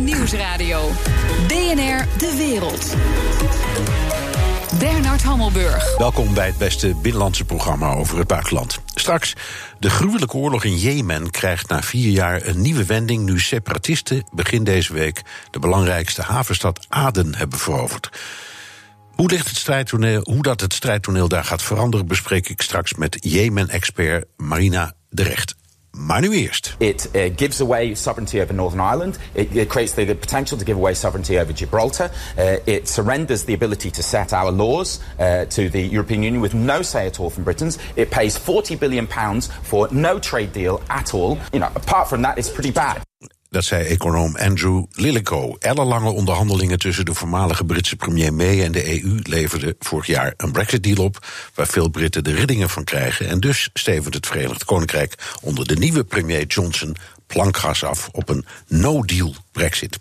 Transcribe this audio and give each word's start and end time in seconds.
Nieuwsradio. 0.00 0.90
BNR 1.46 2.06
De 2.18 2.34
Wereld. 2.36 2.96
Bernard 4.78 5.22
Hammelburg. 5.22 5.96
Welkom 5.96 6.34
bij 6.34 6.46
het 6.46 6.58
beste 6.58 6.94
binnenlandse 6.94 7.44
programma 7.44 7.92
over 7.92 8.18
het 8.18 8.26
buitenland. 8.26 8.80
Straks, 8.94 9.32
de 9.78 9.90
gruwelijke 9.90 10.36
oorlog 10.36 10.64
in 10.64 10.76
Jemen 10.76 11.30
krijgt 11.30 11.68
na 11.68 11.82
vier 11.82 12.10
jaar 12.10 12.46
een 12.46 12.60
nieuwe 12.60 12.84
wending... 12.84 13.24
nu 13.24 13.40
separatisten 13.40 14.28
begin 14.34 14.64
deze 14.64 14.92
week 14.92 15.22
de 15.50 15.58
belangrijkste 15.58 16.22
havenstad 16.22 16.86
Aden 16.88 17.34
hebben 17.34 17.58
veroverd. 17.58 18.10
Hoe, 19.12 19.30
ligt 19.30 19.48
het 19.48 19.56
strijdtoneel, 19.56 20.20
hoe 20.24 20.42
dat 20.42 20.60
het 20.60 20.74
strijdtoneel 20.74 21.28
daar 21.28 21.44
gaat 21.44 21.62
veranderen... 21.62 22.06
bespreek 22.06 22.48
ik 22.48 22.62
straks 22.62 22.94
met 22.94 23.16
Jemen-expert 23.20 24.24
Marina 24.36 24.92
de 25.08 25.22
Recht. 25.22 25.54
Maar 25.96 26.20
nu 26.20 26.32
eerst. 26.32 26.74
It 26.78 27.08
uh, 27.14 27.30
gives 27.36 27.60
away 27.60 27.94
sovereignty 27.94 28.40
over 28.40 28.54
Northern 28.54 28.80
Ireland. 28.80 29.18
It, 29.32 29.56
it 29.56 29.68
creates 29.68 29.94
the, 29.94 30.04
the, 30.04 30.14
potential 30.14 30.58
to 30.58 30.64
give 30.64 30.76
away 30.76 30.94
sovereignty 30.94 31.38
over 31.38 31.52
Gibraltar. 31.52 32.10
Uh, 32.38 32.56
it 32.66 32.88
surrenders 32.88 33.44
the 33.44 33.54
ability 33.54 33.90
to 33.90 34.02
set 34.02 34.32
our 34.32 34.50
laws 34.50 35.00
uh, 35.18 35.46
to 35.46 35.68
the 35.68 35.80
European 35.80 36.22
Union 36.22 36.42
with 36.42 36.54
no 36.54 36.82
say 36.82 37.06
at 37.06 37.18
all 37.18 37.30
from 37.30 37.44
Britain's. 37.44 37.78
It 37.96 38.10
pays 38.10 38.36
40 38.36 38.76
billion 38.76 39.06
pounds 39.06 39.48
for 39.62 39.88
no 39.90 40.18
trade 40.18 40.52
deal 40.52 40.82
at 40.90 41.14
all. 41.14 41.38
You 41.52 41.60
know, 41.60 41.70
apart 41.74 42.08
from 42.08 42.22
that, 42.22 42.38
it's 42.38 42.50
pretty 42.50 42.72
bad. 42.72 43.05
Dat 43.50 43.64
zei 43.64 43.84
econoom 43.84 44.36
Andrew 44.36 44.84
Lillico. 44.92 45.56
Ellenlange 45.58 46.10
onderhandelingen 46.10 46.78
tussen 46.78 47.04
de 47.04 47.14
voormalige 47.14 47.64
Britse 47.64 47.96
premier 47.96 48.34
May 48.34 48.64
en 48.64 48.72
de 48.72 49.02
EU 49.02 49.20
leverden 49.22 49.74
vorig 49.78 50.06
jaar 50.06 50.34
een 50.36 50.52
Brexit-deal 50.52 51.04
op, 51.04 51.26
waar 51.54 51.66
veel 51.66 51.88
Britten 51.88 52.24
de 52.24 52.34
riddingen 52.34 52.70
van 52.70 52.84
krijgen. 52.84 53.28
En 53.28 53.40
dus 53.40 53.70
stevend 53.74 54.14
het 54.14 54.26
Verenigd 54.26 54.64
Koninkrijk 54.64 55.14
onder 55.40 55.66
de 55.66 55.76
nieuwe 55.76 56.04
premier 56.04 56.46
Johnson 56.46 56.96
plankgas 57.26 57.84
af 57.84 58.08
op 58.12 58.28
een 58.28 58.46
no-deal 58.66 59.34
Brexit. 59.52 59.96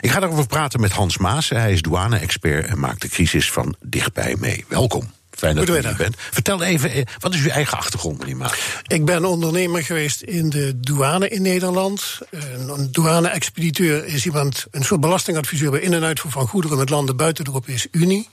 Ik 0.00 0.10
ga 0.10 0.20
daarover 0.20 0.46
praten 0.46 0.80
met 0.80 0.92
Hans 0.92 1.18
Maas. 1.18 1.48
Hij 1.48 1.72
is 1.72 1.82
douane-expert 1.82 2.66
en 2.66 2.80
maakt 2.80 3.02
de 3.02 3.08
crisis 3.08 3.50
van 3.50 3.74
dichtbij 3.80 4.36
mee. 4.38 4.64
Welkom. 4.68 5.15
Fijn 5.36 5.56
dat 5.56 5.68
u 5.68 5.72
hier 5.72 5.94
bent. 5.96 6.16
Vertel 6.30 6.62
even, 6.62 6.90
eh, 6.90 7.02
wat 7.18 7.34
is 7.34 7.40
uw 7.40 7.50
eigen 7.50 7.78
achtergrond, 7.78 8.18
meneer 8.18 8.36
Maas? 8.36 8.58
Ik 8.86 9.04
ben 9.04 9.24
ondernemer 9.24 9.82
geweest 9.82 10.20
in 10.22 10.50
de 10.50 10.80
douane 10.80 11.28
in 11.28 11.42
Nederland. 11.42 12.18
Een 12.30 12.88
douane-expediteur 12.92 14.04
is 14.06 14.24
iemand, 14.24 14.66
een 14.70 14.84
soort 14.84 15.00
belastingadviseur 15.00 15.70
bij 15.70 15.80
in- 15.80 15.94
en 15.94 16.04
uitvoer 16.04 16.30
van 16.30 16.48
goederen 16.48 16.78
met 16.78 16.90
landen 16.90 17.16
buiten 17.16 17.44
de 17.44 17.50
Europese 17.50 17.88
Unie. 17.90 18.28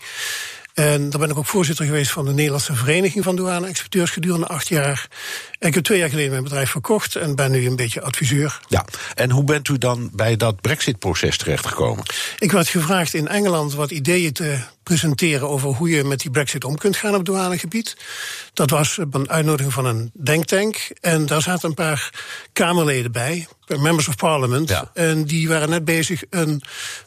En 0.73 1.09
daar 1.09 1.19
ben 1.19 1.29
ik 1.29 1.37
ook 1.37 1.45
voorzitter 1.45 1.85
geweest 1.85 2.11
van 2.11 2.25
de 2.25 2.33
Nederlandse 2.33 2.75
Vereniging 2.75 3.23
van 3.23 3.35
Douane-Exporteurs 3.35 4.11
gedurende 4.11 4.47
acht 4.47 4.67
jaar. 4.67 5.07
En 5.59 5.67
ik 5.67 5.73
heb 5.73 5.83
twee 5.83 5.99
jaar 5.99 6.09
geleden 6.09 6.31
mijn 6.31 6.43
bedrijf 6.43 6.69
verkocht 6.69 7.15
en 7.15 7.35
ben 7.35 7.51
nu 7.51 7.65
een 7.65 7.75
beetje 7.75 8.01
adviseur. 8.01 8.59
Ja, 8.67 8.85
en 9.15 9.31
hoe 9.31 9.43
bent 9.43 9.67
u 9.67 9.77
dan 9.77 10.09
bij 10.13 10.35
dat 10.35 10.61
Brexit-proces 10.61 11.37
terechtgekomen? 11.37 12.03
Ik 12.39 12.51
werd 12.51 12.67
gevraagd 12.67 13.13
in 13.13 13.27
Engeland 13.27 13.73
wat 13.73 13.91
ideeën 13.91 14.33
te 14.33 14.59
presenteren 14.83 15.49
over 15.49 15.69
hoe 15.69 15.89
je 15.89 16.03
met 16.03 16.19
die 16.19 16.31
Brexit 16.31 16.63
om 16.63 16.77
kunt 16.77 16.95
gaan 16.95 17.15
op 17.15 17.25
douanegebied. 17.25 17.97
Dat 18.53 18.69
was 18.69 18.97
een 19.11 19.29
uitnodiging 19.29 19.73
van 19.73 19.85
een 19.85 20.11
denktank. 20.13 20.89
En 21.01 21.25
daar 21.25 21.41
zaten 21.41 21.69
een 21.69 21.75
paar 21.75 22.09
Kamerleden 22.53 23.11
bij, 23.11 23.47
members 23.67 24.07
of 24.07 24.15
parliament. 24.15 24.69
Ja. 24.69 24.91
En 24.93 25.25
die 25.25 25.47
waren 25.47 25.69
net 25.69 25.85
bezig 25.85 26.23
een 26.29 26.61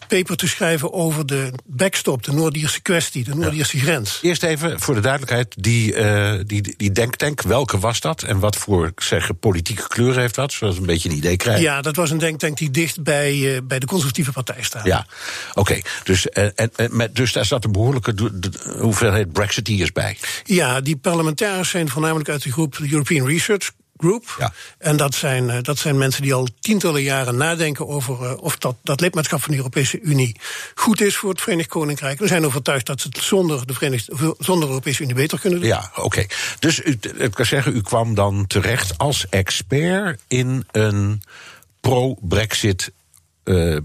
paper 0.08 0.36
te 0.36 0.48
schrijven 0.48 0.92
over 0.92 1.26
de 1.26 1.52
backstop, 1.64 2.22
de 2.22 2.32
Noord-Ierse 2.32 2.80
kwestie, 2.80 3.24
de 3.24 3.34
Noord-Ierse 3.34 3.78
grens. 3.78 4.18
Eerst 4.22 4.42
even 4.42 4.80
voor 4.80 4.94
de 4.94 5.00
duidelijkheid, 5.00 5.54
die, 5.58 5.94
uh, 5.94 6.32
die, 6.46 6.74
die 6.76 6.92
denktank, 6.92 7.42
welke 7.42 7.78
was 7.78 8.00
dat? 8.00 8.22
En 8.22 8.38
wat 8.38 8.56
voor 8.56 8.92
zeggen, 8.96 9.38
politieke 9.38 9.88
kleur 9.88 10.18
heeft 10.18 10.34
dat? 10.34 10.52
Zodat 10.52 10.74
we 10.74 10.80
een 10.80 10.86
beetje 10.86 11.08
een 11.08 11.16
idee 11.16 11.36
krijgen. 11.36 11.62
Ja, 11.62 11.80
dat 11.80 11.96
was 11.96 12.10
een 12.10 12.18
denktank 12.18 12.58
die 12.58 12.70
dicht 12.70 13.02
bij, 13.02 13.34
uh, 13.34 13.58
bij 13.64 13.78
de 13.78 13.86
conservatieve 13.86 14.32
partij 14.32 14.62
staat. 14.62 14.84
Ja, 14.84 15.06
oké. 15.50 15.60
Okay. 15.60 15.84
Dus, 16.04 16.26
uh, 16.32 16.48
en, 16.54 17.10
dus 17.12 17.32
daar 17.32 17.44
zat 17.44 17.64
een 17.64 17.72
behoorlijke 17.72 18.14
hoeveelheid 18.78 19.32
Brexiteers 19.32 19.92
bij. 19.92 20.16
Ja, 20.44 20.80
die 20.80 20.96
parlementariërs 20.96 21.70
zijn 21.70 21.88
voornamelijk 21.88 22.28
uit 22.28 22.42
de 22.42 22.52
groep 22.52 22.78
European 22.90 23.26
Research 23.26 23.70
Group. 23.96 24.34
Ja. 24.38 24.52
En 24.78 24.96
dat 24.96 25.14
zijn, 25.14 25.48
uh, 25.48 25.62
dat 25.62 25.78
zijn 25.78 25.98
mensen 25.98 26.22
die 26.22 26.34
al 26.34 26.48
tientallen 26.60 27.02
jaren 27.02 27.36
nadenken 27.36 27.88
over 27.88 28.22
uh, 28.22 28.42
of 28.42 28.56
dat, 28.58 28.76
dat 28.82 29.00
lidmaatschap 29.00 29.42
van 29.42 29.50
de 29.50 29.56
Europese 29.56 30.00
Unie 30.00 30.36
goed 30.74 31.00
is 31.00 31.16
voor 31.16 31.30
het 31.30 31.40
Verenigd 31.40 31.68
Koninkrijk. 31.68 32.18
We 32.18 32.26
zijn 32.26 32.46
overtuigd 32.46 32.86
dat 32.86 33.00
ze 33.00 33.08
het 33.08 33.22
zonder 33.22 33.66
de, 33.66 33.74
Verenigd, 33.74 34.08
zonder 34.38 34.64
de 34.64 34.72
Europese 34.72 35.02
Unie 35.02 35.14
beter 35.14 35.40
kunnen 35.40 35.60
doen. 35.60 35.68
Ja, 35.68 35.90
oké. 35.90 36.04
Okay. 36.04 36.28
Dus 36.58 36.84
u, 36.84 36.98
ik 37.16 37.30
kan 37.30 37.46
zeggen, 37.46 37.76
u 37.76 37.80
kwam 37.80 38.14
dan 38.14 38.46
terecht 38.46 38.98
als 38.98 39.28
expert 39.28 40.20
in 40.28 40.66
een 40.70 41.22
pro-Brexit 41.80 42.92
uh, 43.44 43.78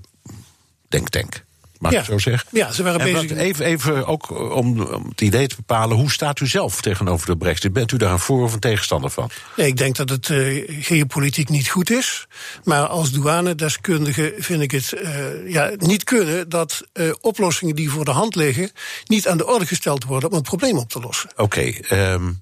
denktank. 0.88 1.44
Mag 1.82 1.92
ja. 1.92 2.00
ik 2.00 2.06
zo 2.06 2.18
zeggen? 2.18 2.50
Ja, 2.52 2.72
ze 2.72 2.84
waren 2.84 3.00
en 3.00 3.14
bezig. 3.14 3.38
Even, 3.38 3.66
even 3.66 4.08
ook 4.08 4.30
om, 4.56 4.82
om 4.82 5.06
het 5.10 5.22
idee 5.22 5.48
te 5.48 5.56
bepalen, 5.56 5.98
hoe 5.98 6.12
staat 6.12 6.40
u 6.40 6.48
zelf 6.48 6.82
tegenover 6.82 7.28
de 7.28 7.38
brexit? 7.38 7.74
Bent 7.74 7.92
u 7.92 7.98
daar 7.98 8.12
een 8.12 8.20
voor- 8.20 8.44
of 8.44 8.54
een 8.54 8.60
tegenstander 8.60 9.10
van? 9.10 9.30
Nee, 9.56 9.68
ik 9.68 9.78
denk 9.78 9.96
dat 9.96 10.10
het 10.10 10.30
uh, 10.30 10.64
geopolitiek 10.84 11.50
niet 11.50 11.70
goed 11.70 11.90
is. 11.90 12.28
Maar 12.64 12.88
als 12.88 13.12
douanedeskundige 13.12 14.34
vind 14.38 14.62
ik 14.62 14.72
het 14.72 14.94
uh, 15.04 15.52
ja, 15.52 15.72
niet 15.78 16.04
kunnen 16.04 16.50
dat 16.50 16.82
uh, 16.94 17.14
oplossingen 17.22 17.76
die 17.76 17.90
voor 17.90 18.06
de 18.06 18.12
hand 18.12 18.36
liggen 18.36 18.72
niet 19.06 19.28
aan 19.28 19.38
de 19.38 19.48
orde 19.48 19.66
gesteld 19.66 20.04
worden 20.04 20.30
om 20.30 20.36
een 20.36 20.42
probleem 20.42 20.78
op 20.78 20.90
te 20.90 21.00
lossen. 21.00 21.30
Oké, 21.36 21.42
okay, 21.42 22.12
um, 22.14 22.42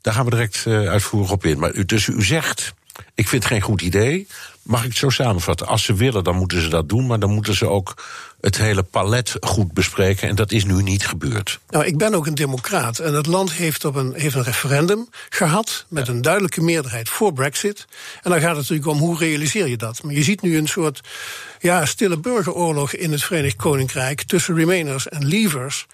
daar 0.00 0.14
gaan 0.14 0.24
we 0.24 0.30
direct 0.30 0.66
uitvoerig 0.66 1.30
op 1.30 1.44
in. 1.44 1.58
Maar 1.58 1.74
u, 1.74 1.84
dus 1.84 2.06
u 2.06 2.24
zegt, 2.24 2.74
ik 3.14 3.28
vind 3.28 3.42
het 3.42 3.52
geen 3.52 3.62
goed 3.62 3.82
idee. 3.82 4.26
Mag 4.62 4.82
ik 4.82 4.88
het 4.88 4.98
zo 4.98 5.08
samenvatten? 5.08 5.66
Als 5.66 5.84
ze 5.84 5.94
willen, 5.94 6.24
dan 6.24 6.36
moeten 6.36 6.62
ze 6.62 6.68
dat 6.68 6.88
doen, 6.88 7.06
maar 7.06 7.18
dan 7.18 7.30
moeten 7.30 7.54
ze 7.54 7.68
ook 7.68 8.04
het 8.42 8.58
hele 8.58 8.82
palet 8.82 9.36
goed 9.40 9.72
bespreken. 9.72 10.28
En 10.28 10.34
dat 10.34 10.52
is 10.52 10.64
nu 10.64 10.82
niet 10.82 11.06
gebeurd. 11.06 11.60
Nou, 11.68 11.84
ik 11.84 11.98
ben 11.98 12.14
ook 12.14 12.26
een 12.26 12.34
democraat. 12.34 12.98
En 12.98 13.14
het 13.14 13.26
land 13.26 13.52
heeft, 13.52 13.84
op 13.84 13.94
een, 13.94 14.12
heeft 14.16 14.34
een 14.34 14.42
referendum 14.42 15.08
gehad. 15.28 15.84
met 15.88 16.06
ja. 16.06 16.12
een 16.12 16.22
duidelijke 16.22 16.62
meerderheid 16.62 17.08
voor 17.08 17.32
Brexit. 17.32 17.84
En 18.22 18.30
dan 18.30 18.40
gaat 18.40 18.56
het 18.56 18.58
natuurlijk 18.58 18.88
om 18.88 18.98
hoe 18.98 19.18
realiseer 19.18 19.68
je 19.68 19.76
dat. 19.76 20.02
Maar 20.02 20.14
je 20.14 20.22
ziet 20.22 20.42
nu 20.42 20.56
een 20.56 20.68
soort 20.68 21.00
ja, 21.60 21.86
stille 21.86 22.18
burgeroorlog 22.18 22.92
in 22.92 23.12
het 23.12 23.22
Verenigd 23.22 23.56
Koninkrijk. 23.56 24.22
tussen 24.22 24.54
Remainers 24.54 25.08
en 25.08 25.28
Leavers. 25.28 25.86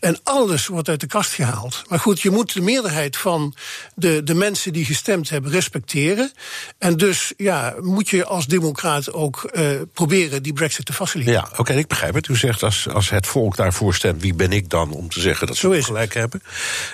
En 0.00 0.18
alles 0.22 0.66
wordt 0.66 0.88
uit 0.88 1.00
de 1.00 1.06
kast 1.06 1.32
gehaald. 1.32 1.82
Maar 1.88 1.98
goed, 1.98 2.20
je 2.20 2.30
moet 2.30 2.52
de 2.52 2.60
meerderheid 2.60 3.16
van 3.16 3.54
de, 3.94 4.22
de 4.22 4.34
mensen 4.34 4.72
die 4.72 4.84
gestemd 4.84 5.30
hebben 5.30 5.50
respecteren. 5.50 6.32
En 6.78 6.96
dus 6.96 7.32
ja, 7.36 7.74
moet 7.80 8.08
je 8.08 8.24
als 8.24 8.46
democraat 8.46 9.12
ook 9.12 9.50
uh, 9.52 9.68
proberen 9.92 10.42
die 10.42 10.52
Brexit 10.52 10.86
te 10.86 10.92
faciliteren. 10.92 11.40
Ja, 11.40 11.48
oké, 11.50 11.60
okay, 11.60 11.76
begrijp 11.96 12.14
het. 12.14 12.28
U 12.28 12.36
zegt 12.36 12.62
als, 12.62 12.88
als 12.88 13.10
het 13.10 13.26
volk 13.26 13.56
daarvoor 13.56 13.94
stemt, 13.94 14.22
wie 14.22 14.34
ben 14.34 14.52
ik 14.52 14.70
dan 14.70 14.90
om 14.90 15.08
te 15.08 15.20
zeggen 15.20 15.46
dat 15.46 15.56
ze 15.56 15.82
gelijk 15.82 16.14
hebben? 16.14 16.42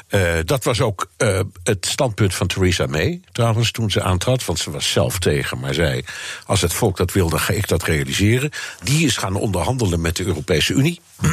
Uh, 0.08 0.38
dat 0.44 0.64
was 0.64 0.80
ook 0.80 1.10
uh, 1.18 1.40
het 1.62 1.86
standpunt 1.86 2.34
van 2.34 2.46
Theresa 2.46 2.86
May, 2.86 3.20
trouwens, 3.32 3.70
toen 3.70 3.90
ze 3.90 4.02
aantrad. 4.02 4.44
Want 4.44 4.58
ze 4.58 4.70
was 4.70 4.92
zelf 4.92 5.18
tegen, 5.18 5.58
maar 5.58 5.74
zei: 5.74 6.04
als 6.46 6.60
het 6.60 6.72
volk 6.72 6.96
dat 6.96 7.12
wil, 7.12 7.28
dan 7.28 7.40
ga 7.40 7.52
ik 7.52 7.68
dat 7.68 7.82
realiseren. 7.82 8.50
Die 8.82 9.06
is 9.06 9.16
gaan 9.16 9.34
onderhandelen 9.34 10.00
met 10.00 10.16
de 10.16 10.24
Europese 10.24 10.72
Unie. 10.72 11.00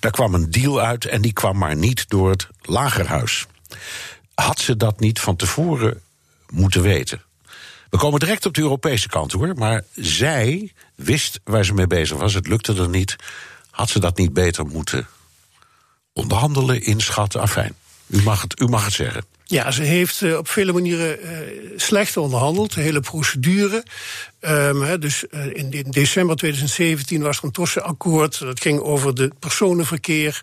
Daar 0.00 0.10
kwam 0.10 0.34
een 0.34 0.50
deal 0.50 0.80
uit 0.80 1.04
en 1.04 1.22
die 1.22 1.32
kwam 1.32 1.58
maar 1.58 1.76
niet 1.76 2.08
door 2.08 2.30
het 2.30 2.46
lagerhuis. 2.62 3.46
Had 4.34 4.58
ze 4.58 4.76
dat 4.76 5.00
niet 5.00 5.20
van 5.20 5.36
tevoren 5.36 6.00
moeten 6.50 6.82
weten? 6.82 7.22
We 7.92 7.98
komen 7.98 8.20
direct 8.20 8.46
op 8.46 8.54
de 8.54 8.60
Europese 8.60 9.08
kant 9.08 9.32
hoor. 9.32 9.54
Maar 9.54 9.82
zij 9.94 10.72
wist 10.94 11.40
waar 11.44 11.64
ze 11.64 11.74
mee 11.74 11.86
bezig 11.86 12.16
was. 12.16 12.34
Het 12.34 12.48
lukte 12.48 12.74
er 12.74 12.88
niet. 12.88 13.16
Had 13.70 13.88
ze 13.88 14.00
dat 14.00 14.16
niet 14.16 14.32
beter 14.32 14.66
moeten 14.66 15.08
onderhandelen, 16.12 16.82
inschatten? 16.82 17.40
Afijn, 17.40 17.74
u 18.06 18.22
mag 18.22 18.42
het, 18.42 18.60
u 18.60 18.66
mag 18.66 18.84
het 18.84 18.92
zeggen. 18.92 19.24
Ja, 19.52 19.70
ze 19.70 19.82
heeft 19.82 20.20
uh, 20.20 20.36
op 20.36 20.48
vele 20.48 20.72
manieren 20.72 21.18
uh, 21.24 21.30
slecht 21.76 22.16
onderhandeld, 22.16 22.74
de 22.74 22.80
hele 22.80 23.00
procedure. 23.00 23.84
Um, 24.40 24.82
he, 24.82 24.98
dus 24.98 25.24
uh, 25.30 25.46
in, 25.46 25.86
december 25.90 26.36
2017 26.36 27.22
was 27.22 27.38
er 27.38 27.44
een 27.44 27.50
tussenakkoord. 27.50 28.38
Dat 28.38 28.60
ging 28.60 28.80
over 28.80 29.14
de 29.14 29.30
personenverkeer 29.38 30.42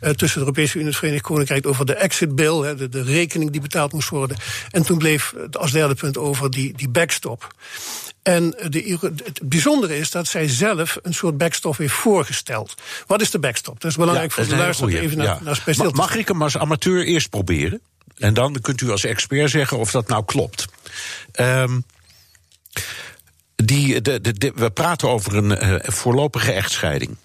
tussen 0.00 0.38
de 0.40 0.46
Europese 0.46 0.72
Unie 0.72 0.86
en 0.86 0.90
het 0.90 0.96
Verenigd 0.96 1.24
Koninkrijk, 1.24 1.66
over 1.66 1.86
de 1.86 1.94
exit 1.94 2.34
bill, 2.34 2.76
de, 2.76 2.88
de, 2.88 3.02
rekening 3.02 3.50
die 3.50 3.60
betaald 3.60 3.92
moest 3.92 4.08
worden. 4.08 4.36
En 4.70 4.82
toen 4.82 4.98
bleef 4.98 5.34
als 5.52 5.72
derde 5.72 5.94
punt 5.94 6.18
over 6.18 6.50
die, 6.50 6.72
die 6.76 6.88
backstop. 6.88 7.54
En 8.22 8.54
de, 8.68 8.98
het 9.24 9.40
bijzondere 9.42 9.98
is 9.98 10.10
dat 10.10 10.26
zij 10.26 10.48
zelf 10.48 10.98
een 11.02 11.14
soort 11.14 11.38
backstop 11.38 11.76
heeft 11.76 11.94
voorgesteld. 11.94 12.74
Wat 13.06 13.20
is 13.20 13.30
de 13.30 13.38
backstop? 13.38 13.80
Dat 13.80 13.90
is 13.90 13.96
belangrijk 13.96 14.30
ja, 14.30 14.42
voor 14.42 14.52
de 14.52 14.58
luisteraar 14.60 14.92
even 14.92 15.22
ja. 15.22 15.40
naar. 15.42 15.90
Mag 15.92 16.16
ik 16.16 16.28
hem 16.28 16.42
als 16.42 16.58
amateur 16.58 17.04
eerst 17.04 17.30
proberen? 17.30 17.80
En 18.18 18.34
dan 18.34 18.60
kunt 18.60 18.80
u 18.80 18.90
als 18.90 19.04
expert 19.04 19.50
zeggen 19.50 19.78
of 19.78 19.90
dat 19.90 20.08
nou 20.08 20.24
klopt. 20.24 20.64
Um, 21.40 21.84
die, 23.64 24.00
we 24.54 24.70
praten 24.74 25.08
over 25.08 25.36
een 25.36 25.64
uh, 25.64 25.78
voorlopige 25.82 26.52
echtscheiding 26.52 27.16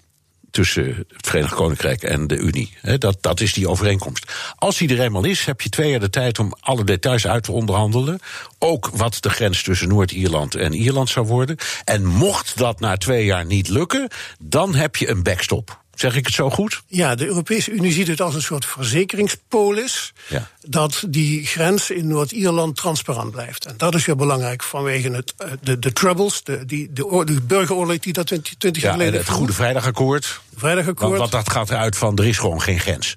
tussen 0.54 0.84
het 0.84 1.26
Verenigd 1.26 1.54
Koninkrijk 1.54 2.02
en 2.02 2.26
de 2.26 2.36
Unie. 2.36 2.76
dat, 2.98 3.16
dat 3.20 3.40
is 3.40 3.52
die 3.52 3.68
overeenkomst. 3.68 4.32
Als 4.56 4.78
die 4.78 4.88
er 4.88 5.00
eenmaal 5.00 5.24
is, 5.24 5.44
heb 5.44 5.60
je 5.60 5.68
twee 5.68 5.90
jaar 5.90 6.00
de 6.00 6.10
tijd 6.10 6.38
om 6.38 6.54
alle 6.60 6.84
details 6.84 7.26
uit 7.26 7.42
te 7.42 7.52
onderhandelen. 7.52 8.18
Ook 8.58 8.90
wat 8.94 9.16
de 9.20 9.30
grens 9.30 9.62
tussen 9.62 9.88
Noord-Ierland 9.88 10.54
en 10.54 10.72
Ierland 10.72 11.08
zou 11.08 11.26
worden. 11.26 11.56
En 11.84 12.04
mocht 12.04 12.58
dat 12.58 12.80
na 12.80 12.96
twee 12.96 13.24
jaar 13.24 13.44
niet 13.44 13.68
lukken, 13.68 14.08
dan 14.38 14.74
heb 14.74 14.96
je 14.96 15.08
een 15.08 15.22
backstop. 15.22 15.83
Zeg 15.94 16.16
ik 16.16 16.26
het 16.26 16.34
zo 16.34 16.50
goed? 16.50 16.82
Ja, 16.86 17.14
de 17.14 17.26
Europese 17.26 17.70
Unie 17.70 17.92
ziet 17.92 18.08
het 18.08 18.20
als 18.20 18.34
een 18.34 18.42
soort 18.42 18.66
verzekeringspolis. 18.66 20.12
Ja. 20.28 20.50
Dat 20.66 21.04
die 21.08 21.46
grens 21.46 21.90
in 21.90 22.08
Noord-Ierland 22.08 22.76
transparant 22.76 23.30
blijft. 23.30 23.66
En 23.66 23.74
dat 23.76 23.94
is 23.94 24.06
heel 24.06 24.16
belangrijk 24.16 24.62
vanwege 24.62 25.10
het, 25.10 25.34
eh, 25.36 25.50
de, 25.62 25.78
de 25.78 25.92
troubles, 25.92 26.42
de, 26.42 26.64
die, 26.64 26.92
de, 26.92 27.22
de 27.24 27.40
burgeroorlog 27.40 27.98
die 27.98 28.12
dat 28.12 28.26
20, 28.26 28.54
20 28.54 28.82
jaar 28.82 28.92
geleden. 28.92 29.20
Het 29.20 29.28
Goede 29.28 29.52
Vrijdagakkoord. 29.52 30.40
Vrijdagakkoord. 30.56 31.18
Want, 31.18 31.32
dat 31.32 31.50
gaat 31.50 31.70
eruit 31.70 31.96
van 31.96 32.16
er 32.16 32.26
is 32.26 32.38
gewoon 32.38 32.62
geen 32.62 32.80
grens. 32.80 33.16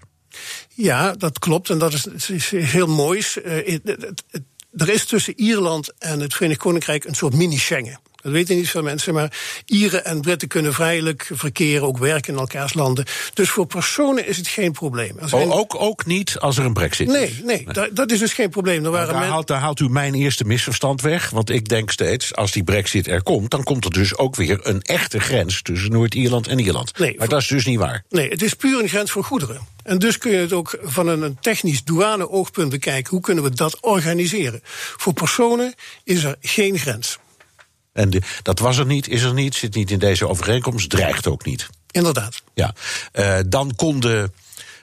Ja, 0.73 1.13
dat 1.13 1.39
klopt. 1.39 1.69
En 1.69 1.77
dat 1.77 1.93
is, 1.93 2.29
is 2.29 2.49
heel 2.49 2.87
moois. 2.87 3.37
Uh, 3.45 3.79
er 4.71 4.89
is 4.89 5.05
tussen 5.05 5.33
Ierland 5.39 5.93
en 5.99 6.19
het 6.19 6.33
Verenigd 6.33 6.59
Koninkrijk 6.59 7.05
een 7.05 7.15
soort 7.15 7.33
mini-Schengen. 7.33 7.99
Dat 8.27 8.35
weten 8.35 8.55
niet 8.55 8.69
veel 8.69 8.81
mensen, 8.81 9.13
maar 9.13 9.31
Ieren 9.65 10.05
en 10.05 10.21
Britten 10.21 10.47
kunnen 10.47 10.73
vrijelijk 10.73 11.29
verkeren, 11.33 11.87
ook 11.87 11.97
werken 11.97 12.33
in 12.33 12.39
elkaars 12.39 12.73
landen. 12.73 13.05
Dus 13.33 13.49
voor 13.49 13.65
personen 13.65 14.27
is 14.27 14.37
het 14.37 14.47
geen 14.47 14.71
probleem. 14.71 15.17
Oh, 15.31 15.57
ook, 15.57 15.75
ook 15.81 16.05
niet 16.05 16.39
als 16.39 16.57
er 16.57 16.65
een 16.65 16.73
brexit 16.73 17.07
nee, 17.07 17.23
is? 17.23 17.41
Nee, 17.43 17.67
nee. 17.73 17.91
Dat, 17.93 18.11
is 18.11 18.19
dus 18.19 18.33
geen 18.33 18.49
probleem. 18.49 18.85
Er 18.85 18.91
waren 18.91 19.13
daar, 19.13 19.23
haalt, 19.23 19.47
daar 19.47 19.59
haalt 19.59 19.79
u 19.79 19.89
mijn 19.89 20.13
eerste 20.13 20.43
misverstand 20.43 21.01
weg. 21.01 21.29
Want 21.29 21.49
ik 21.49 21.69
denk 21.69 21.91
steeds, 21.91 22.35
als 22.35 22.51
die 22.51 22.63
brexit 22.63 23.07
er 23.07 23.23
komt... 23.23 23.51
dan 23.51 23.63
komt 23.63 23.85
er 23.85 23.91
dus 23.91 24.17
ook 24.17 24.35
weer 24.35 24.59
een 24.61 24.81
echte 24.81 25.19
grens 25.19 25.61
tussen 25.61 25.91
Noord-Ierland 25.91 26.47
en 26.47 26.59
Ierland. 26.59 26.97
Nee, 26.97 27.15
maar 27.17 27.27
dat 27.27 27.41
is 27.41 27.47
dus 27.47 27.65
niet 27.65 27.79
waar. 27.79 28.03
Nee, 28.09 28.29
het 28.29 28.41
is 28.41 28.53
puur 28.53 28.81
een 28.81 28.89
grens 28.89 29.11
voor 29.11 29.23
goederen. 29.23 29.61
En 29.83 29.99
dus 29.99 30.17
kun 30.17 30.31
je 30.31 30.37
het 30.37 30.53
ook 30.53 30.77
van 30.81 31.07
een 31.07 31.37
technisch 31.39 31.83
douane-oogpunt 31.83 32.69
bekijken. 32.69 33.11
Hoe 33.11 33.21
kunnen 33.21 33.43
we 33.43 33.49
dat 33.49 33.77
organiseren? 33.81 34.59
Voor 34.97 35.13
personen 35.13 35.73
is 36.03 36.23
er 36.23 36.35
geen 36.41 36.77
grens. 36.77 37.17
En 37.97 38.23
dat 38.41 38.59
was 38.59 38.77
er 38.77 38.85
niet, 38.85 39.07
is 39.07 39.21
er 39.21 39.33
niet, 39.33 39.55
zit 39.55 39.75
niet 39.75 39.91
in 39.91 39.99
deze 39.99 40.27
overeenkomst, 40.27 40.89
dreigt 40.89 41.27
ook 41.27 41.45
niet. 41.45 41.69
Inderdaad. 41.91 42.41
Ja. 42.53 42.73
Uh, 43.13 43.37
dan 43.47 43.75
konden 43.75 44.33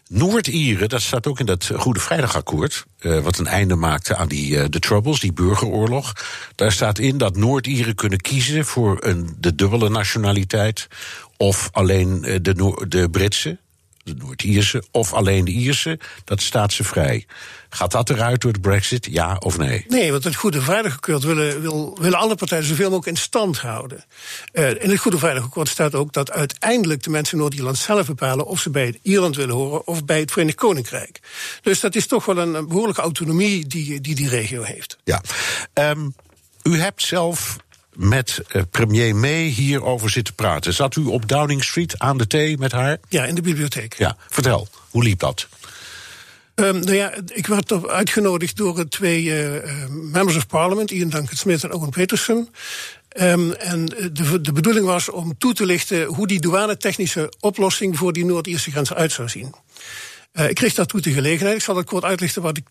Noord-Ieren, 0.09 0.89
dat 0.89 1.03
staat 1.03 1.27
ook 1.27 1.41
in 1.41 1.47
dat 1.47 1.71
Goede 1.77 2.01
Vrijdagakkoord, 2.01 2.85
uh, 3.01 3.21
wat 3.21 3.39
een 3.39 3.47
einde 3.47 3.75
maakte 3.75 4.17
aan 4.17 4.29
die, 4.29 4.51
uh, 4.51 4.65
de 4.69 4.79
Troubles, 4.79 5.21
die 5.21 5.33
burgeroorlog. 5.33 6.13
Daar 6.55 6.73
staat 6.73 6.99
in 6.99 7.19
dat 7.19 7.37
Noord-Ieren 7.37 7.95
kunnen 7.95 8.21
kiezen 8.21 8.65
voor 8.65 8.97
een, 9.01 9.37
de 9.39 9.55
dubbele 9.55 9.89
nationaliteit 9.89 10.89
of 11.37 11.69
alleen 11.73 12.21
de, 12.21 12.85
de 12.89 13.09
Britse 13.11 13.59
de 14.05 14.15
Noord-Ierse 14.15 14.83
of 14.91 15.13
alleen 15.13 15.45
de 15.45 15.51
Ierse, 15.51 15.99
dat 16.25 16.41
staat 16.41 16.73
ze 16.73 16.85
vrij. 16.85 17.27
Gaat 17.69 17.91
dat 17.91 18.11
eruit 18.11 18.41
door 18.41 18.53
de 18.53 18.61
brexit, 18.61 19.07
ja 19.11 19.37
of 19.39 19.59
nee? 19.59 19.85
Nee, 19.89 20.11
want 20.11 20.25
het 20.25 20.35
Goede 20.35 20.61
Vrijdagakkoord 20.61 21.23
willen, 21.23 21.61
wil, 21.61 21.99
willen 22.01 22.19
alle 22.19 22.35
partijen 22.35 22.65
zoveel 22.65 22.91
mogelijk 22.91 23.17
in 23.17 23.23
stand 23.23 23.59
houden. 23.59 24.05
Uh, 24.53 24.71
in 24.71 24.91
het 24.91 24.99
Goede 24.99 25.19
Vrijdagakkoord 25.19 25.69
staat 25.69 25.95
ook 25.95 26.13
dat 26.13 26.31
uiteindelijk 26.31 27.03
de 27.03 27.11
mensen 27.11 27.35
in 27.35 27.41
Noord-Ierland 27.41 27.79
zelf 27.79 28.07
bepalen 28.07 28.47
of 28.47 28.61
ze 28.61 28.71
bij 28.71 28.99
Ierland 29.03 29.37
willen 29.37 29.55
horen 29.55 29.87
of 29.87 30.05
bij 30.05 30.21
het 30.21 30.33
Verenigd 30.33 30.57
Koninkrijk. 30.57 31.21
Dus 31.63 31.81
dat 31.81 31.95
is 31.95 32.07
toch 32.07 32.25
wel 32.25 32.39
een, 32.39 32.69
behoorlijke 32.69 33.01
autonomie 33.01 33.67
die 33.67 34.01
die, 34.01 34.15
die 34.15 34.29
regio 34.29 34.63
heeft. 34.63 34.99
Ja. 35.05 35.23
Um, 35.75 36.15
u 36.63 36.79
hebt 36.79 37.03
zelf 37.03 37.57
met 37.95 38.41
uh, 38.53 38.63
premier 38.71 39.17
May 39.17 39.45
hierover 39.45 40.11
zitten 40.11 40.35
praten. 40.35 40.75
Zat 40.75 40.97
u 40.97 41.05
op 41.05 41.29
Downing 41.29 41.65
Street 41.65 41.99
aan 41.99 42.19
de 42.19 42.27
thee 42.27 42.59
met 42.59 42.73
haar? 42.73 42.99
Ja, 43.09 43.25
in 43.25 43.35
de 43.35 43.43
bibliotheek. 43.43 43.95
Ja, 43.99 44.17
vertel, 44.29 44.69
hoe 44.91 45.03
liep 45.03 45.19
dat? 45.19 45.47
Um, 46.55 46.79
nou 46.79 46.95
ja, 46.95 47.15
ik 47.33 47.47
werd 47.47 47.87
uitgenodigd 47.89 48.57
door 48.57 48.89
twee 48.89 49.23
uh, 49.25 49.63
members 49.89 50.37
of 50.37 50.47
parliament, 50.47 50.91
Ian 50.91 51.09
Duncan 51.09 51.37
Smith 51.37 51.65
en 51.65 51.73
Owen 51.73 51.91
Peterson. 51.91 52.49
Um, 53.21 53.53
en 53.53 53.87
de, 54.13 54.41
de 54.41 54.53
bedoeling 54.53 54.87
was 54.87 55.11
om 55.11 55.39
toe 55.39 55.55
te 55.55 55.67
lichten 55.67 56.05
hoe 56.05 56.27
die 56.27 56.41
douane-technische 56.41 57.33
oplossing 57.41 57.97
voor 57.99 58.13
die 58.13 58.25
Noord-Ierse 58.25 58.71
grens 58.71 58.93
uit 58.93 59.13
zou 59.13 59.29
zien. 59.29 59.55
Uh, 60.33 60.49
ik 60.49 60.55
kreeg 60.55 60.75
daartoe 60.75 61.01
de 61.01 61.13
gelegenheid. 61.13 61.57
Ik 61.57 61.63
zal 61.63 61.77
het 61.77 61.87
kort 61.87 62.05
uitlichten 62.05 62.43
wat 62.43 62.57
ik, 62.57 62.65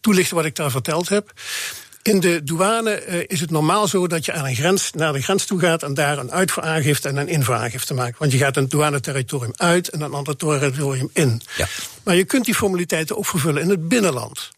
toelichten 0.00 0.36
wat 0.36 0.44
ik 0.44 0.56
daar 0.56 0.70
verteld 0.70 1.08
heb. 1.08 1.32
In 2.04 2.20
de 2.20 2.42
douane 2.42 3.06
uh, 3.06 3.22
is 3.26 3.40
het 3.40 3.50
normaal 3.50 3.88
zo 3.88 4.06
dat 4.06 4.24
je 4.24 4.32
aan 4.32 4.44
een 4.44 4.54
grens, 4.54 4.90
naar 4.92 5.12
de 5.12 5.22
grens 5.22 5.44
toe 5.44 5.58
gaat 5.58 5.82
en 5.82 5.94
daar 5.94 6.18
een 6.18 6.30
uitvoeraangifte 6.30 7.08
en 7.08 7.16
een 7.16 7.28
invoeraangifte 7.28 7.94
maakt. 7.94 8.18
Want 8.18 8.32
je 8.32 8.38
gaat 8.38 8.56
een 8.56 8.68
douaneterritorium 8.68 9.52
uit 9.56 9.88
en 9.88 10.00
een 10.00 10.12
ander 10.12 10.36
territorium 10.36 11.10
in. 11.12 11.40
Ja. 11.56 11.66
Maar 12.02 12.14
je 12.14 12.24
kunt 12.24 12.44
die 12.44 12.54
formaliteiten 12.54 13.16
ook 13.16 13.26
vervullen 13.26 13.62
in 13.62 13.70
het 13.70 13.88
binnenland. 13.88 14.50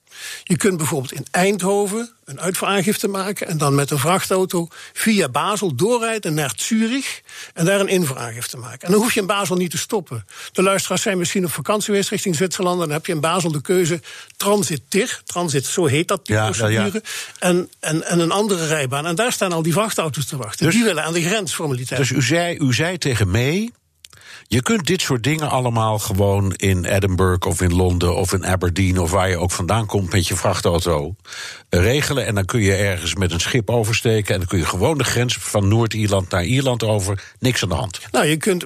Je 0.43 0.57
kunt 0.57 0.77
bijvoorbeeld 0.77 1.13
in 1.13 1.27
Eindhoven 1.31 2.11
een 2.25 2.41
uitvoeraangifte 2.41 3.09
maken 3.09 3.47
en 3.47 3.59
dan 3.59 3.75
met 3.75 3.91
een 3.91 3.99
vrachtauto 3.99 4.69
via 4.93 5.29
Basel 5.29 5.75
doorrijden 5.75 6.35
naar 6.35 6.53
Zurich 6.57 7.23
en 7.55 7.65
daar 7.65 7.81
een 7.81 7.89
invoeraangifte 7.89 8.57
maken. 8.57 8.87
En 8.87 8.93
dan 8.93 9.01
hoef 9.01 9.15
je 9.15 9.21
in 9.21 9.27
Basel 9.27 9.57
niet 9.57 9.71
te 9.71 9.79
stoppen. 9.79 10.27
De 10.53 10.63
luisteraars 10.63 11.03
zijn 11.03 11.19
misschien 11.19 11.45
op 11.45 11.53
vakantie 11.53 11.87
geweest 11.87 12.11
richting 12.11 12.35
Zwitserland 12.35 12.81
en 12.81 12.87
dan 12.87 12.97
heb 12.97 13.07
je 13.07 13.13
in 13.13 13.21
Basel 13.21 13.53
de 13.53 13.61
keuze 13.61 14.01
transit 14.37 14.83
TIR, 14.89 15.21
transit, 15.25 15.67
zo 15.67 15.87
heet 15.87 16.09
dat, 16.09 16.27
die 16.27 16.35
ja, 16.35 16.45
procedure, 16.45 17.03
En, 17.39 17.71
en, 17.81 18.05
en 18.05 18.19
een 18.19 18.31
andere 18.31 18.67
rijbaan. 18.67 19.07
En 19.07 19.15
daar 19.15 19.33
staan 19.33 19.53
al 19.53 19.63
die 19.63 19.73
vrachtauto's 19.73 20.27
te 20.27 20.37
wachten. 20.37 20.67
Dus, 20.67 20.75
die 20.75 20.85
willen 20.85 21.05
aan 21.05 21.13
de 21.13 21.23
grens 21.23 21.55
formaliteiten. 21.55 22.09
Dus 22.09 22.25
u 22.25 22.27
zei, 22.27 22.57
u 22.59 22.75
zei 22.75 22.99
tegen 22.99 23.31
mij 23.31 23.71
je 24.49 24.63
kunt 24.63 24.87
dit 24.87 25.01
soort 25.01 25.23
dingen 25.23 25.51
allemaal 25.51 25.99
gewoon 25.99 26.53
in 26.53 26.85
Edinburgh 26.85 27.49
of 27.49 27.61
in 27.61 27.75
Londen 27.75 28.17
of 28.17 28.33
in 28.33 28.47
Aberdeen 28.47 28.99
of 28.99 29.11
waar 29.11 29.29
je 29.29 29.39
ook 29.39 29.51
vandaan 29.51 29.87
komt 29.87 30.13
met 30.13 30.27
je 30.27 30.37
vrachtauto 30.37 31.15
regelen. 31.71 32.27
En 32.27 32.35
dan 32.35 32.45
kun 32.45 32.61
je 32.61 32.75
ergens 32.75 33.15
met 33.15 33.33
een 33.33 33.41
schip 33.41 33.71
oversteken 33.71 34.33
en 34.33 34.39
dan 34.39 34.49
kun 34.49 34.59
je 34.59 34.67
gewoon 34.67 34.99
de 34.99 35.05
grens 35.05 35.37
van 35.41 35.69
Noord-Ierland 35.69 36.31
naar 36.31 36.45
Ierland 36.45 36.83
over. 36.83 37.35
Niks 37.39 37.63
aan 37.63 37.69
de 37.69 37.75
hand. 37.75 38.01
Nou, 38.11 38.27
je 38.27 38.37
kunt, 38.37 38.65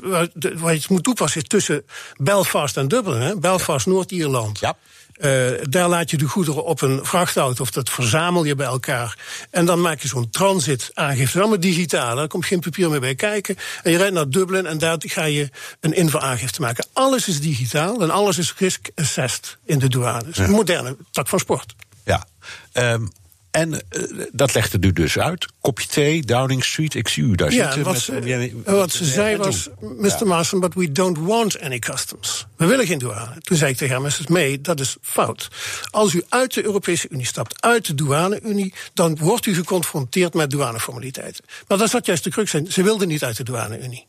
wat 0.59 0.83
je 0.83 0.87
moet 0.89 1.05
toepassen 1.05 1.41
is 1.41 1.49
tussen 1.49 1.85
Belfast 2.17 2.77
en 2.77 2.89
Dublin. 2.89 3.21
Hè? 3.21 3.37
Belfast, 3.37 3.87
Noord-Ierland. 3.87 4.61
Ja. 4.61 4.77
Uh, 5.21 5.51
daar 5.69 5.89
laat 5.89 6.11
je 6.11 6.17
de 6.17 6.29
goederen 6.29 6.65
op 6.65 6.81
een 6.83 7.05
vrachtauto 7.05 7.63
of 7.63 7.71
dat 7.71 7.91
verzamel 7.91 8.45
je 8.45 8.55
bij 8.55 8.67
elkaar. 8.67 9.19
En 9.51 9.65
dan 9.65 9.81
maak 9.81 10.01
je 10.01 10.09
zo'n 10.09 10.31
transit-aangifte. 10.31 11.39
Allemaal 11.39 11.61
digitaal, 11.61 12.17
daar 12.17 12.29
komt 12.29 12.47
geen 12.47 12.61
papier 12.61 12.91
meer 12.91 13.01
bij 13.01 13.15
kijken. 13.15 13.57
En 13.83 13.91
je 13.91 13.97
rijdt 13.97 14.15
naar 14.15 14.29
Dublin 14.29 14.67
en 14.67 14.79
daar 14.79 14.97
ga 14.99 15.25
je 15.25 15.49
een 15.81 15.95
invoeraangifte 15.95 16.61
maken. 16.61 16.87
Alles 16.93 17.29
is 17.29 17.41
digitaal 17.41 18.03
en 18.03 18.11
alles 18.11 18.39
is 18.39 18.55
risk-assessed 18.57 19.59
in 19.65 19.79
de 19.79 19.89
douane. 19.89 20.25
Dus 20.25 20.39
een 20.39 20.51
moderne 20.51 20.97
tak 21.11 21.29
van 21.29 21.39
sport. 21.39 21.75
Ja. 22.05 22.27
Um, 22.73 23.13
en 23.51 23.73
uh, 23.73 24.25
dat 24.33 24.55
legde 24.55 24.79
u 24.81 24.93
dus 24.93 25.19
uit. 25.19 25.47
Kopje 25.61 25.87
thee, 25.87 26.23
Downing 26.23 26.65
Street, 26.65 26.95
ik 26.95 27.09
zie 27.09 27.23
u 27.23 27.35
daar 27.35 27.53
ja, 27.53 27.65
zitten. 27.65 27.83
Wat, 27.83 27.93
met, 27.93 28.03
ze, 28.03 28.53
wat 28.65 28.93
ze 28.93 29.05
zei 29.05 29.37
was, 29.37 29.69
Mr. 29.81 30.07
Ja. 30.07 30.25
Marston, 30.25 30.61
but 30.61 30.75
we 30.75 30.93
don't 30.93 31.19
want 31.19 31.61
any 31.61 31.79
customs. 31.79 32.47
We 32.57 32.67
willen 32.67 32.87
geen 32.87 32.99
douane. 32.99 33.41
Toen 33.41 33.57
zei 33.57 33.71
ik 33.71 33.77
tegen 33.77 33.95
haar, 33.95 34.03
Mrs. 34.03 34.27
May, 34.27 34.61
dat 34.61 34.81
is 34.81 34.97
fout. 35.03 35.49
Als 35.91 36.15
u 36.15 36.23
uit 36.29 36.55
de 36.55 36.65
Europese 36.65 37.09
Unie 37.11 37.27
stapt, 37.27 37.63
uit 37.63 37.87
de 37.87 37.95
douane-Unie... 37.95 38.75
dan 38.95 39.17
wordt 39.17 39.47
u 39.47 39.55
geconfronteerd 39.55 40.35
met 40.35 40.51
douaneformaliteiten. 40.51 41.45
Maar 41.69 41.79
dat 41.79 41.91
zat 41.91 42.07
juist 42.07 42.25
de 42.25 42.31
crux 42.31 42.51
zijn. 42.51 42.73
Ze 42.73 42.83
wilde 42.83 43.07
niet 43.07 43.25
uit 43.25 43.37
de 43.37 43.45
douane-Unie. 43.45 44.07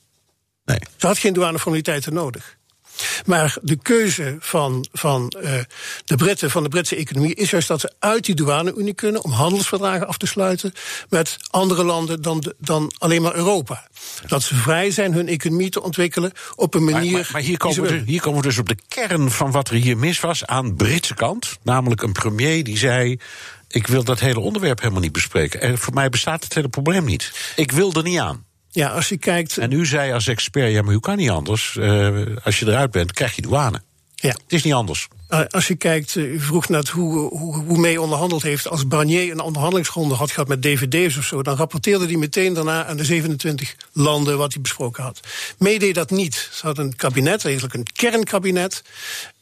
Nee. 0.66 0.80
Ze 0.98 1.08
had 1.08 1.18
geen 1.18 1.34
douaneformaliteiten 1.34 2.14
nodig. 2.14 2.58
Maar 3.26 3.58
de 3.62 3.76
keuze 3.76 4.38
van, 4.40 4.86
van 4.92 5.34
uh, 5.44 5.54
de 6.06 6.16
Britten, 6.16 6.52
van 6.52 6.64
de 6.64 6.70
Britse 6.70 6.96
economie, 6.96 7.36
is 7.36 7.50
juist 7.50 7.68
dat 7.68 7.80
ze 7.80 7.94
uit 8.00 8.26
die 8.26 8.36
douane-Unie 8.36 8.94
kunnen 8.94 9.24
om 9.24 9.32
handelsverdragen 9.32 10.08
af 10.08 10.18
te 10.18 10.28
sluiten 10.28 10.74
met 11.10 11.38
andere 11.50 11.84
landen 11.84 12.22
dan, 12.22 12.40
de, 12.40 12.56
dan 12.58 12.92
alleen 12.98 13.22
maar 13.22 13.36
Europa. 13.36 13.88
Dat 14.28 14.44
ze 14.44 14.56
vrij 14.56 14.92
zijn 14.92 15.14
hun 15.14 15.28
economie 15.28 15.70
te 15.70 15.82
ontwikkelen 15.82 16.32
op 16.56 16.74
een 16.74 16.84
manier. 16.84 17.12
Maar, 17.12 17.30
maar, 17.32 17.42
hier, 17.42 17.58
komen 17.58 17.82
we, 17.82 18.04
hier 18.06 18.22
komen 18.22 18.42
we 18.42 18.48
dus 18.48 18.58
op 18.58 18.70
de 18.70 18.78
kern 18.88 19.32
van 19.32 19.52
wat 19.52 19.70
er 19.70 19.76
hier 19.76 19.98
mis 19.98 20.20
was 20.20 20.46
aan 20.46 20.76
Britse 20.76 21.14
kant. 21.14 21.58
Namelijk 21.64 22.02
een 22.02 22.12
premier 22.12 22.64
die 22.64 22.78
zei. 22.78 23.20
Ik 23.68 23.88
wil 23.88 24.04
dat 24.04 24.20
hele 24.20 24.40
onderwerp 24.40 24.80
helemaal 24.80 25.02
niet 25.02 25.12
bespreken. 25.12 25.62
En 25.62 25.78
voor 25.78 25.94
mij 25.94 26.10
bestaat 26.10 26.44
het 26.44 26.54
hele 26.54 26.70
probleem 26.70 27.06
niet. 27.06 27.54
Ik 27.56 27.72
wil 27.72 27.94
er 27.94 28.04
niet 28.04 28.20
aan. 28.20 28.46
Ja, 28.72 28.88
als 28.88 29.10
je 29.10 29.18
kijkt. 29.18 29.58
En 29.58 29.72
u 29.72 29.86
zei 29.86 30.12
als 30.12 30.28
expert: 30.28 30.72
ja, 30.72 30.82
maar 30.82 30.94
hoe 30.94 31.02
kan 31.02 31.18
niet 31.18 31.30
anders? 31.30 31.76
Uh, 31.80 32.22
als 32.44 32.60
je 32.60 32.68
eruit 32.68 32.92
bent, 32.92 33.12
krijg 33.12 33.36
je 33.36 33.42
douane. 33.42 33.82
Ja. 34.16 34.30
Het 34.30 34.54
is 34.54 34.64
niet 34.64 34.74
anders. 34.74 35.08
Uh, 35.34 35.40
als 35.50 35.68
je 35.68 35.76
kijkt, 35.76 36.16
uh, 36.16 36.32
u 36.32 36.40
vroeg 36.40 36.70
net 36.70 36.90
hoe, 36.90 37.30
hoe, 37.30 37.56
hoe 37.56 37.78
mee 37.78 38.02
onderhandeld 38.02 38.42
heeft. 38.42 38.68
Als 38.68 38.88
Barnier 38.88 39.32
een 39.32 39.40
onderhandelingsronde 39.40 40.16
had 40.16 40.32
gehad 40.32 40.48
met 40.48 40.62
dvd's 40.62 41.18
of 41.18 41.26
zo, 41.26 41.42
dan 41.42 41.56
rapporteerde 41.56 42.06
hij 42.06 42.16
meteen 42.16 42.54
daarna 42.54 42.86
aan 42.86 42.98
de 42.98 43.04
27 43.04 43.76
landen 43.92 44.38
wat 44.38 44.54
hij 44.54 44.62
besproken 44.62 45.04
had. 45.04 45.20
May 45.58 45.78
deed 45.78 45.96
dat 45.96 46.10
niet. 46.10 46.50
Ze 46.52 46.66
had 46.66 46.78
een 46.78 46.96
kabinet, 46.96 47.46
eigenlijk 47.46 47.74
een 47.74 47.88
kernkabinet. 47.94 48.84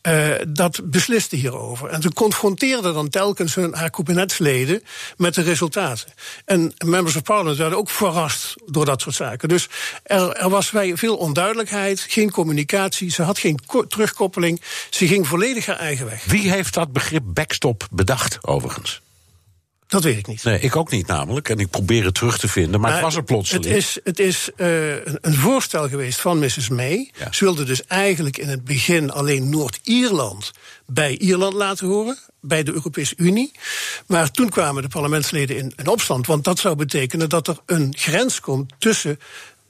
Uh, 0.08 0.36
dat 0.48 0.82
besliste 0.84 1.36
hierover. 1.36 1.90
En 1.90 2.02
ze 2.02 2.14
confronteerde 2.14 2.94
dan 2.94 3.10
telkens 3.10 3.56
hun, 3.56 3.74
haar 3.74 3.90
kabinetsleden 3.90 4.84
met 5.18 5.34
de 5.34 5.42
resultaten. 5.42 6.14
En 6.46 6.74
members 6.86 7.16
of 7.16 7.24
parliament 7.24 7.58
werden 7.58 7.78
ook 7.78 7.90
verrast 7.90 8.56
door 8.66 8.86
dat 8.86 9.02
soort 9.02 9.16
zaken. 9.16 9.50
Dus 9.50 9.68
er, 10.04 10.34
er 10.34 10.50
was 10.50 10.72
veel 10.94 11.18
onduidelijkheid, 11.18 12.00
geen 12.00 12.32
communicatie, 12.32 13.12
ze 13.12 13.22
had 13.22 13.40
geen 13.40 13.60
terugkoppeling. 13.88 14.62
Ze 14.90 15.08
ging 15.08 15.28
volledig 15.28 15.66
haar 15.66 15.79
eigen 15.80 16.06
weg. 16.06 16.26
Wie 16.26 16.52
heeft 16.52 16.74
dat 16.74 16.92
begrip 16.92 17.24
backstop 17.26 17.88
bedacht, 17.92 18.38
overigens? 18.42 19.02
Dat 19.90 20.04
weet 20.04 20.18
ik 20.18 20.28
niet. 20.28 20.44
Nee, 20.44 20.60
ik 20.60 20.76
ook 20.76 20.92
niet 20.92 21.08
namelijk. 21.08 21.50
En 21.50 21.60
ik 21.60 21.70
probeer 21.70 22.06
het 22.06 22.14
terug 22.14 22.38
te 22.38 22.48
vinden, 22.48 22.80
maar, 22.80 22.92
het 22.92 23.02
was 23.02 23.16
er 23.16 23.24
plotseling. 23.24 23.66
Het 23.66 23.76
is, 23.76 24.00
het 24.04 24.20
is 24.20 24.50
uh, 24.58 25.06
een 25.06 25.34
voorstel 25.34 25.90
geweest 25.90 26.20
van 26.20 26.40
Mrs. 26.40 26.70
May. 26.70 27.12
Ja. 27.18 27.32
Ze 27.32 27.44
wilde 27.44 27.64
dus 27.64 27.86
eigenlijk 27.86 28.38
in 28.38 28.48
het 28.48 28.64
begin 28.64 29.12
alleen 29.12 29.50
Noord-Ierland 29.50 30.52
bij 30.86 31.18
Ierland 31.18 31.54
laten 31.54 31.88
horen. 31.88 32.18
Bij 32.42 32.64
de 32.64 32.72
Europese 32.72 33.14
Unie. 33.18 33.52
Maar 34.08 34.32
toen 34.32 34.50
kwamen 34.50 34.82
de 34.82 34.88
parlementsleden 34.88 35.58
in, 35.58 35.74
in 35.76 35.88
opstand. 35.88 36.28
Want 36.28 36.44
dat 36.44 36.60
zou 36.60 36.76
betekenen 36.76 37.30
dat 37.30 37.48
er 37.48 37.58
een 37.66 37.94
grens 37.98 38.40
komt 38.40 38.74
tussen 38.78 39.20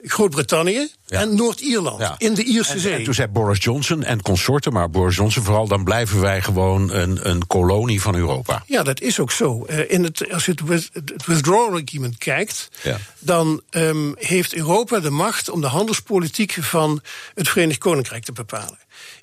Groot-Brittannië 0.02 0.88
en 1.08 1.36
Noord-Ierland 1.36 2.10
in 2.18 2.34
de 2.34 2.44
Ierse 2.44 2.72
en, 2.72 2.80
Zee. 2.80 2.92
En 2.92 3.04
toen 3.04 3.14
zei 3.14 3.28
Boris 3.28 3.64
Johnson 3.64 4.02
en 4.02 4.22
consorten, 4.22 4.72
maar 4.72 4.90
Boris 4.90 5.16
Johnson 5.16 5.42
vooral, 5.42 5.68
dan 5.68 5.84
blijven 5.84 6.20
wij 6.20 6.42
gewoon 6.42 6.92
een, 6.92 7.28
een 7.28 7.46
kolonie 7.46 8.00
van 8.00 8.14
Europa. 8.14 8.62
Ja, 8.66 8.82
dat 8.82 9.00
is 9.00 9.20
ook 9.20 9.30
zo. 9.30 9.66
Uh, 9.70 9.90
in 9.90 10.04
het, 10.04 10.32
als 10.32 10.44
je 10.44 10.52
het, 10.52 10.90
het 10.92 11.26
withdrawal 11.26 11.80
agreement 11.82 12.18
kijkt, 12.18 12.68
ja. 12.82 12.98
dan 13.18 13.62
um, 13.70 14.14
heeft 14.18 14.54
Europa 14.54 15.00
de 15.00 15.10
macht 15.10 15.50
om 15.50 15.60
de 15.60 15.66
handelspolitiek 15.66 16.56
van 16.60 17.00
het 17.34 17.48
Verenigd 17.48 17.78
Koninkrijk 17.78 18.24
te 18.24 18.32
bepalen. 18.32 18.78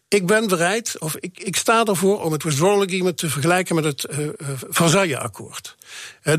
Ik 0.09 0.25
ben 0.25 0.47
bereid, 0.47 0.95
of 0.99 1.15
ik, 1.15 1.39
ik 1.39 1.55
sta 1.55 1.83
ervoor 1.83 2.21
om 2.23 2.31
het 2.31 2.43
withdrawal 2.43 2.81
agreement 2.81 3.17
te 3.17 3.29
vergelijken 3.29 3.75
met 3.75 3.83
het 3.83 4.07
uh, 4.09 4.27
Versailles-akkoord. 4.69 5.75
Uh, 6.23 6.33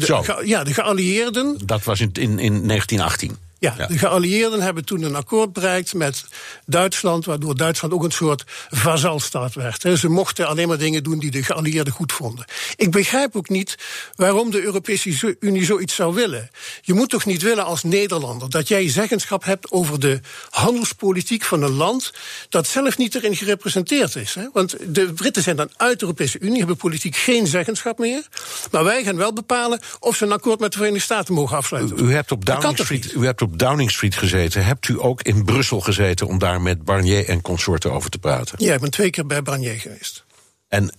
ja, 0.45 0.65
de 0.65 0.75
geallieerden. 0.75 1.59
Dat 1.65 1.85
was 1.85 2.01
in, 2.01 2.11
in, 2.13 2.39
in 2.39 2.67
1918. 2.67 3.48
Ja, 3.59 3.87
de 3.87 3.99
geallieerden 3.99 4.61
hebben 4.61 4.85
toen 4.85 5.03
een 5.03 5.15
akkoord 5.15 5.53
bereikt 5.53 5.95
met 5.95 6.25
Duitsland, 6.67 7.25
waardoor 7.25 7.57
Duitsland 7.57 7.95
ook 7.95 8.05
een 8.05 8.11
soort 8.11 8.45
vazalstaat 8.71 9.55
werd. 9.55 9.99
Ze 9.99 10.09
mochten 10.09 10.49
alleen 10.49 10.69
maar 10.69 10.79
dingen 10.79 11.03
doen 11.03 11.19
die 11.19 11.31
de 11.31 11.43
geallieerden 11.43 11.93
goed 11.93 12.13
vonden. 12.13 12.45
Ik 12.77 12.91
begrijp 12.91 13.37
ook 13.37 13.49
niet 13.49 13.79
waarom 14.15 14.51
de 14.51 14.63
Europese 14.63 15.37
Unie 15.41 15.65
zoiets 15.65 15.95
zou 15.95 16.15
willen. 16.15 16.51
Je 16.83 16.95
moet 16.95 17.11
toch 17.11 17.25
niet 17.25 17.43
willen 17.43 17.65
als 17.65 17.83
Nederlander 17.83 18.51
dat 18.51 18.69
jij 18.69 18.89
zeggenschap 18.89 19.45
hebt 19.45 19.71
over 19.71 20.01
de 20.01 20.21
handelspolitiek 20.51 21.45
van 21.45 21.63
een 21.63 21.75
land 21.75 22.13
dat 22.49 22.67
zelf 22.67 22.99
niet 22.99 23.15
erin 23.15 23.37
gerepresenteerd 23.37 24.17
is. 24.17 24.35
Hè? 24.35 24.49
Want 24.53 24.77
de 24.95 25.13
Britten 25.13 25.43
zijn 25.43 25.57
dan 25.57 25.71
uit 25.77 25.99
de 25.99 26.05
Europese 26.05 26.39
Unie, 26.39 26.59
hebben 26.59 26.77
politiek 26.77 27.17
geen 27.17 27.47
zeggenschap 27.47 27.99
meer. 27.99 28.27
Maar 28.71 28.85
wij 28.85 29.03
gaan 29.05 29.17
wel 29.17 29.33
bepalen 29.33 29.81
of 29.99 30.17
ze 30.17 30.25
een 30.25 30.33
akkoord 30.33 30.61
met 30.61 30.73
de 30.73 30.79
Verenigde 30.79 31.05
Staten 31.05 31.35
mogen 31.35 31.57
afsluiten. 31.57 31.99
U, 31.99 32.03
u 32.03 32.13
hebt 32.13 32.33
op 32.33 32.45
Downing 32.45 32.79
Street, 32.79 33.13
u 33.13 33.25
hebt 33.25 33.43
op 33.43 33.48
op 33.49 33.59
Downing 33.59 33.91
Street 33.91 34.15
gezeten. 34.15 34.65
Hebt 34.65 34.89
u 34.89 35.03
ook 35.03 35.23
in 35.23 35.45
Brussel 35.45 35.81
gezeten 35.81 36.27
om 36.27 36.39
daar 36.39 36.61
met 36.61 36.85
Barnier 36.85 37.29
en 37.29 37.41
consorten 37.41 37.93
over 37.93 38.11
te 38.11 38.19
praten? 38.19 38.65
Ja, 38.65 38.75
ik 38.75 38.81
ben 38.81 38.91
twee 38.91 39.11
keer 39.11 39.27
bij 39.27 39.43
Barnier 39.43 39.81
geweest. 39.81 40.25
En 40.69 40.91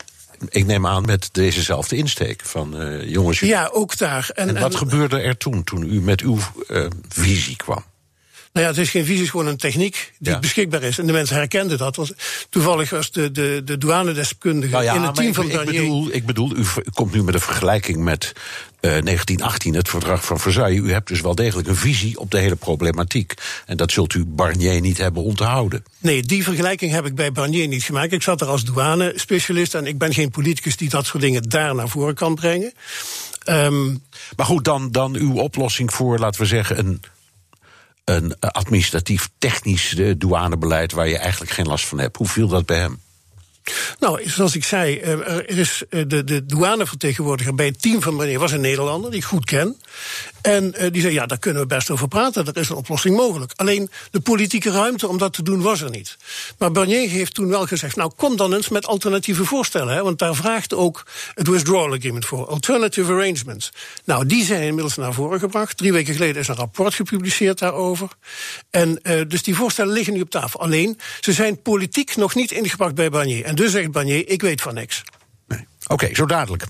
ik 0.50 0.66
neem 0.66 0.88
aan 0.88 1.06
met 1.06 1.30
dezezelfde 1.32 1.96
insteek 1.96 2.42
van 2.44 2.82
uh, 2.82 3.10
jongens. 3.10 3.40
Ja, 3.40 3.70
ook 3.74 3.98
daar. 3.98 4.30
En, 4.34 4.48
en 4.48 4.62
wat 4.62 4.72
en, 4.72 4.78
gebeurde 4.78 5.20
er 5.20 5.38
toen, 5.38 5.64
toen 5.64 5.84
u 5.94 6.02
met 6.02 6.22
uw 6.22 6.38
uh, 6.68 6.86
visie 7.10 7.56
kwam? 7.56 7.84
Nou 8.54 8.66
ja, 8.66 8.72
het 8.72 8.82
is 8.82 8.90
geen 8.90 9.02
visie, 9.02 9.16
het 9.16 9.26
is 9.26 9.32
gewoon 9.32 9.48
een 9.48 9.58
techniek 9.58 10.14
die 10.20 10.34
ja. 10.34 10.40
beschikbaar 10.40 10.84
is. 10.84 10.98
En 11.00 11.06
de 11.06 11.12
mensen 11.12 11.36
herkenden 11.36 11.78
dat. 11.78 11.96
Was, 11.96 12.12
toevallig 12.50 12.90
was 12.90 13.12
de, 13.12 13.32
de, 13.32 13.62
de 13.66 13.78
douanedeskundige 13.78 14.72
nou 14.72 14.84
ja, 14.84 14.96
in 14.96 15.02
het 15.02 15.16
team 15.16 15.28
ik, 15.28 15.36
van 15.36 15.46
ik 15.46 15.54
Barnier... 15.54 15.82
Bedoel, 15.82 16.08
ik 16.12 16.26
bedoel, 16.26 16.56
u 16.56 16.66
komt 16.94 17.14
nu 17.14 17.24
met 17.24 17.34
een 17.34 17.40
vergelijking 17.40 18.04
met 18.04 18.34
uh, 18.36 18.82
1918, 18.82 19.74
het 19.74 19.90
verdrag 19.90 20.26
van 20.26 20.40
Versailles. 20.40 20.80
U 20.80 20.92
hebt 20.92 21.08
dus 21.08 21.22
wel 21.22 21.36
degelijk 21.36 21.68
een 21.68 21.76
visie 21.76 22.20
op 22.20 22.32
de 22.32 22.40
hele 22.40 22.56
problematiek. 22.56 23.34
En 23.66 23.78
dat 23.78 23.92
zult 23.92 24.14
u 24.14 24.26
Barnier 24.26 24.82
niet 24.82 24.98
hebben 24.98 25.24
onthouden. 25.24 25.84
Nee, 26.00 26.24
die 26.24 26.44
vergelijking 26.44 26.92
heb 26.92 27.06
ik 27.06 27.16
bij 27.16 27.32
Barnier 27.32 27.68
niet 27.68 27.84
gemaakt. 27.84 28.12
Ik 28.12 28.24
zat 28.24 28.42
er 28.42 28.48
als 28.48 28.64
douane-specialist 28.64 29.76
en 29.76 29.86
ik 29.86 29.98
ben 29.98 30.14
geen 30.14 30.30
politicus 30.30 30.78
die 30.78 30.90
dat 30.90 31.06
soort 31.06 31.24
dingen 31.24 31.44
daar 31.44 31.76
naar 31.76 31.90
voren 31.90 32.16
kan 32.16 32.36
brengen. 32.36 32.74
Um, 33.50 34.04
maar 34.36 34.46
goed, 34.46 34.64
dan, 34.64 34.92
dan 34.92 35.16
uw 35.16 35.34
oplossing 35.34 35.94
voor, 35.94 36.20
laten 36.20 36.42
we 36.42 36.48
zeggen, 36.48 36.80
een 36.80 37.02
een 38.10 38.40
administratief 38.40 39.30
technisch 39.38 39.96
douanebeleid 40.18 40.92
waar 40.92 41.08
je 41.08 41.18
eigenlijk 41.18 41.52
geen 41.52 41.68
last 41.68 41.86
van 41.86 42.00
hebt. 42.00 42.18
Hoe 42.18 42.28
viel 42.28 42.48
dat 42.48 42.66
bij 42.66 42.78
hem? 42.78 43.00
Nou, 44.00 44.30
zoals 44.30 44.56
ik 44.56 44.64
zei, 44.64 44.98
er 45.00 45.58
is 45.58 45.84
de, 45.90 46.24
de 46.24 46.46
douanevertegenwoordiger 46.46 47.56
bij 47.56 47.66
het 47.66 47.82
team 47.82 48.02
van 48.02 48.16
meneer 48.16 48.40
was 48.40 48.52
een 48.52 48.62
Nederlander 48.62 49.12
die 49.12 49.20
ik 49.20 49.26
goed 49.26 49.46
ken. 49.46 49.76
En 50.42 50.74
uh, 50.78 50.92
die 50.92 51.02
zei, 51.02 51.14
ja, 51.14 51.26
daar 51.26 51.38
kunnen 51.38 51.62
we 51.62 51.68
best 51.68 51.90
over 51.90 52.08
praten, 52.08 52.46
er 52.46 52.58
is 52.58 52.70
een 52.70 52.76
oplossing 52.76 53.16
mogelijk. 53.16 53.54
Alleen 53.56 53.90
de 54.12 54.20
politieke 54.20 54.72
ruimte 54.72 55.08
om 55.08 55.18
dat 55.18 55.34
te 55.34 55.44
doen 55.44 55.62
was 55.62 55.82
er 55.82 55.90
niet. 55.90 56.18
Maar 56.58 56.72
Barnier 56.72 57.10
heeft 57.10 57.34
toen 57.34 57.50
wel 57.50 57.66
gezegd, 57.66 57.96
nou 57.96 58.12
kom 58.16 58.38
dan 58.38 58.54
eens 58.54 58.70
met 58.70 58.86
alternatieve 58.86 59.46
voorstellen. 59.46 59.94
Hè, 59.94 60.04
want 60.04 60.20
daar 60.20 60.36
vraagt 60.36 60.74
ook 60.74 61.06
het 61.34 61.48
withdrawal 61.48 61.94
agreement 61.94 62.26
voor, 62.26 62.48
alternative 62.48 63.12
arrangements. 63.12 63.72
Nou, 64.06 64.26
die 64.26 64.44
zijn 64.44 64.62
inmiddels 64.62 64.96
naar 64.96 65.14
voren 65.14 65.40
gebracht. 65.40 65.78
Drie 65.78 65.94
weken 65.94 66.14
geleden 66.14 66.42
is 66.42 66.48
een 66.48 66.56
rapport 66.56 66.94
gepubliceerd 66.94 67.60
daarover. 67.60 68.10
En 68.70 69.00
uh, 69.04 69.22
dus 69.28 69.44
die 69.44 69.56
voorstellen 69.56 69.94
liggen 69.94 70.14
nu 70.14 70.22
op 70.22 70.30
tafel. 70.30 70.60
Alleen, 70.60 71.00
ze 71.20 71.34
zijn 71.34 71.62
politiek 71.62 72.16
nog 72.16 72.36
niet 72.36 72.52
ingebracht 72.52 72.96
bij 72.96 73.10
Barnier. 73.10 73.46
En 73.46 73.56
dus 73.56 73.72
zegt 73.72 73.92
Barnier, 73.92 74.30
ik 74.30 74.42
weet 74.42 74.62
van 74.62 74.74
niks. 74.74 75.04
Nee. 75.48 75.68
Oké, 75.88 76.16
zo 76.16 76.26
dadelijk. 76.26 76.64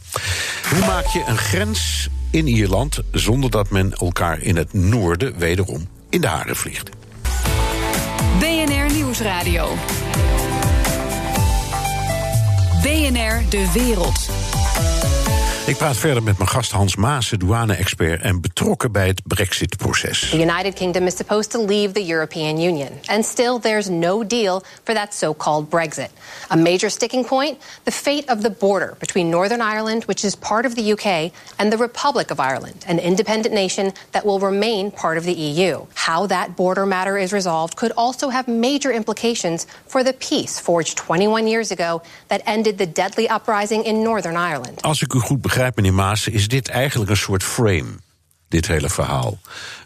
Hoe 0.69 0.85
maak 0.85 1.05
je 1.05 1.23
een 1.27 1.38
grens 1.38 2.09
in 2.31 2.48
Ierland 2.48 3.00
zonder 3.12 3.51
dat 3.51 3.69
men 3.69 3.93
elkaar 3.93 4.41
in 4.41 4.55
het 4.55 4.74
noorden 4.74 5.38
wederom 5.38 5.88
in 6.09 6.21
de 6.21 6.27
haren 6.27 6.55
vliegt? 6.55 6.89
BNR 8.39 8.93
Nieuwsradio. 8.93 9.67
BNR 12.81 13.50
De 13.50 13.71
Wereld. 13.74 14.49
Ik 15.69 15.77
praat 15.77 15.97
verder 15.97 16.23
met 16.23 16.38
mijn 16.38 16.49
gast 16.49 16.71
Hans 16.71 16.95
Maas, 16.95 17.29
douane-expert 17.29 18.21
en 18.21 18.41
betrokken 18.41 18.91
bij 18.91 19.07
het 19.07 19.21
Brexit-proces. 19.23 20.29
The 20.29 20.39
United 20.39 20.73
Kingdom 20.73 21.05
is 21.05 21.15
supposed 21.15 21.51
to 21.51 21.65
leave 21.65 21.91
the 21.91 22.11
European 22.11 22.61
Union, 22.61 22.89
and 23.05 23.25
still 23.25 23.59
there's 23.59 23.88
no 23.89 24.27
deal 24.27 24.63
for 24.83 24.95
that 24.95 25.13
so-called 25.13 25.69
Brexit. 25.69 26.09
A 26.51 26.55
major 26.55 26.89
sticking 26.89 27.25
point: 27.25 27.57
the 27.83 27.91
fate 27.91 28.23
of 28.31 28.41
the 28.41 28.49
border 28.49 28.95
between 28.99 29.29
Northern 29.29 29.61
Ireland, 29.61 30.03
which 30.03 30.23
is 30.23 30.35
part 30.35 30.65
of 30.65 30.73
the 30.73 30.91
UK, 30.91 31.31
and 31.55 31.71
the 31.71 31.77
Republic 31.77 32.31
of 32.31 32.39
Ireland, 32.39 32.85
an 32.88 32.99
independent 32.99 33.53
nation 33.53 33.91
that 34.11 34.23
will 34.23 34.39
remain 34.39 34.91
part 34.91 35.17
of 35.17 35.23
the 35.23 35.33
EU. 35.33 35.85
How 35.93 36.27
that 36.27 36.47
border 36.55 36.85
matter 36.85 37.17
is 37.17 37.31
resolved 37.31 37.75
could 37.75 37.91
also 37.95 38.29
have 38.29 38.47
major 38.47 38.91
implications 38.91 39.65
for 39.85 40.03
the 40.03 40.13
peace 40.13 40.59
forged 40.59 40.95
21 40.97 41.47
years 41.47 41.71
ago 41.71 42.01
that 42.27 42.41
ended 42.45 42.77
the 42.77 42.91
deadly 42.91 43.27
uprising 43.29 43.83
in 43.85 44.01
Northern 44.03 44.35
Ireland. 44.35 44.81
Als 44.81 45.01
ik 45.01 45.13
u 45.13 45.19
goed 45.19 45.41
begrijp 45.41 45.57
meneer 45.75 45.94
Maas, 45.94 46.28
is 46.28 46.48
dit 46.48 46.68
eigenlijk 46.68 47.10
een 47.10 47.18
soort 47.18 47.44
frame, 47.44 47.92
dit 48.48 48.68
hele 48.68 48.89
verhaal. 48.89 49.39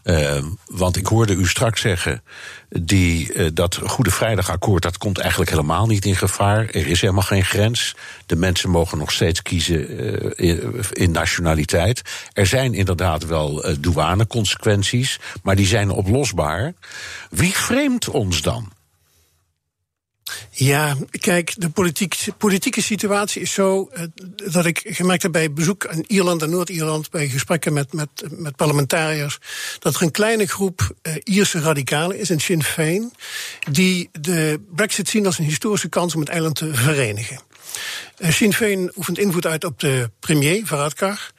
Uh, 0.03 0.43
want 0.65 0.97
ik 0.97 1.05
hoorde 1.05 1.33
u 1.33 1.47
straks 1.47 1.81
zeggen, 1.81 2.23
die, 2.69 3.33
uh, 3.33 3.49
dat 3.53 3.79
Goede 3.83 4.11
Vrijdagakkoord, 4.11 4.83
dat 4.83 4.97
komt 4.97 5.17
eigenlijk 5.17 5.49
helemaal 5.49 5.87
niet 5.87 6.05
in 6.05 6.15
gevaar. 6.15 6.65
Er 6.65 6.87
is 6.87 7.01
helemaal 7.01 7.23
geen 7.23 7.45
grens. 7.45 7.95
De 8.25 8.35
mensen 8.35 8.69
mogen 8.69 8.97
nog 8.97 9.11
steeds 9.11 9.41
kiezen 9.41 10.03
uh, 10.37 10.83
in, 10.91 11.11
nationaliteit. 11.11 12.01
Er 12.33 12.47
zijn 12.47 12.73
inderdaad 12.73 13.25
wel 13.25 13.65
douaneconsequenties, 13.79 15.19
maar 15.43 15.55
die 15.55 15.67
zijn 15.67 15.89
oplosbaar. 15.89 16.73
Wie 17.29 17.53
vreemdt 17.53 18.09
ons 18.09 18.41
dan? 18.41 18.72
Ja, 20.49 20.97
kijk, 21.09 21.53
de 21.57 21.69
politiek, 21.69 22.25
politieke 22.37 22.81
situatie 22.81 23.41
is 23.41 23.53
zo 23.53 23.89
uh, 23.93 24.03
dat 24.51 24.65
ik 24.65 24.81
gemerkt 24.85 25.23
heb 25.23 25.31
bij 25.31 25.53
bezoek 25.53 25.87
aan 25.87 26.03
Ierland 26.07 26.41
en 26.41 26.49
Noord-Ierland, 26.49 27.11
bij 27.11 27.27
gesprekken 27.27 27.73
met, 27.73 27.93
met, 27.93 28.09
met 28.29 28.55
parlementariërs, 28.55 29.39
dat 29.79 29.95
er 29.95 30.01
een 30.01 30.11
kleine 30.11 30.45
groep 30.45 30.95
uh, 31.01 31.13
Ierse 31.23 31.59
radicalen 31.59 32.19
is 32.19 32.29
in 32.29 32.39
Sinn 32.39 32.63
Féin, 32.63 33.13
die 33.71 34.09
de 34.11 34.61
Brexit 34.75 35.09
zien 35.09 35.25
als 35.25 35.37
een 35.37 35.45
historische 35.45 35.89
kans 35.89 36.13
om 36.13 36.19
het 36.19 36.29
eiland 36.29 36.55
te 36.55 36.73
verenigen. 36.73 37.39
Uh, 38.17 38.31
Sinn 38.31 38.53
Féin 38.53 38.91
oefent 38.95 39.17
invloed 39.17 39.45
uit 39.45 39.63
op 39.63 39.79
de 39.79 40.09
premier, 40.19 40.65
Varadkar. 40.65 41.31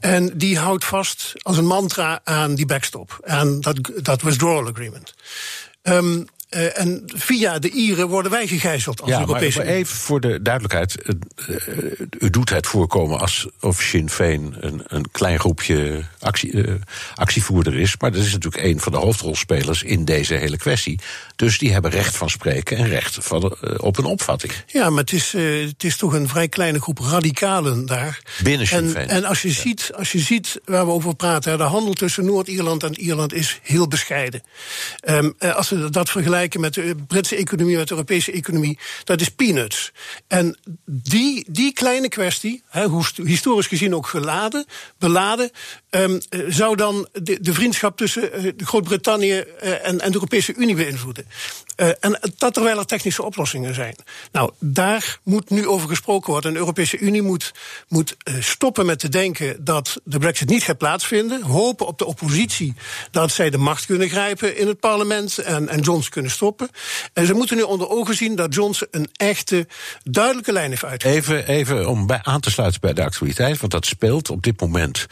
En 0.00 0.38
die 0.38 0.58
houdt 0.58 0.84
vast 0.84 1.32
als 1.36 1.56
een 1.56 1.66
mantra 1.66 2.20
aan 2.24 2.54
die 2.54 2.66
backstop, 2.66 3.20
aan 3.24 3.60
dat, 3.60 3.90
dat 4.02 4.22
withdrawal 4.22 4.68
agreement. 4.68 5.14
Um, 5.82 6.26
uh, 6.50 6.78
en 6.78 7.02
via 7.06 7.58
de 7.58 7.70
Ieren 7.70 8.08
worden 8.08 8.30
wij 8.30 8.46
gegijzeld 8.46 9.00
als 9.00 9.10
ja, 9.10 9.20
Europese 9.20 9.58
maar, 9.58 9.66
maar 9.66 9.74
even 9.74 9.96
voor 9.96 10.20
de 10.20 10.42
duidelijkheid. 10.42 10.96
Uh, 11.48 11.56
u 12.18 12.30
doet 12.30 12.50
het 12.50 12.66
voorkomen 12.66 13.20
alsof 13.20 13.80
Sinn 13.80 14.10
Féin 14.10 14.56
een, 14.60 14.82
een 14.86 15.10
klein 15.10 15.38
groepje 15.38 16.04
actie, 16.20 16.52
uh, 16.52 16.74
actievoerder 17.14 17.76
is. 17.76 17.94
Maar 17.98 18.12
dat 18.12 18.24
is 18.24 18.32
natuurlijk 18.32 18.64
een 18.64 18.80
van 18.80 18.92
de 18.92 18.98
hoofdrolspelers 18.98 19.82
in 19.82 20.04
deze 20.04 20.34
hele 20.34 20.56
kwestie. 20.56 21.00
Dus 21.36 21.58
die 21.58 21.72
hebben 21.72 21.90
recht 21.90 22.16
van 22.16 22.30
spreken 22.30 22.76
en 22.76 22.88
recht 22.88 23.18
van, 23.20 23.56
op 23.76 23.98
een 23.98 24.04
opvatting. 24.04 24.52
Ja, 24.66 24.90
maar 24.90 25.00
het 25.00 25.12
is, 25.12 25.32
het 25.32 25.84
is 25.84 25.96
toch 25.96 26.12
een 26.12 26.28
vrij 26.28 26.48
kleine 26.48 26.80
groep 26.80 26.98
radicalen 26.98 27.86
daar. 27.86 28.20
Binnen 28.42 28.66
Sinn 28.66 28.90
Féin. 28.90 29.08
En, 29.08 29.16
en 29.16 29.24
als, 29.24 29.42
je 29.42 29.48
ja. 29.48 29.54
ziet, 29.54 29.90
als 29.96 30.12
je 30.12 30.18
ziet 30.18 30.60
waar 30.64 30.86
we 30.86 30.92
over 30.92 31.14
praten, 31.14 31.58
de 31.58 31.64
handel 31.64 31.92
tussen 31.92 32.24
Noord-Ierland 32.24 32.82
en 32.82 33.00
Ierland 33.00 33.32
is 33.32 33.60
heel 33.62 33.88
bescheiden. 33.88 34.42
Um, 35.08 35.34
als 35.38 35.68
we 35.68 35.90
dat 35.90 36.10
vergelijken 36.10 36.38
met 36.58 36.74
de 36.74 36.94
Britse 37.06 37.36
economie, 37.36 37.76
met 37.76 37.88
de 37.88 37.94
Europese 37.94 38.32
economie, 38.32 38.78
dat 39.04 39.20
is 39.20 39.28
peanuts. 39.28 39.92
En 40.26 40.58
die, 40.84 41.44
die 41.48 41.72
kleine 41.72 42.08
kwestie, 42.08 42.62
he, 42.68 42.86
historisch 43.24 43.66
gezien 43.66 43.94
ook 43.94 44.06
geladen, 44.06 44.66
beladen, 44.98 45.50
um, 45.90 46.20
zou 46.48 46.76
dan 46.76 47.08
de, 47.12 47.40
de 47.40 47.54
vriendschap 47.54 47.96
tussen 47.96 48.44
uh, 48.44 48.52
Groot-Brittannië 48.56 49.44
uh, 49.62 49.70
en, 49.86 50.00
en 50.00 50.08
de 50.08 50.14
Europese 50.14 50.54
Unie 50.54 50.74
beïnvloeden. 50.74 51.26
Uh, 51.80 51.88
en 52.00 52.20
dat 52.36 52.54
terwijl 52.54 52.78
er 52.78 52.86
technische 52.86 53.22
oplossingen 53.22 53.74
zijn. 53.74 53.94
Nou, 54.32 54.50
daar 54.58 55.18
moet 55.22 55.50
nu 55.50 55.66
over 55.66 55.88
gesproken 55.88 56.32
worden. 56.32 56.52
De 56.52 56.58
Europese 56.58 56.98
Unie 56.98 57.22
moet, 57.22 57.52
moet 57.88 58.16
stoppen 58.38 58.86
met 58.86 58.98
te 58.98 59.08
denken 59.08 59.64
dat 59.64 60.00
de 60.04 60.18
brexit 60.18 60.48
niet 60.48 60.62
gaat 60.62 60.78
plaatsvinden. 60.78 61.42
Hopen 61.42 61.86
op 61.86 61.98
de 61.98 62.04
oppositie 62.04 62.74
dat 63.10 63.30
zij 63.30 63.50
de 63.50 63.58
macht 63.58 63.86
kunnen 63.86 64.08
grijpen 64.08 64.56
in 64.56 64.66
het 64.66 64.80
parlement 64.80 65.38
en, 65.38 65.68
en 65.68 65.80
Johnson 65.80 66.10
kunnen 66.10 66.30
stoppen. 66.30 66.68
En 67.12 67.26
ze 67.26 67.34
moeten 67.34 67.56
nu 67.56 67.62
onder 67.62 67.88
ogen 67.88 68.14
zien 68.14 68.34
dat 68.36 68.54
Johnson 68.54 68.88
een 68.90 69.08
echte, 69.12 69.66
duidelijke 70.04 70.52
lijn 70.52 70.70
heeft 70.70 70.84
uitgezet. 70.84 71.16
Even, 71.16 71.46
even 71.46 71.88
om 71.88 72.06
bij 72.06 72.20
aan 72.22 72.40
te 72.40 72.50
sluiten 72.50 72.80
bij 72.80 72.92
de 72.92 73.04
actualiteit, 73.04 73.60
want 73.60 73.72
dat 73.72 73.86
speelt 73.86 74.30
op 74.30 74.42
dit 74.42 74.60
moment. 74.60 75.06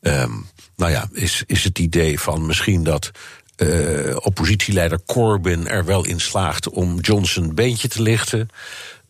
Um, 0.00 0.46
nou 0.76 0.92
ja, 0.92 1.08
is, 1.12 1.42
is 1.46 1.64
het 1.64 1.78
idee 1.78 2.20
van 2.20 2.46
misschien 2.46 2.84
dat 2.84 3.10
uh, 3.56 4.16
oppositieleider 4.20 5.00
Corbyn 5.06 5.68
er 5.68 5.84
wel 5.84 6.06
in 6.06 6.20
slaagt 6.20 6.68
om 6.68 7.00
Johnson 7.00 7.44
een 7.44 7.54
beentje 7.54 7.88
te 7.88 8.02
lichten. 8.02 8.48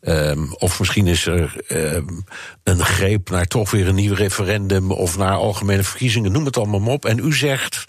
Um, 0.01 0.55
of 0.55 0.79
misschien 0.79 1.07
is 1.07 1.27
er 1.27 1.65
um, 1.69 2.25
een 2.63 2.85
greep 2.85 3.31
naar 3.31 3.47
toch 3.47 3.71
weer 3.71 3.89
een 3.89 3.95
nieuw 3.95 4.15
referendum 4.15 4.91
of 4.91 5.17
naar 5.17 5.37
algemene 5.37 5.83
verkiezingen, 5.83 6.33
noem 6.33 6.45
het 6.45 6.57
allemaal 6.57 6.81
maar 6.81 6.93
op. 6.93 7.05
En 7.05 7.19
u 7.19 7.35
zegt: 7.35 7.85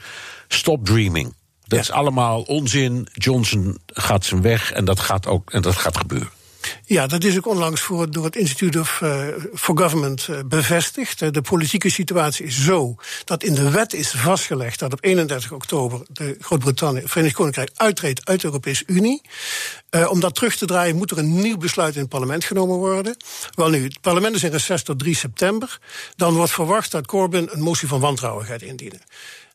stop 0.47 0.85
dreaming. 0.85 1.33
Dat 1.63 1.79
ja. 1.79 1.83
is 1.83 1.91
allemaal 1.91 2.41
onzin. 2.41 3.07
Johnson 3.13 3.77
gaat 3.85 4.25
zijn 4.25 4.41
weg 4.41 4.71
en 4.71 4.85
dat 4.85 4.99
gaat 4.99 5.27
ook 5.27 5.51
en 5.51 5.61
dat 5.61 5.75
gaat 5.75 5.97
gebeuren. 5.97 6.29
Ja, 6.85 7.07
dat 7.07 7.23
is 7.23 7.37
ook 7.37 7.47
onlangs 7.47 7.81
voor, 7.81 8.11
door 8.11 8.25
het 8.25 8.35
Institute 8.35 8.77
uh, 8.79 9.27
for 9.53 9.77
Government 9.77 10.27
uh, 10.29 10.39
bevestigd. 10.45 11.33
de 11.33 11.41
politieke 11.41 11.89
situatie 11.89 12.45
is 12.45 12.63
zo 12.63 12.95
dat 13.23 13.43
in 13.43 13.53
de 13.53 13.69
wet 13.69 13.93
is 13.93 14.11
vastgelegd 14.11 14.79
dat 14.79 14.93
op 14.93 15.03
31 15.03 15.51
oktober 15.51 16.01
de 16.07 16.35
Groot-Brittannië, 16.39 17.01
Verenigd 17.05 17.35
Koninkrijk, 17.35 17.69
uittreedt 17.75 18.25
uit 18.25 18.41
de 18.41 18.45
Europese 18.47 18.83
Unie. 18.87 19.21
Om 20.09 20.19
dat 20.19 20.35
terug 20.35 20.55
te 20.55 20.65
draaien 20.65 20.95
moet 20.95 21.11
er 21.11 21.17
een 21.17 21.39
nieuw 21.39 21.57
besluit 21.57 21.95
in 21.95 22.01
het 22.01 22.09
parlement 22.09 22.43
genomen 22.43 22.77
worden. 22.77 23.17
Wel 23.53 23.69
nu, 23.69 23.83
het 23.83 24.01
parlement 24.01 24.35
is 24.35 24.43
in 24.43 24.51
reces 24.51 24.83
tot 24.83 24.99
3 24.99 25.15
september. 25.15 25.79
Dan 26.15 26.33
wordt 26.33 26.51
verwacht 26.51 26.91
dat 26.91 27.07
Corbyn 27.07 27.49
een 27.51 27.61
motie 27.61 27.87
van 27.87 27.99
wantrouwen 27.99 28.45
gaat 28.45 28.61
indienen. 28.61 29.01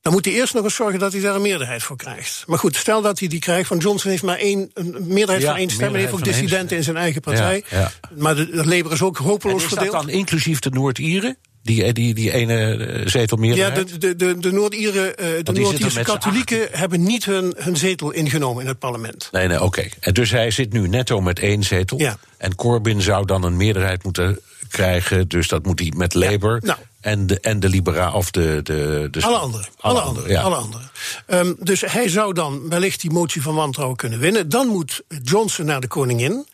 Dan 0.02 0.12
moet 0.12 0.24
hij 0.24 0.34
eerst 0.34 0.54
nog 0.54 0.64
eens 0.64 0.74
zorgen 0.74 0.98
dat 0.98 1.12
hij 1.12 1.20
daar 1.20 1.34
een 1.34 1.42
meerderheid 1.42 1.82
voor 1.82 1.96
krijgt. 1.96 2.44
Maar 2.46 2.58
goed, 2.58 2.76
stel 2.76 3.02
dat 3.02 3.18
hij 3.18 3.28
die 3.28 3.38
krijgt. 3.38 3.68
Van 3.68 3.78
Johnson 3.78 4.10
heeft 4.10 4.22
maar 4.22 4.38
één, 4.38 4.70
een 4.74 4.96
meerderheid 5.00 5.42
ja, 5.42 5.48
van 5.48 5.56
één 5.56 5.70
stem. 5.70 5.94
En 5.94 6.00
heeft 6.00 6.12
ook 6.12 6.24
dissidenten 6.24 6.76
in 6.76 6.82
zijn 6.82 6.96
eigen 6.96 7.20
partij. 7.20 7.64
Ja, 7.68 7.78
ja. 7.78 7.92
Maar 8.16 8.36
de, 8.36 8.50
de 8.50 8.66
Labour 8.66 8.92
is 8.92 9.02
ook 9.02 9.16
hopeloos 9.16 9.62
verdeeld. 9.62 9.86
Is 9.86 9.92
dat 9.92 10.00
dan 10.00 10.10
inclusief 10.10 10.58
de 10.58 10.70
Noord-Ieren? 10.70 11.36
Die, 11.62 11.92
die, 11.92 12.14
die 12.14 12.32
ene 12.32 13.02
zetel 13.04 13.36
meerderheid? 13.36 13.90
Ja, 13.90 13.98
de, 13.98 14.16
de, 14.16 14.38
de 14.38 14.52
Noord-Ieren, 14.52 15.16
de 15.44 15.52
Noord-Ierse 15.52 16.02
katholieken 16.02 16.68
hebben 16.70 17.02
niet 17.02 17.24
hun, 17.24 17.54
hun 17.56 17.76
zetel 17.76 18.10
ingenomen 18.10 18.62
in 18.62 18.68
het 18.68 18.78
parlement. 18.78 19.28
Nee, 19.32 19.46
nee, 19.46 19.56
oké. 19.56 19.66
Okay. 19.66 19.92
En 20.00 20.14
dus 20.14 20.30
hij 20.30 20.50
zit 20.50 20.72
nu 20.72 20.88
netto 20.88 21.20
met 21.20 21.38
één 21.38 21.62
zetel. 21.62 21.98
Ja. 21.98 22.16
En 22.38 22.54
Corbyn 22.54 23.02
zou 23.02 23.26
dan 23.26 23.44
een 23.44 23.56
meerderheid 23.56 24.04
moeten 24.04 24.40
krijgen. 24.68 25.28
Dus 25.28 25.48
dat 25.48 25.64
moet 25.64 25.78
hij 25.78 25.92
met 25.96 26.14
Labour. 26.14 26.58
Ja, 26.60 26.66
nou. 26.66 26.78
En 27.02 27.26
de, 27.26 27.40
en 27.40 27.60
de 27.60 27.68
liberaal 27.68 28.12
of 28.12 28.30
de. 28.30 28.60
de, 28.62 29.08
de 29.10 29.22
alle 29.22 29.36
anderen. 29.36 29.68
Alle, 29.80 29.98
alle 29.98 30.08
anderen. 30.08 30.30
Ja. 30.30 30.42
Alle 30.42 30.56
anderen. 30.56 30.90
Um, 31.26 31.56
dus 31.60 31.80
hij 31.80 32.08
zou 32.08 32.32
dan 32.32 32.68
wellicht 32.68 33.00
die 33.00 33.10
motie 33.10 33.42
van 33.42 33.54
wantrouwen 33.54 33.96
kunnen 33.96 34.18
winnen. 34.18 34.48
Dan 34.48 34.66
moet 34.66 35.02
Johnson 35.22 35.66
naar 35.66 35.80
de 35.80 35.86
koningin. 35.86 36.46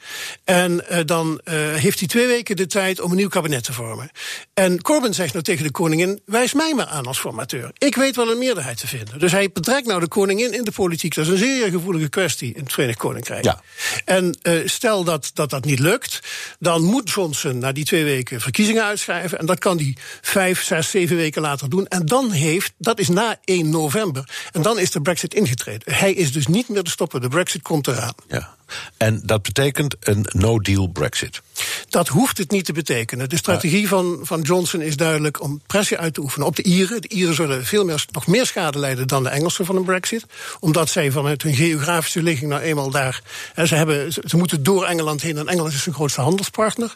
En 0.45 0.85
uh, 0.91 0.99
dan 1.05 1.41
uh, 1.45 1.55
heeft 1.75 1.99
hij 1.99 2.09
twee 2.09 2.27
weken 2.27 2.57
de 2.57 2.67
tijd 2.67 3.01
om 3.01 3.11
een 3.11 3.17
nieuw 3.17 3.29
kabinet 3.29 3.65
te 3.65 3.73
vormen. 3.73 4.11
En 4.55 4.83
Corbyn 4.83 5.15
zegt 5.15 5.33
nou 5.33 5.45
tegen 5.45 5.65
de 5.65 5.71
koningin: 5.71 6.21
wijs 6.25 6.53
mij 6.53 6.75
maar 6.75 6.87
aan 6.87 7.07
als 7.07 7.19
formateur. 7.19 7.71
Ik 7.79 7.95
weet 7.95 8.17
wel 8.17 8.31
een 8.31 8.39
meerderheid 8.39 8.79
te 8.79 8.87
vinden. 8.87 9.19
Dus 9.19 9.33
hij 9.33 9.51
betrekt 9.53 9.87
nou 9.87 10.01
de 10.01 10.09
koningin 10.09 10.53
in 10.53 10.65
de 10.65 10.73
politiek. 10.73 11.15
Dat 11.15 11.25
is 11.25 11.31
een 11.31 11.39
zeer 11.39 11.71
gevoelige 11.71 12.09
kwestie 12.09 12.55
in 12.55 12.63
het 12.63 12.73
Verenigd 12.73 12.99
Koninkrijk. 12.99 13.45
Ja. 13.45 13.63
En 14.05 14.39
uh, 14.43 14.61
stel 14.65 15.05
dat, 15.05 15.31
dat 15.35 15.51
dat 15.51 15.65
niet 15.65 15.79
lukt, 15.79 16.21
dan 16.59 16.83
moet 16.83 17.11
Johnson 17.11 17.59
na 17.59 17.73
die 17.73 17.85
twee 17.85 18.05
weken 18.05 18.41
verkiezingen 18.41 18.85
uitschrijven. 18.85 19.39
En 19.39 19.47
dat 19.47 19.59
kan 19.59 19.77
hij 19.77 19.97
vijf, 20.39 20.63
zes, 20.63 20.91
zeven 20.91 21.17
weken 21.17 21.43
later 21.43 21.69
doen. 21.69 21.87
En 21.87 22.07
dan 22.07 22.31
heeft, 22.31 22.73
dat 22.79 22.99
is 22.99 23.09
na 23.09 23.37
1 23.45 23.71
november. 23.71 24.29
En 24.53 24.63
dan 24.63 24.79
is 24.79 24.91
de 24.91 25.01
Brexit 25.01 25.35
ingetreden. 25.35 25.95
Hij 25.95 26.13
is 26.13 26.33
dus 26.33 26.47
niet 26.47 26.69
meer 26.69 26.83
te 26.83 26.91
stoppen. 26.91 27.21
De 27.21 27.29
Brexit 27.29 27.63
komt 27.63 27.87
eraan. 27.87 28.15
Ja. 28.29 28.57
En 28.97 29.21
dat 29.25 29.43
betekent 29.43 29.97
een 30.01 30.27
no-deal 30.29 30.87
Brexit? 30.87 31.43
Dat 31.89 32.09
hoeft 32.09 32.39
het 32.39 32.51
niet 32.51 32.65
te 32.65 32.73
betekenen. 32.73 33.29
De 33.29 33.37
strategie 33.37 33.89
van, 33.89 34.19
van 34.23 34.41
Johnson 34.41 34.81
is 34.81 34.97
duidelijk 34.97 35.43
om 35.43 35.61
pressie 35.67 35.99
uit 35.99 36.15
te 36.15 36.21
oefenen 36.21 36.47
op 36.47 36.57
de 36.57 36.63
Ieren. 36.63 37.03
De 37.03 37.09
Ieren 37.09 37.35
zullen 37.35 37.65
veel 37.65 37.85
meer, 37.85 38.05
nog 38.11 38.27
meer 38.27 38.47
schade 38.47 38.79
lijden 38.79 39.07
dan 39.07 39.23
de 39.23 39.29
Engelsen 39.29 39.67
van 39.67 39.77
een 39.77 39.85
Brexit. 39.85 40.25
Omdat 40.61 40.89
zij 40.89 41.11
vanuit 41.11 41.43
hun 41.43 41.55
geografische 41.55 42.23
ligging 42.23 42.51
nou 42.51 42.63
eenmaal 42.63 42.91
daar. 42.91 43.23
Hè, 43.55 43.67
ze, 43.67 43.75
hebben, 43.75 44.13
ze, 44.13 44.23
ze 44.27 44.37
moeten 44.37 44.63
door 44.63 44.85
Engeland 44.85 45.23
heen 45.23 45.37
en 45.37 45.49
Engeland 45.49 45.73
is 45.73 45.85
hun 45.85 45.95
grootste 45.95 46.21
handelspartner. 46.21 46.95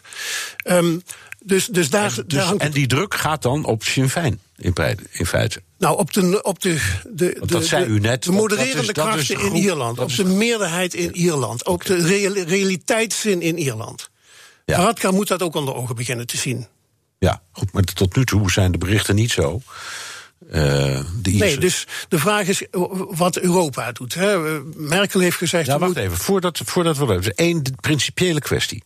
Um, 0.63 1.03
dus, 1.43 1.67
dus 1.67 1.89
daar, 1.89 2.17
en, 2.17 2.23
dus, 2.27 2.37
daar 2.37 2.45
hangt 2.45 2.61
en 2.61 2.71
die 2.71 2.87
druk 2.87 3.13
gaat 3.13 3.41
dan 3.41 3.65
op 3.65 3.83
Sinn 3.83 4.09
Féin 4.09 4.39
in, 4.57 4.73
in 5.11 5.25
feite. 5.25 5.61
Nou, 5.77 5.97
op 5.97 6.13
de, 6.13 6.43
op 6.43 6.61
de, 6.61 6.81
de, 7.03 7.37
de, 7.39 7.45
dat 7.45 7.65
zei 7.65 7.85
u 7.85 7.99
net, 7.99 8.23
de 8.23 8.31
modererende 8.31 8.81
is, 8.81 8.91
krachten 8.91 9.39
in 9.39 9.55
Ierland, 9.55 9.99
op 9.99 10.15
de 10.15 10.25
meerderheid 10.25 10.93
in 10.93 11.15
Ierland, 11.15 11.65
op 11.65 11.73
okay. 11.73 11.97
de 11.97 12.03
real, 12.03 12.33
realiteitszin 12.33 13.41
in 13.41 13.57
Ierland. 13.57 14.09
Ja. 14.65 14.77
Radka 14.77 15.11
moet 15.11 15.27
dat 15.27 15.41
ook 15.41 15.55
onder 15.55 15.75
ogen 15.75 15.95
beginnen 15.95 16.27
te 16.27 16.37
zien. 16.37 16.67
Ja, 17.19 17.41
goed, 17.51 17.71
maar 17.71 17.83
tot 17.83 18.15
nu 18.15 18.25
toe 18.25 18.51
zijn 18.51 18.71
de 18.71 18.77
berichten 18.77 19.15
niet 19.15 19.31
zo. 19.31 19.61
Uh, 20.51 20.99
nee, 21.23 21.57
dus 21.57 21.87
de 22.07 22.19
vraag 22.19 22.47
is 22.47 22.65
wat 23.09 23.37
Europa 23.37 23.91
doet. 23.91 24.13
Hè. 24.13 24.61
Merkel 24.75 25.19
heeft 25.19 25.37
gezegd. 25.37 25.65
Ja, 25.65 25.79
wacht 25.79 25.95
even, 25.95 26.17
voordat, 26.17 26.61
voordat 26.65 26.97
we 26.97 27.05
dat. 27.05 27.31
Eén 27.35 27.63
principiële 27.81 28.39
kwestie. 28.39 28.83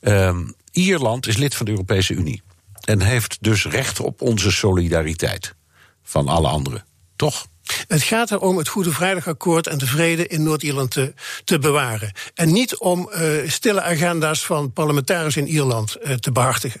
Uh, 0.00 0.38
Ierland 0.78 1.26
is 1.26 1.36
lid 1.36 1.54
van 1.54 1.66
de 1.66 1.72
Europese 1.72 2.14
Unie. 2.14 2.42
En 2.84 3.00
heeft 3.00 3.36
dus 3.40 3.64
recht 3.64 4.00
op 4.00 4.22
onze 4.22 4.52
solidariteit. 4.52 5.54
Van 6.02 6.28
alle 6.28 6.48
anderen. 6.48 6.84
Toch? 7.16 7.46
Het 7.88 8.02
gaat 8.02 8.30
erom 8.30 8.56
het 8.56 8.68
Goede 8.68 8.92
Vrijdagakkoord 8.92 9.66
en 9.66 9.78
de 9.78 9.86
vrede 9.86 10.26
in 10.26 10.42
Noord-Ierland 10.42 10.90
te, 10.90 11.14
te, 11.44 11.58
bewaren. 11.58 12.12
En 12.34 12.52
niet 12.52 12.76
om 12.76 13.10
uh, 13.12 13.50
stille 13.50 13.82
agenda's 13.82 14.46
van 14.46 14.72
parlementariërs 14.72 15.36
in 15.36 15.46
Ierland 15.46 15.96
uh, 16.02 16.14
te 16.14 16.32
behartigen. 16.32 16.80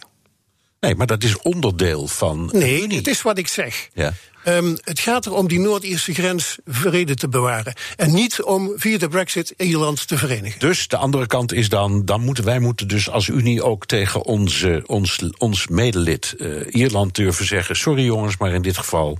Nee, 0.80 0.94
maar 0.94 1.06
dat 1.06 1.24
is 1.24 1.38
onderdeel 1.38 2.06
van. 2.06 2.50
Nee, 2.52 2.96
het 2.96 3.06
is 3.06 3.22
wat 3.22 3.38
ik 3.38 3.48
zeg. 3.48 3.88
Ja. 3.94 4.12
Um, 4.44 4.76
het 4.84 5.00
gaat 5.00 5.26
erom 5.26 5.48
die 5.48 5.58
Noord-Ierse 5.58 6.14
grens 6.14 6.58
vrede 6.66 7.14
te 7.14 7.28
bewaren. 7.28 7.74
En 7.96 8.14
niet 8.14 8.42
om 8.42 8.72
via 8.76 8.98
de 8.98 9.08
Brexit 9.08 9.54
Ierland 9.56 10.08
te 10.08 10.18
verenigen. 10.18 10.60
Dus 10.60 10.88
de 10.88 10.96
andere 10.96 11.26
kant 11.26 11.52
is 11.52 11.68
dan, 11.68 12.04
dan 12.04 12.20
moeten 12.20 12.44
wij 12.44 12.58
moeten 12.58 12.88
dus 12.88 13.10
als 13.10 13.28
Unie 13.28 13.62
ook 13.62 13.86
tegen 13.86 14.24
onze, 14.24 14.82
ons, 14.86 15.22
ons 15.38 15.66
medelid 15.66 16.34
uh, 16.38 16.66
Ierland 16.68 17.14
durven 17.14 17.46
zeggen: 17.46 17.76
sorry 17.76 18.04
jongens, 18.04 18.36
maar 18.36 18.52
in 18.52 18.62
dit 18.62 18.76
geval 18.76 19.18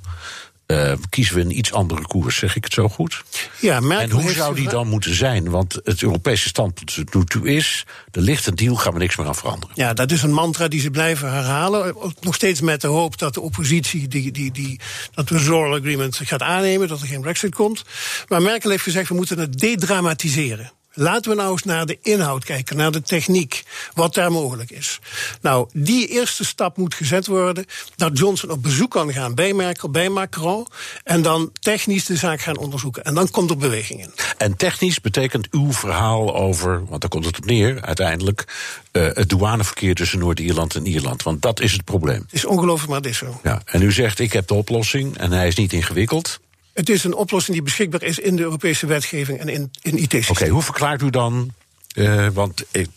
uh, 0.72 0.92
kiezen 1.09 1.35
we 1.35 1.40
een 1.40 1.59
iets 1.59 1.72
andere 1.72 2.02
koers, 2.02 2.37
zeg 2.37 2.57
ik 2.57 2.64
het 2.64 2.72
zo 2.72 2.88
goed? 2.88 3.24
Ja, 3.61 3.81
Merkel 3.81 4.18
en 4.18 4.24
hoe 4.24 4.33
zou 4.33 4.54
die 4.54 4.68
dan 4.68 4.88
moeten 4.88 5.14
zijn? 5.14 5.50
Want 5.50 5.81
het 5.85 6.02
Europese 6.02 6.48
standpunt 6.48 7.11
tot 7.11 7.31
toe 7.31 7.48
is... 7.48 7.87
er 8.11 8.20
ligt 8.20 8.46
een 8.46 8.54
deal, 8.54 8.74
gaan 8.74 8.92
we 8.92 8.98
niks 8.98 9.16
meer 9.16 9.26
aan 9.26 9.35
veranderen. 9.35 9.74
Ja, 9.78 9.92
dat 9.92 10.11
is 10.11 10.22
een 10.22 10.33
mantra 10.33 10.68
die 10.68 10.81
ze 10.81 10.90
blijven 10.90 11.33
herhalen. 11.33 11.96
Nog 12.20 12.35
steeds 12.35 12.61
met 12.61 12.81
de 12.81 12.87
hoop 12.87 13.18
dat 13.18 13.35
de 13.35 13.40
oppositie 13.40 14.09
die, 14.09 14.31
die, 14.33 14.52
die, 14.52 14.81
dat 15.14 15.28
withdrawal 15.28 15.74
agreement 15.74 16.16
gaat 16.16 16.42
aannemen... 16.42 16.88
dat 16.88 17.00
er 17.00 17.07
geen 17.07 17.20
brexit 17.20 17.54
komt. 17.54 17.85
Maar 18.28 18.42
Merkel 18.42 18.70
heeft 18.70 18.83
gezegd, 18.83 19.09
we 19.09 19.14
moeten 19.14 19.38
het 19.38 19.59
dedramatiseren. 19.59 20.72
Laten 20.92 21.31
we 21.31 21.37
nou 21.37 21.51
eens 21.51 21.62
naar 21.62 21.87
de 21.87 21.98
inhoud 22.03 22.44
kijken, 22.44 22.77
naar 22.77 22.90
de 22.90 23.03
techniek, 23.03 23.64
wat 23.94 24.14
daar 24.14 24.33
mogelijk 24.33 24.70
is. 24.70 24.98
Nou, 25.40 25.68
die 25.72 26.07
eerste 26.07 26.44
stap 26.44 26.77
moet 26.77 26.94
gezet 26.94 27.27
worden. 27.27 27.64
Dat 27.96 28.18
Johnson 28.18 28.51
op 28.51 28.62
bezoek 28.62 28.90
kan 28.90 29.12
gaan 29.12 29.35
bij 29.35 29.53
Merkel, 29.53 29.90
bij 29.90 30.09
Macron. 30.09 30.66
En 31.05 31.22
dan 31.22 31.51
technisch 31.61 32.05
de 32.05 32.16
zaak 32.16 32.40
gaan 32.40 32.59
onderzoeken. 32.59 33.05
En 33.05 33.14
dan 33.14 33.31
komt 33.31 33.51
er 33.51 33.57
beweging 33.57 34.01
in. 34.01 34.11
En 34.38 34.57
technisch 34.57 35.01
betekent 35.01 35.48
uw 35.51 35.72
verhaal 35.72 36.37
over, 36.37 36.85
want 36.87 37.01
daar 37.01 37.11
komt 37.11 37.24
het 37.24 37.37
op 37.37 37.44
neer, 37.44 37.83
uiteindelijk, 37.83 38.44
uh, 38.92 39.09
het 39.12 39.29
douaneverkeer 39.29 39.94
tussen 39.94 40.18
Noord-Ierland 40.18 40.74
en 40.74 40.87
Ierland. 40.87 41.22
Want 41.22 41.42
dat 41.42 41.61
is 41.61 41.72
het 41.72 41.85
probleem. 41.85 42.20
Het 42.22 42.33
is 42.33 42.44
ongelooflijk, 42.44 42.90
maar 42.90 43.01
het 43.01 43.11
is 43.11 43.18
zo. 43.18 43.40
Ja, 43.42 43.62
en 43.64 43.83
u 43.83 43.92
zegt, 43.92 44.18
ik 44.18 44.33
heb 44.33 44.46
de 44.46 44.55
oplossing 44.55 45.18
en 45.18 45.33
hij 45.33 45.48
is 45.48 45.57
niet 45.57 45.72
ingewikkeld. 45.72 46.40
Het 46.79 46.88
is 46.88 47.05
een 47.05 47.14
oplossing 47.14 47.57
die 47.57 47.64
beschikbaar 47.64 48.03
is 48.03 48.19
in 48.19 48.37
de 48.37 48.43
Europese 48.43 48.87
wetgeving 48.87 49.38
en 49.38 49.49
in, 49.49 49.71
in 49.83 49.97
IT-systemen. 49.97 50.43
Oké, 50.43 50.49
hoe 50.49 50.62
verklaart 50.62 51.03
u 51.03 51.11
dan 51.11 51.53
uh, 51.95 52.29
want 52.33 52.64
ik, 52.71 52.88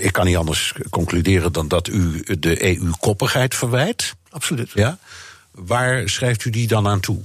ik, 0.00 0.12
kan 0.12 0.26
niet 0.26 0.36
anders 0.36 0.74
concluderen 0.90 1.52
dan 1.52 1.68
dat 1.68 1.88
u 1.88 2.24
de 2.38 2.64
EU-koppigheid 2.64 3.54
verwijt. 3.54 4.14
Absoluut. 4.30 4.70
Ja? 4.74 4.98
Waar 5.50 6.08
schrijft 6.08 6.44
u 6.44 6.50
die 6.50 6.66
dan 6.66 6.86
aan 6.86 7.00
toe? 7.00 7.20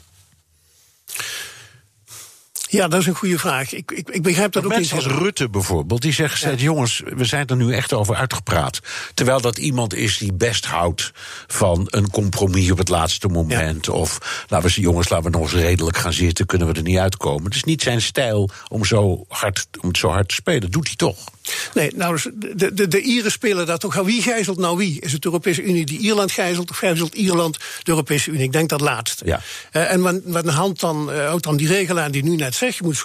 Ja, 2.72 2.88
dat 2.88 3.00
is 3.00 3.06
een 3.06 3.16
goede 3.16 3.40
vraag. 3.40 3.74
Ik, 3.74 3.92
ik, 3.92 4.10
ik 4.10 4.22
begrijp 4.22 4.52
dat 4.52 4.64
ook 4.64 4.70
niet. 4.70 4.80
Mensen 4.80 4.98
als 4.98 5.06
Rutte 5.06 5.50
bijvoorbeeld, 5.50 6.02
die 6.02 6.14
zegt: 6.14 6.40
ja. 6.40 6.54
jongens, 6.54 7.02
we 7.06 7.26
zijn 7.26 7.48
er 7.48 7.56
nu 7.56 7.74
echt 7.74 7.94
over 7.94 8.16
uitgepraat. 8.16 8.80
Terwijl 9.14 9.42
dat 9.42 9.58
iemand 9.58 9.94
is 9.94 10.18
die 10.18 10.34
best 10.34 10.66
houdt 10.66 11.12
van 11.48 11.88
een 11.90 12.10
compromis 12.10 12.72
op 12.72 12.78
het 12.78 12.90
laatste 12.90 13.28
moment. 13.28 13.90
Of 13.90 14.46
laten 14.48 14.70
we 14.70 14.82
jongens, 14.82 15.10
laten 15.10 15.32
we 15.32 15.38
nog 15.38 15.54
eens 15.54 15.62
redelijk 15.62 15.98
gaan 15.98 16.14
zitten, 16.14 16.46
kunnen 16.46 16.68
we 16.68 16.74
er 16.74 16.82
niet 16.82 16.98
uitkomen. 16.98 17.44
Het 17.44 17.56
is 17.56 17.64
niet 17.64 17.82
zijn 17.82 18.02
stijl 18.02 18.50
om, 18.68 18.86
zo 18.86 19.26
hard, 19.28 19.68
om 19.82 19.88
het 19.88 19.98
zo 19.98 20.10
hard 20.10 20.28
te 20.28 20.36
spelen. 20.36 20.72
Doet 20.72 20.88
hij 20.88 20.96
toch? 20.96 21.18
Nee, 21.74 21.92
nou, 21.96 22.14
dus 22.14 22.28
de, 22.56 22.74
de, 22.74 22.88
de 22.88 23.02
Ieren 23.02 23.32
spelen 23.32 23.66
daar 23.66 23.78
toch. 23.78 23.96
Wie 23.96 24.22
gijzelt 24.22 24.58
nou 24.58 24.78
wie? 24.78 25.02
Is 25.02 25.12
het 25.12 25.22
de 25.22 25.28
Europese 25.28 25.64
Unie 25.64 25.86
die 25.86 26.00
Ierland 26.00 26.32
gijzelt, 26.32 26.70
of 26.70 26.78
gijzelt 26.78 27.16
Ierland 27.16 27.58
de 27.58 27.90
Europese 27.92 28.32
Unie? 28.32 28.44
Ik 28.44 28.52
denk 28.52 28.70
dat 28.70 28.82
laatste. 28.82 29.26
Ja. 29.26 29.42
Uh, 29.72 29.92
en 29.92 30.02
wat 30.02 30.46
een 30.46 30.54
hand 30.54 30.80
dan, 30.80 31.10
uh, 31.12 31.26
houdt 31.26 31.44
dan 31.44 31.58
die 31.58 31.68
regel 31.68 32.00
aan 32.00 32.12
die 32.12 32.24
nu 32.24 32.36
net 32.36 32.56
zegt: 32.60 32.76
je 32.78 32.84
moet 32.84 33.04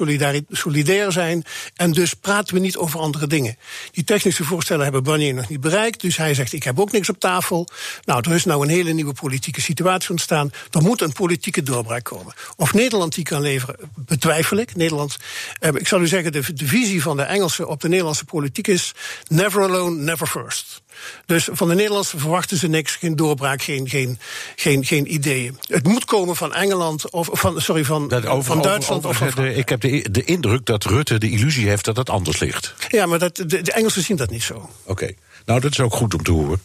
solidair 0.50 1.12
zijn. 1.12 1.44
En 1.74 1.92
dus 1.92 2.14
praten 2.14 2.54
we 2.54 2.60
niet 2.60 2.76
over 2.76 3.00
andere 3.00 3.26
dingen. 3.26 3.56
Die 3.90 4.04
technische 4.04 4.44
voorstellen 4.44 4.82
hebben 4.82 5.02
Barnier 5.02 5.34
nog 5.34 5.48
niet 5.48 5.60
bereikt. 5.60 6.00
Dus 6.00 6.16
hij 6.16 6.34
zegt: 6.34 6.52
ik 6.52 6.62
heb 6.62 6.80
ook 6.80 6.92
niks 6.92 7.08
op 7.08 7.20
tafel. 7.20 7.68
Nou, 8.04 8.22
er 8.28 8.34
is 8.34 8.44
nou 8.44 8.62
een 8.62 8.68
hele 8.68 8.92
nieuwe 8.92 9.12
politieke 9.12 9.60
situatie 9.60 10.10
ontstaan. 10.10 10.52
Er 10.70 10.82
moet 10.82 11.00
een 11.00 11.12
politieke 11.12 11.62
doorbraak 11.62 12.04
komen. 12.04 12.34
Of 12.56 12.74
Nederland 12.74 13.14
die 13.14 13.24
kan 13.24 13.40
leveren, 13.40 13.76
betwijfel 13.94 14.56
ik. 14.56 14.76
Nederland, 14.76 15.16
uh, 15.60 15.70
ik 15.74 15.88
zal 15.88 16.00
u 16.00 16.06
zeggen, 16.06 16.32
de 16.32 16.42
visie 16.42 17.02
van 17.02 17.16
de 17.16 17.22
Engelsen 17.22 17.68
op 17.68 17.80
de 17.80 17.88
Nederlandse 17.88 18.24
politiek 18.24 18.68
is 18.68 18.92
never 19.28 19.62
alone, 19.62 19.96
never 19.96 20.26
first. 20.26 20.82
Dus 21.26 21.48
van 21.52 21.68
de 21.68 21.74
Nederlanders 21.74 22.14
verwachten 22.16 22.56
ze 22.56 22.68
niks, 22.68 22.96
geen 22.96 23.16
doorbraak, 23.16 23.62
geen, 23.62 23.88
geen, 23.88 24.18
geen, 24.56 24.84
geen 24.84 25.14
ideeën. 25.14 25.58
Het 25.66 25.86
moet 25.86 26.04
komen 26.04 26.36
van 26.36 26.54
Engeland, 26.54 27.10
of 27.10 27.28
van, 27.32 27.60
sorry, 27.60 27.84
van, 27.84 28.12
over, 28.12 28.44
van 28.44 28.62
Duitsland. 28.62 29.06
Over, 29.06 29.26
of 29.26 29.34
van 29.34 29.44
ik 29.44 29.68
heb 29.68 29.80
de, 29.80 30.06
de 30.10 30.24
indruk 30.24 30.66
dat 30.66 30.84
Rutte 30.84 31.18
de 31.18 31.30
illusie 31.30 31.68
heeft 31.68 31.84
dat 31.84 31.96
het 31.96 32.10
anders 32.10 32.38
ligt. 32.38 32.74
Ja, 32.88 33.06
maar 33.06 33.18
dat, 33.18 33.36
de, 33.36 33.62
de 33.62 33.72
Engelsen 33.72 34.02
zien 34.02 34.16
dat 34.16 34.30
niet 34.30 34.42
zo. 34.42 34.70
Oké, 34.84 35.10
nou 35.44 35.60
dat 35.60 35.70
is 35.70 35.80
ook 35.80 35.94
goed 35.94 36.14
om 36.14 36.22
te 36.22 36.32
horen. 36.32 36.62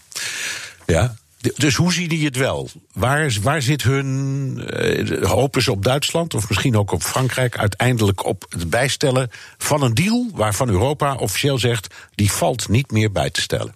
Ja, 0.86 1.16
dus 1.56 1.76
hoe 1.76 1.94
zien 1.94 2.10
die 2.10 2.26
het 2.26 2.36
wel? 2.36 2.70
Waar, 2.94 3.38
waar 3.42 3.62
zit 3.62 3.84
hun. 3.84 4.64
Uh, 4.84 5.24
hopen 5.26 5.62
ze 5.62 5.72
op 5.72 5.84
Duitsland 5.84 6.34
of 6.34 6.50
misschien 6.50 6.78
ook 6.78 6.92
op 6.92 7.04
Frankrijk 7.04 7.58
uiteindelijk 7.58 8.26
op 8.26 8.46
het 8.50 8.70
bijstellen 8.70 9.30
van 9.58 9.82
een 9.82 9.94
deal 9.94 10.30
waarvan 10.34 10.70
Europa 10.70 11.16
officieel 11.16 11.58
zegt: 11.58 11.94
die 12.16 12.32
valt 12.32 12.70
niet 12.70 12.92
meer 12.92 13.12
bij 13.12 13.30
te 13.30 13.42
stellen? 13.42 13.76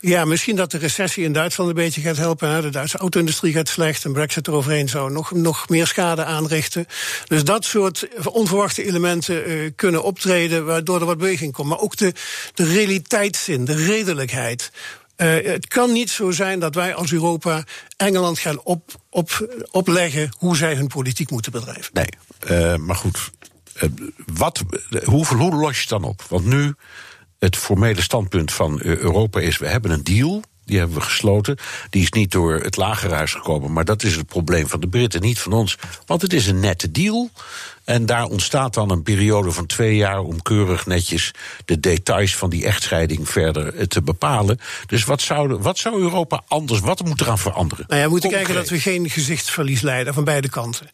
Ja, 0.00 0.24
misschien 0.24 0.56
dat 0.56 0.70
de 0.70 0.78
recessie 0.78 1.24
in 1.24 1.32
Duitsland 1.32 1.70
een 1.70 1.76
beetje 1.76 2.00
gaat 2.00 2.16
helpen. 2.16 2.62
De 2.62 2.70
Duitse 2.70 2.98
auto-industrie 2.98 3.52
gaat 3.52 3.68
slecht. 3.68 4.04
Een 4.04 4.12
brexit 4.12 4.48
eroverheen 4.48 4.88
zou 4.88 5.12
nog, 5.12 5.30
nog 5.30 5.68
meer 5.68 5.86
schade 5.86 6.24
aanrichten. 6.24 6.86
Dus 7.26 7.44
dat 7.44 7.64
soort 7.64 8.08
onverwachte 8.24 8.84
elementen 8.84 9.50
uh, 9.50 9.70
kunnen 9.76 10.02
optreden... 10.02 10.64
waardoor 10.64 11.00
er 11.00 11.06
wat 11.06 11.18
beweging 11.18 11.52
komt. 11.52 11.68
Maar 11.68 11.80
ook 11.80 11.96
de, 11.96 12.12
de 12.54 12.64
realiteitszin, 12.64 13.64
de 13.64 13.84
redelijkheid. 13.86 14.70
Uh, 15.16 15.44
het 15.44 15.68
kan 15.68 15.92
niet 15.92 16.10
zo 16.10 16.30
zijn 16.30 16.60
dat 16.60 16.74
wij 16.74 16.94
als 16.94 17.12
Europa 17.12 17.64
Engeland 17.96 18.38
gaan 18.38 18.60
op, 18.62 18.94
op, 19.10 19.48
opleggen 19.70 20.30
hoe 20.36 20.56
zij 20.56 20.74
hun 20.74 20.86
politiek 20.86 21.30
moeten 21.30 21.52
bedrijven. 21.52 21.90
Nee, 21.92 22.08
uh, 22.50 22.76
maar 22.76 22.96
goed. 22.96 23.30
Wat, 24.32 24.62
hoe, 25.04 25.26
hoe 25.26 25.54
los 25.54 25.74
je 25.74 25.80
het 25.80 25.88
dan 25.88 26.04
op? 26.04 26.22
Want 26.28 26.44
nu, 26.44 26.74
het 27.40 27.56
formele 27.56 28.02
standpunt 28.02 28.52
van 28.52 28.80
Europa 28.82 29.40
is: 29.40 29.58
we 29.58 29.66
hebben 29.66 29.90
een 29.90 30.04
deal. 30.04 30.42
Die 30.64 30.78
hebben 30.78 30.96
we 30.96 31.02
gesloten. 31.02 31.56
Die 31.90 32.02
is 32.02 32.10
niet 32.10 32.30
door 32.30 32.54
het 32.54 32.76
lagerhuis 32.76 33.32
gekomen. 33.32 33.72
Maar 33.72 33.84
dat 33.84 34.02
is 34.02 34.16
het 34.16 34.26
probleem 34.26 34.68
van 34.68 34.80
de 34.80 34.88
Britten, 34.88 35.20
niet 35.20 35.38
van 35.38 35.52
ons. 35.52 35.78
Want 36.06 36.22
het 36.22 36.32
is 36.32 36.46
een 36.46 36.60
nette 36.60 36.90
deal. 36.90 37.30
En 37.90 38.06
daar 38.06 38.24
ontstaat 38.24 38.74
dan 38.74 38.90
een 38.90 39.02
periode 39.02 39.52
van 39.52 39.66
twee 39.66 39.96
jaar 39.96 40.20
om 40.20 40.42
keurig 40.42 40.86
netjes 40.86 41.30
de 41.64 41.80
details 41.80 42.36
van 42.36 42.50
die 42.50 42.64
echtscheiding 42.64 43.28
verder 43.28 43.74
eh, 43.74 43.86
te 43.86 44.02
bepalen. 44.02 44.58
Dus 44.86 45.04
wat 45.04 45.20
zou, 45.20 45.56
wat 45.56 45.78
zou 45.78 46.00
Europa 46.00 46.42
anders, 46.48 46.80
wat 46.80 47.04
moet 47.04 47.20
eraan 47.20 47.38
veranderen? 47.38 47.84
Nou 47.88 48.00
ja, 48.00 48.06
we 48.06 48.12
moeten 48.12 48.30
kijken 48.30 48.54
dat 48.54 48.68
we 48.68 48.80
geen 48.80 49.10
gezichtsverlies 49.10 49.80
leiden 49.80 50.14
van 50.14 50.24
beide 50.24 50.48
kanten. 50.48 50.90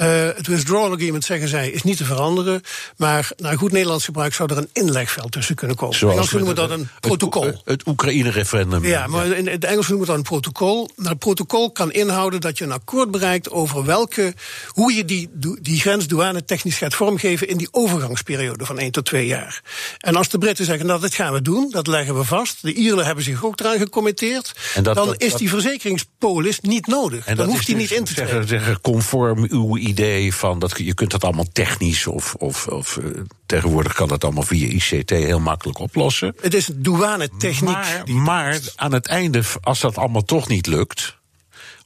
Uh, 0.00 0.06
het 0.36 0.46
withdrawal 0.46 0.92
agreement, 0.92 1.24
zeggen 1.24 1.48
zij, 1.48 1.70
is 1.70 1.82
niet 1.82 1.96
te 1.96 2.04
veranderen. 2.04 2.60
Maar 2.96 3.30
naar 3.36 3.58
goed 3.58 3.72
Nederlands 3.72 4.04
gebruik 4.04 4.34
zou 4.34 4.52
er 4.52 4.58
een 4.58 4.70
inlegveld 4.72 5.32
tussen 5.32 5.54
kunnen 5.54 5.76
komen. 5.76 5.96
Zoals 5.96 6.14
Engels 6.14 6.30
noemen 6.30 6.48
we 6.48 6.54
dat 6.54 6.70
een 6.70 6.88
protocol. 7.00 7.44
Het, 7.44 7.60
het 7.64 7.86
Oekraïne-referendum. 7.86 8.84
Ja, 8.84 9.06
maar 9.06 9.26
in 9.26 9.46
het 9.48 9.64
Engels 9.64 9.88
noemen 9.88 10.06
we 10.06 10.12
dat 10.12 10.20
een 10.20 10.28
protocol. 10.28 10.88
Nou, 10.96 11.08
het 11.08 11.18
protocol 11.18 11.70
kan 11.72 11.92
inhouden 11.92 12.40
dat 12.40 12.58
je 12.58 12.64
een 12.64 12.72
akkoord 12.72 13.10
bereikt 13.10 13.50
over 13.50 13.84
welke, 13.84 14.34
hoe 14.68 14.92
je 14.92 15.04
die, 15.04 15.30
die 15.60 15.80
grens 15.80 16.06
douane 16.06 16.33
technisch 16.42 16.76
gaat 16.76 16.94
vormgeven 16.94 17.48
in 17.48 17.56
die 17.56 17.68
overgangsperiode 17.70 18.64
van 18.64 18.78
1 18.78 18.92
tot 18.92 19.04
2 19.04 19.26
jaar. 19.26 19.62
En 19.98 20.16
als 20.16 20.28
de 20.28 20.38
Britten 20.38 20.64
zeggen, 20.64 20.86
nou 20.86 21.00
dat 21.00 21.14
gaan 21.14 21.32
we 21.32 21.42
doen, 21.42 21.70
dat 21.70 21.86
leggen 21.86 22.16
we 22.16 22.24
vast. 22.24 22.62
De 22.62 22.72
Ieren 22.72 23.06
hebben 23.06 23.24
zich 23.24 23.44
ook 23.44 23.60
eraan 23.60 23.78
gecommitteerd. 23.78 24.54
Dat, 24.82 24.94
dan 24.94 25.14
is 25.14 25.34
die 25.34 25.48
verzekeringspolis 25.48 26.60
niet 26.60 26.86
nodig. 26.86 27.26
En 27.26 27.36
dan 27.36 27.46
hoeft 27.46 27.66
die 27.66 27.74
dus 27.74 27.90
niet 27.90 27.98
in 27.98 28.04
te 28.04 28.14
treden. 28.14 28.48
Zeggen, 28.48 28.80
conform 28.80 29.46
uw 29.48 29.76
idee 29.76 30.34
van 30.34 30.58
dat 30.58 30.72
je 30.76 30.94
kunt 30.94 31.10
dat 31.10 31.24
allemaal 31.24 31.48
technisch 31.52 32.06
of, 32.06 32.34
of, 32.34 32.66
of 32.66 32.96
uh, 32.96 33.20
tegenwoordig 33.46 33.92
kan 33.92 34.08
dat 34.08 34.24
allemaal 34.24 34.42
via 34.42 34.66
ICT 34.66 35.10
heel 35.10 35.40
makkelijk 35.40 35.78
oplossen. 35.78 36.34
Het 36.40 36.54
is 36.54 36.70
douanetechniek. 36.74 37.72
Maar, 37.72 38.02
maar 38.06 38.60
aan 38.76 38.92
het 38.92 39.06
einde, 39.06 39.42
als 39.60 39.80
dat 39.80 39.96
allemaal 39.96 40.24
toch 40.24 40.48
niet 40.48 40.66
lukt, 40.66 41.16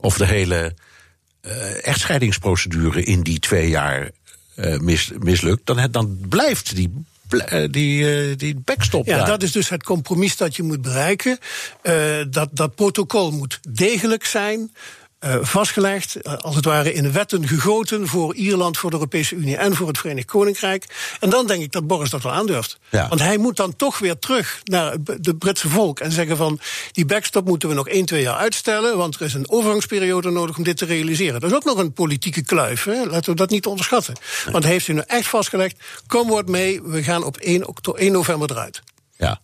of 0.01 0.17
de 0.17 0.27
hele 0.27 0.75
uh, 1.43 1.87
echtscheidingsprocedure 1.87 3.03
in 3.03 3.23
die 3.23 3.39
twee 3.39 3.69
jaar 3.69 4.11
mis, 4.81 5.11
mislukt, 5.19 5.67
dan, 5.67 5.89
dan 5.91 6.19
blijft 6.29 6.77
die 6.77 6.93
uh, 7.33 7.69
die, 7.71 8.29
uh, 8.31 8.37
die 8.37 8.57
backstop. 8.65 9.07
Ja, 9.07 9.17
daar. 9.17 9.27
dat 9.27 9.43
is 9.43 9.53
dus 9.53 9.69
het 9.69 9.83
compromis 9.83 10.37
dat 10.37 10.57
je 10.57 10.63
moet 10.63 10.83
bereiken. 10.83 11.39
Uh, 11.83 12.25
dat, 12.31 12.49
dat 12.53 12.75
protocol 12.75 13.31
moet 13.31 13.61
degelijk 13.69 14.25
zijn. 14.25 14.73
Uh, 15.25 15.37
vastgelegd, 15.41 16.17
uh, 16.23 16.35
als 16.35 16.55
het 16.55 16.65
ware 16.65 16.93
in 16.93 17.13
wetten 17.13 17.49
gegoten 17.49 18.07
voor 18.07 18.35
Ierland, 18.35 18.79
voor 18.79 18.91
de 18.91 18.97
Europese 18.97 19.35
Unie 19.35 19.57
en 19.57 19.75
voor 19.75 19.89
het 19.89 19.99
Verenigd 19.99 20.27
Koninkrijk. 20.27 21.17
En 21.21 21.31
dan 21.31 21.47
denk 21.47 21.63
ik 21.63 21.73
dat 21.73 21.87
Boris 21.87 22.11
dat 22.11 22.23
wel 22.23 22.33
aandurft. 22.33 22.79
Ja. 22.91 23.09
Want 23.09 23.21
hij 23.21 23.37
moet 23.37 23.57
dan 23.57 23.77
toch 23.77 23.99
weer 23.99 24.19
terug 24.19 24.61
naar 24.65 24.97
de 25.21 25.35
Britse 25.35 25.69
volk 25.69 26.01
en 26.01 26.13
zeggen 26.13 26.37
van 26.37 26.61
die 26.93 27.05
backstop 27.05 27.47
moeten 27.47 27.69
we 27.69 27.75
nog 27.75 27.89
1, 27.89 28.05
2 28.07 28.23
jaar 28.23 28.37
uitstellen, 28.37 28.97
want 28.97 29.15
er 29.15 29.23
is 29.23 29.35
een 29.35 29.51
overgangsperiode 29.51 30.31
nodig 30.31 30.57
om 30.57 30.65
dit 30.65 30.77
te 30.77 30.85
realiseren. 30.85 31.41
Dat 31.41 31.51
is 31.51 31.57
ook 31.57 31.65
nog 31.65 31.79
een 31.79 31.93
politieke 31.93 32.43
kluif, 32.43 32.85
hè? 32.85 33.05
laten 33.05 33.31
we 33.31 33.37
dat 33.37 33.51
niet 33.51 33.67
onderschatten. 33.67 34.15
Want 34.51 34.65
hij 34.65 34.73
heeft 34.73 34.89
u 34.89 34.93
nu 34.93 35.03
echt 35.07 35.29
vastgelegd, 35.29 35.83
kom 36.07 36.29
wordt 36.29 36.49
mee, 36.49 36.83
we 36.83 37.03
gaan 37.03 37.25
op 37.25 37.37
1, 37.37 37.65
1 37.95 38.13
november 38.13 38.51
eruit. 38.51 38.83
Ja. 39.17 39.41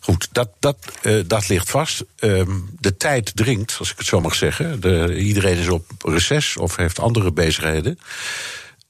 Goed, 0.00 0.28
dat, 0.32 0.50
dat, 0.58 0.76
uh, 1.02 1.22
dat 1.26 1.48
ligt 1.48 1.70
vast. 1.70 2.04
Um, 2.18 2.70
de 2.80 2.96
tijd 2.96 3.36
dringt, 3.36 3.76
als 3.78 3.90
ik 3.90 3.98
het 3.98 4.06
zo 4.06 4.20
mag 4.20 4.34
zeggen. 4.34 4.80
De, 4.80 5.16
iedereen 5.16 5.56
is 5.56 5.68
op 5.68 5.84
reces 6.02 6.56
of 6.56 6.76
heeft 6.76 6.98
andere 6.98 7.32
bezigheden. 7.32 7.98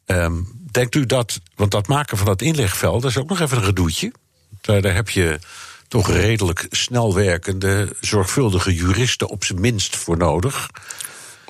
Um, 0.07 0.49
denkt 0.71 0.95
u 0.95 1.07
dat, 1.07 1.41
want 1.55 1.71
dat 1.71 1.87
maken 1.87 2.17
van 2.17 2.27
dat 2.27 2.43
inlegveld, 2.43 3.03
dat 3.03 3.11
is 3.11 3.17
ook 3.17 3.29
nog 3.29 3.41
even 3.41 3.57
een 3.57 3.65
gedoetje. 3.65 4.13
Daar, 4.61 4.83
daar 4.83 4.95
heb 4.95 5.09
je 5.09 5.39
toch 5.89 6.11
redelijk 6.11 6.67
snel 6.71 7.15
werkende, 7.15 7.97
zorgvuldige 8.01 8.75
juristen 8.75 9.29
op 9.29 9.45
zijn 9.45 9.61
minst 9.61 9.97
voor 9.97 10.17
nodig. 10.17 10.71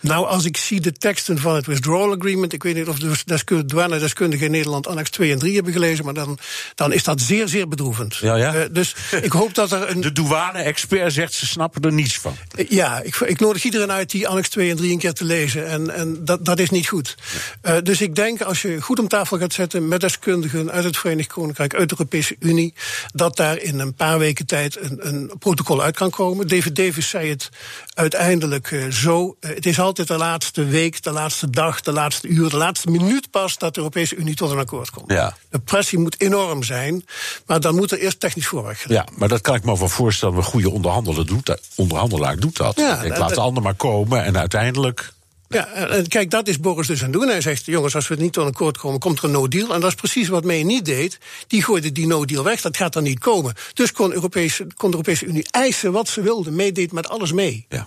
Nou, 0.05 0.27
als 0.27 0.45
ik 0.45 0.57
zie 0.57 0.81
de 0.81 0.93
teksten 0.93 1.39
van 1.39 1.55
het 1.55 1.67
withdrawal 1.67 2.13
agreement, 2.13 2.53
ik 2.53 2.63
weet 2.63 2.75
niet 2.75 2.89
of 2.89 2.99
de 2.99 3.65
douane-deskundigen 3.67 4.47
in 4.47 4.53
Nederland 4.53 4.87
annex 4.87 5.11
2 5.11 5.33
en 5.33 5.39
3 5.39 5.55
hebben 5.55 5.73
gelezen, 5.73 6.05
maar 6.05 6.15
dan, 6.15 6.39
dan 6.75 6.93
is 6.93 7.03
dat 7.03 7.21
zeer, 7.21 7.49
zeer 7.49 7.69
bedroevend. 7.69 8.17
Ja, 8.17 8.37
ja. 8.37 8.55
Uh, 8.55 8.63
dus 8.71 8.95
ik 9.29 9.33
hoop 9.33 9.55
dat 9.55 9.73
er 9.73 9.91
een. 9.91 10.01
De 10.01 10.13
douane-expert 10.13 11.13
zegt 11.13 11.33
ze 11.33 11.47
snappen 11.47 11.83
er 11.83 11.93
niets 11.93 12.19
van. 12.19 12.37
Uh, 12.57 12.69
ja, 12.69 13.01
ik, 13.01 13.17
ik, 13.17 13.41
nodig 13.41 13.65
iedereen 13.65 13.91
uit 13.91 14.11
die 14.11 14.29
annex 14.29 14.49
2 14.49 14.71
en 14.71 14.77
3 14.77 14.93
een 14.93 14.99
keer 14.99 15.13
te 15.13 15.25
lezen. 15.25 15.69
En, 15.69 15.95
en 15.95 16.25
dat, 16.25 16.45
dat 16.45 16.59
is 16.59 16.71
niet 16.71 16.89
goed. 16.89 17.15
Uh, 17.63 17.77
dus 17.83 18.01
ik 18.01 18.15
denk 18.15 18.43
als 18.43 18.63
je 18.63 18.81
goed 18.81 18.99
om 18.99 19.09
tafel 19.09 19.39
gaat 19.39 19.53
zetten 19.53 19.89
met 19.89 20.01
deskundigen 20.01 20.71
uit 20.71 20.85
het 20.85 20.97
Verenigd 20.97 21.33
Koninkrijk, 21.33 21.75
uit 21.75 21.89
de 21.89 21.95
Europese 21.99 22.37
Unie, 22.39 22.75
dat 23.13 23.37
daar 23.37 23.59
in 23.59 23.79
een 23.79 23.95
paar 23.95 24.19
weken 24.19 24.47
tijd 24.47 24.81
een, 24.81 25.07
een 25.07 25.33
protocol 25.39 25.83
uit 25.83 25.97
kan 25.97 26.11
komen. 26.11 26.49
David 26.49 26.77
Davis 26.77 27.09
zei 27.09 27.29
het 27.29 27.49
uiteindelijk 27.95 28.87
zo. 28.91 29.37
het 29.41 29.67
is 29.67 29.79
altijd 29.79 29.94
de 29.97 30.17
laatste 30.17 30.65
week, 30.65 31.03
de 31.03 31.11
laatste 31.11 31.51
dag, 31.51 31.81
de 31.81 31.93
laatste 31.93 32.29
uur, 32.29 32.51
de 32.51 32.57
laatste 32.57 32.91
minuut 32.91 33.31
pas 33.31 33.59
dat 33.59 33.75
de 33.75 33.81
Europese 33.81 34.17
Unie 34.17 34.35
tot 34.35 34.51
een 34.51 34.59
akkoord 34.59 34.91
komt. 34.91 35.13
Ja. 35.13 35.37
De 35.51 35.59
pressie 35.59 35.99
moet 35.99 36.21
enorm 36.21 36.63
zijn, 36.63 37.05
maar 37.47 37.61
dan 37.61 37.75
moet 37.75 37.93
er 37.93 37.99
eerst 37.99 38.21
technisch 38.21 38.47
voorwerk 38.47 38.79
gedaan 38.79 38.97
Ja, 38.97 39.19
maar 39.19 39.29
dat 39.29 39.41
kan 39.41 39.55
ik 39.55 39.65
me 39.65 39.79
wel 39.79 39.89
voorstellen. 39.89 40.37
Een 40.37 40.43
goede 40.43 40.71
onderhandelaar 40.71 41.27
doet 41.27 41.47
dat. 41.47 41.61
Onderhandelaar 41.75 42.37
doet 42.37 42.57
dat. 42.57 42.77
Ja, 42.77 43.03
ik 43.03 43.17
laat 43.17 43.35
de 43.35 43.41
ander 43.41 43.63
maar 43.63 43.75
komen 43.75 44.25
en 44.25 44.39
uiteindelijk. 44.39 45.13
Ja, 45.49 45.73
en 45.73 46.09
kijk, 46.09 46.31
dat 46.31 46.49
is 46.49 46.61
Boris 46.61 46.87
dus 46.87 47.03
aan 47.03 47.11
het 47.11 47.21
doen. 47.21 47.29
Hij 47.29 47.41
zegt, 47.41 47.67
jongens, 47.67 47.95
als 47.95 48.09
we 48.09 48.15
niet 48.15 48.33
tot 48.33 48.45
een 48.45 48.51
akkoord 48.51 48.79
komen, 48.79 49.01
komt 49.01 49.19
er 49.19 49.25
een 49.25 49.31
no-deal. 49.31 49.75
En 49.75 49.81
dat 49.81 49.91
is 49.91 49.95
precies 49.95 50.29
wat 50.29 50.45
May 50.45 50.63
niet 50.63 50.85
deed. 50.85 51.19
Die 51.47 51.63
gooide 51.63 51.93
die 51.93 52.07
no-deal 52.07 52.45
weg, 52.45 52.61
dat 52.61 52.77
gaat 52.77 52.93
dan 52.93 53.03
niet 53.03 53.19
komen. 53.19 53.55
Dus 53.75 53.93
kon, 53.93 54.13
Europese, 54.13 54.67
kon 54.77 54.91
de 54.91 54.97
Europese 54.97 55.27
Unie 55.27 55.47
eisen 55.51 55.93
wat 55.93 56.09
ze 56.09 56.21
wilde. 56.21 56.51
May 56.51 56.73
deed 56.73 56.93
met 56.93 57.09
alles 57.09 57.33
mee. 57.33 57.67
Ja. 57.69 57.87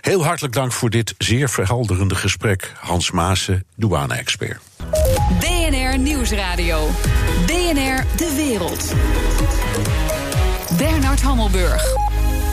Heel 0.00 0.24
hartelijk 0.24 0.54
dank 0.54 0.72
voor 0.72 0.90
dit 0.90 1.14
zeer 1.18 1.48
verhelderende 1.48 2.14
gesprek, 2.14 2.72
Hans 2.80 3.10
Maassen, 3.10 3.64
douane-expert. 3.76 4.60
BNR 5.40 5.98
Nieuwsradio. 5.98 6.88
BNR 7.46 8.04
De 8.16 8.32
Wereld. 8.36 8.92
Bernard 10.78 11.22
Hammelburg. 11.22 11.84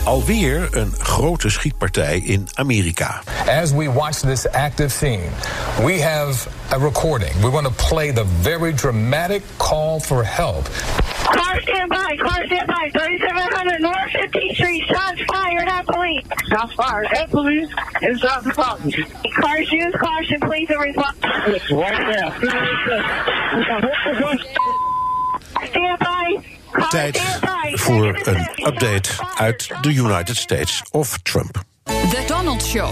Alweer 0.04 0.68
een 0.70 0.92
grote 0.98 1.50
schietpartij 1.50 2.18
in 2.18 2.48
Amerika. 2.54 3.22
As 3.62 3.72
we 3.72 3.92
watch 3.92 4.18
this 4.18 4.48
active 4.48 4.88
scene, 4.90 5.28
we 5.84 6.02
have 6.02 6.48
a 6.72 6.78
recording. 6.78 7.40
We 7.40 7.50
want 7.50 7.66
to 7.66 7.88
play 7.88 8.12
the 8.12 8.24
very 8.40 8.72
dramatic 8.74 9.42
call 9.56 10.00
for 10.00 10.24
help. 10.24 10.68
Car 11.24 11.60
stand 11.60 11.88
by, 11.88 12.16
car 12.16 12.44
stand 12.46 12.66
by, 12.66 12.88
3700 12.90 13.80
North 13.80 14.10
15th 14.10 14.54
Street, 14.54 14.84
fired 16.76 17.06
at 17.12 17.30
police 17.30 17.70
in 18.00 18.18
South 18.18 18.44
Department. 18.44 18.94
Cars 19.40 19.70
use 19.70 19.94
caution, 19.94 20.40
please, 20.40 20.70
and 20.70 20.80
respond. 20.80 21.16
It's 21.46 21.70
right 21.70 22.14
there. 22.14 22.30
Stand 25.68 25.98
by. 25.98 26.40
Tijd 26.88 27.20
voor 27.72 28.20
een 28.22 28.48
update 28.66 29.10
uit 29.36 29.70
de 29.80 29.92
United 29.94 30.36
States 30.36 30.82
of 30.90 31.18
Trump. 31.22 31.62
The 31.84 32.24
Donald 32.26 32.62
Show. 32.62 32.90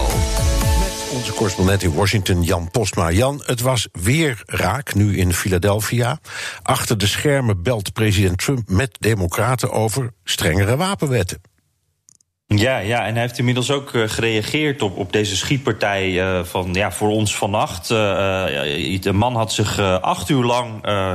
Onze 1.13 1.33
correspondent 1.33 1.83
in 1.83 1.93
Washington, 1.93 2.43
Jan 2.43 2.71
Postma. 2.71 3.11
Jan, 3.11 3.41
het 3.45 3.61
was 3.61 3.87
weer 3.91 4.41
raak, 4.45 4.93
nu 4.93 5.17
in 5.17 5.33
Philadelphia. 5.33 6.19
Achter 6.61 6.97
de 6.97 7.07
schermen 7.07 7.63
belt 7.63 7.93
president 7.93 8.37
Trump 8.37 8.69
met 8.69 8.97
democraten 8.99 9.71
over 9.71 10.13
strengere 10.23 10.75
wapenwetten. 10.75 11.41
Ja, 12.55 12.77
ja, 12.77 13.05
en 13.05 13.11
hij 13.13 13.21
heeft 13.21 13.37
inmiddels 13.37 13.71
ook 13.71 13.93
uh, 13.93 14.03
gereageerd 14.07 14.81
op, 14.81 14.97
op 14.97 15.11
deze 15.11 15.35
schietpartij 15.35 16.09
uh, 16.09 16.43
van 16.43 16.73
ja, 16.73 16.91
voor 16.91 17.09
ons 17.09 17.35
vannacht. 17.35 17.89
Uh, 17.89 17.97
de 19.01 19.13
man 19.13 19.35
had 19.35 19.53
zich 19.53 19.79
acht 20.01 20.29
uur 20.29 20.43
lang 20.43 20.69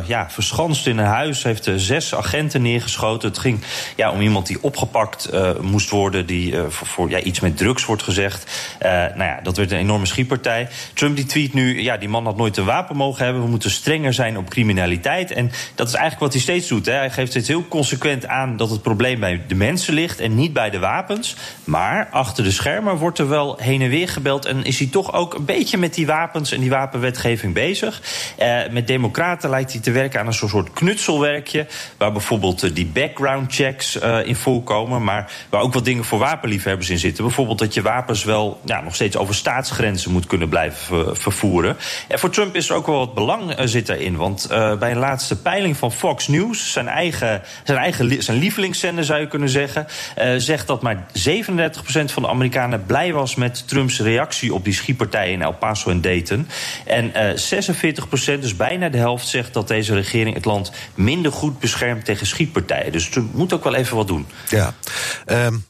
ja, 0.07 0.31
verschanst 0.31 0.87
in 0.87 0.99
een 0.99 1.05
huis, 1.05 1.43
heeft 1.43 1.71
zes 1.77 2.15
agenten 2.15 2.63
neergeschoten. 2.63 3.29
Het 3.29 3.39
ging 3.39 3.61
ja, 3.97 4.13
om 4.13 4.21
iemand 4.21 4.47
die 4.47 4.63
opgepakt 4.63 5.31
moest 5.61 5.91
worden, 5.91 6.27
die 6.27 6.55
voor, 6.69 6.87
voor 6.87 7.11
ja, 7.11 7.21
iets 7.21 7.41
met 7.41 7.57
drugs 7.57 7.85
wordt 7.85 8.03
gezegd. 8.03 8.77
nou 8.81 9.25
ja, 9.25 9.41
dat 9.43 9.57
werd 9.57 9.71
een 9.71 9.79
enorme 9.79 10.07
schietpartij. 10.07 10.69
Trump 10.95 11.17
die 11.17 11.27
tweet 11.27 11.55
nu, 11.55 11.83
ja, 11.83 11.97
die 11.97 12.09
man 12.09 12.25
had 12.25 12.37
nooit 12.37 12.57
een 12.57 12.65
wapen 12.65 12.97
mogen 12.97 13.25
hebben. 13.25 13.43
We 13.43 13.49
moeten 13.49 13.71
strenger 13.71 14.13
zijn 14.13 14.39
op 14.39 14.51
criminaliteit. 14.51 15.31
En 15.31 15.51
dat 15.75 15.89
is 15.89 15.95
eigenlijk 15.95 16.23
wat 16.23 16.33
hij 16.33 16.43
steeds 16.43 16.69
doet. 16.69 16.87
Hè. 16.87 16.93
Hij 16.93 17.11
geeft 17.11 17.31
steeds 17.31 17.49
heel 17.49 17.69
consequent 17.69 18.27
aan 18.27 18.57
dat 18.57 18.71
het 18.71 18.83
probleem 18.83 19.21
bij 19.21 19.43
de 19.49 19.55
mensen 19.55 19.95
ligt 19.95 20.21
en 20.21 20.35
niet 20.35 20.53
bij 20.53 20.71
de 20.71 20.79
wapens. 20.79 21.26
Maar 21.65 22.09
achter 22.11 22.45
de 22.45 22.51
schermen 22.51 22.97
wordt 22.97 23.19
er 23.19 23.29
wel 23.29 23.57
heen 23.59 23.83
en 23.83 23.89
weer 23.89 24.09
gebeld. 24.09 24.45
En 24.45 24.65
is 24.65 24.79
hij 24.79 24.89
toch 24.89 25.13
ook 25.13 25.35
een 25.35 25.45
beetje 25.45 25.79
met 25.79 25.95
die 25.95 26.07
wapens 26.07 26.53
en 26.53 26.61
die 26.61 26.71
wapenwetgeving 26.71 27.55
bezig. 27.55 28.03
Eh, 28.37 28.59
met 28.71 28.87
Democraten 28.87 29.51
lijkt 29.51 29.73
hij 29.73 29.81
te 29.81 29.91
werken 29.91 30.21
aan 30.21 30.27
een 30.27 30.33
soort 30.33 30.73
knutselwerkje. 30.73 31.67
Waar 31.99 32.13
bijvoorbeeld 32.13 32.65
uh, 32.65 32.75
die 32.75 32.87
background 32.87 33.55
checks 33.55 33.97
uh, 33.97 34.27
in 34.27 34.37
voorkomen. 34.37 35.05
Maar 35.05 35.33
waar 35.51 35.61
ook 35.61 35.75
wat 35.75 35.85
dingen 35.85 36.05
voor 36.05 36.19
wapenliefhebbers 36.19 36.91
in 36.91 36.99
zitten. 36.99 37.25
Bijvoorbeeld 37.25 37.59
dat 37.59 37.75
je 37.75 37.83
wapens 37.83 38.25
wel 38.25 38.61
ja, 38.65 38.81
nog 38.81 38.95
steeds 38.95 39.17
over 39.17 39.35
staatsgrenzen 39.35 40.11
moet 40.11 40.27
kunnen 40.27 40.49
blijven 40.49 41.17
vervoeren. 41.17 41.77
En 42.09 42.19
voor 42.19 42.31
Trump 42.31 42.57
is 42.57 42.69
er 42.69 42.77
ook 42.77 42.87
wel 42.87 42.99
wat 42.99 43.15
belang 43.15 43.59
uh, 43.59 43.67
zit 43.67 43.87
daarin. 43.87 44.17
Want 44.17 44.47
bij 44.79 44.91
een 44.91 44.97
laatste 44.97 45.41
peiling 45.41 45.77
van 45.77 45.93
Fox 45.93 46.29
News, 46.29 46.73
zijn 46.73 46.89
eigen, 46.89 47.43
zijn 47.65 47.79
eigen 47.79 48.23
zijn 48.23 48.39
lievelingszender 48.39 49.05
zou 49.05 49.21
je 49.21 49.29
kunnen 49.29 49.49
zeggen, 49.49 49.87
zegt 50.37 50.67
dat 50.67 50.83
maar 50.83 51.07
37% 51.17 52.05
van 52.05 52.23
de 52.23 52.29
Amerikanen 52.29 52.87
blij 52.87 53.13
was 53.13 53.35
met 53.35 53.69
Trumps 53.69 54.01
reactie 54.01 54.55
op 54.55 54.65
die 54.65 54.73
schietpartij 54.73 55.33
in 55.33 55.43
El 55.43 55.53
Paso 55.53 55.91
en 55.91 56.01
Dayton. 56.01 56.49
En 56.85 57.13
uh, 57.15 58.37
46%, 58.37 58.41
dus 58.41 58.57
bijna 58.57 58.89
de 58.89 58.99
helft, 58.99 59.29
zegt 59.29 59.55
dat 59.55 59.69
deze 59.69 59.95
regering 59.95 60.35
het 60.35 60.45
land 60.45 60.73
minder 60.95 61.33
goed 61.33 61.59
beschermt 61.59 62.05
tegen 62.05 62.27
schietpartijen. 62.27 62.93
Dus 62.93 63.09
Trump 63.09 63.35
moet 63.35 63.53
ook 63.53 63.65
wel 63.65 63.75
even 63.75 63.97
wat 63.97 64.07
doen. 64.07 64.27
Ja, 64.49 64.75
um, 65.27 65.65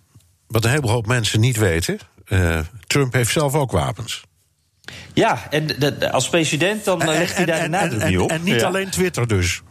wat 0.46 0.64
een 0.64 0.70
heleboel 0.70 0.90
hoop 0.90 1.06
mensen 1.06 1.40
niet 1.40 1.56
weten: 1.56 1.98
uh, 2.28 2.58
Trump 2.86 3.12
heeft 3.12 3.32
zelf 3.32 3.54
ook 3.54 3.70
wapens. 3.70 4.22
Ja, 5.12 5.46
en 5.50 5.66
de, 5.66 5.98
de, 5.98 6.10
als 6.12 6.28
president 6.28 6.84
dan 6.84 7.02
en, 7.02 7.08
legt 7.08 7.36
hij 7.36 7.44
daar 7.44 7.62
de 7.62 7.68
nadruk 7.68 8.04
niet 8.04 8.18
op. 8.18 8.30
En 8.30 8.42
niet 8.42 8.60
ja. 8.60 8.66
alleen 8.66 8.90
Twitter 8.90 9.26
dus. 9.26 9.62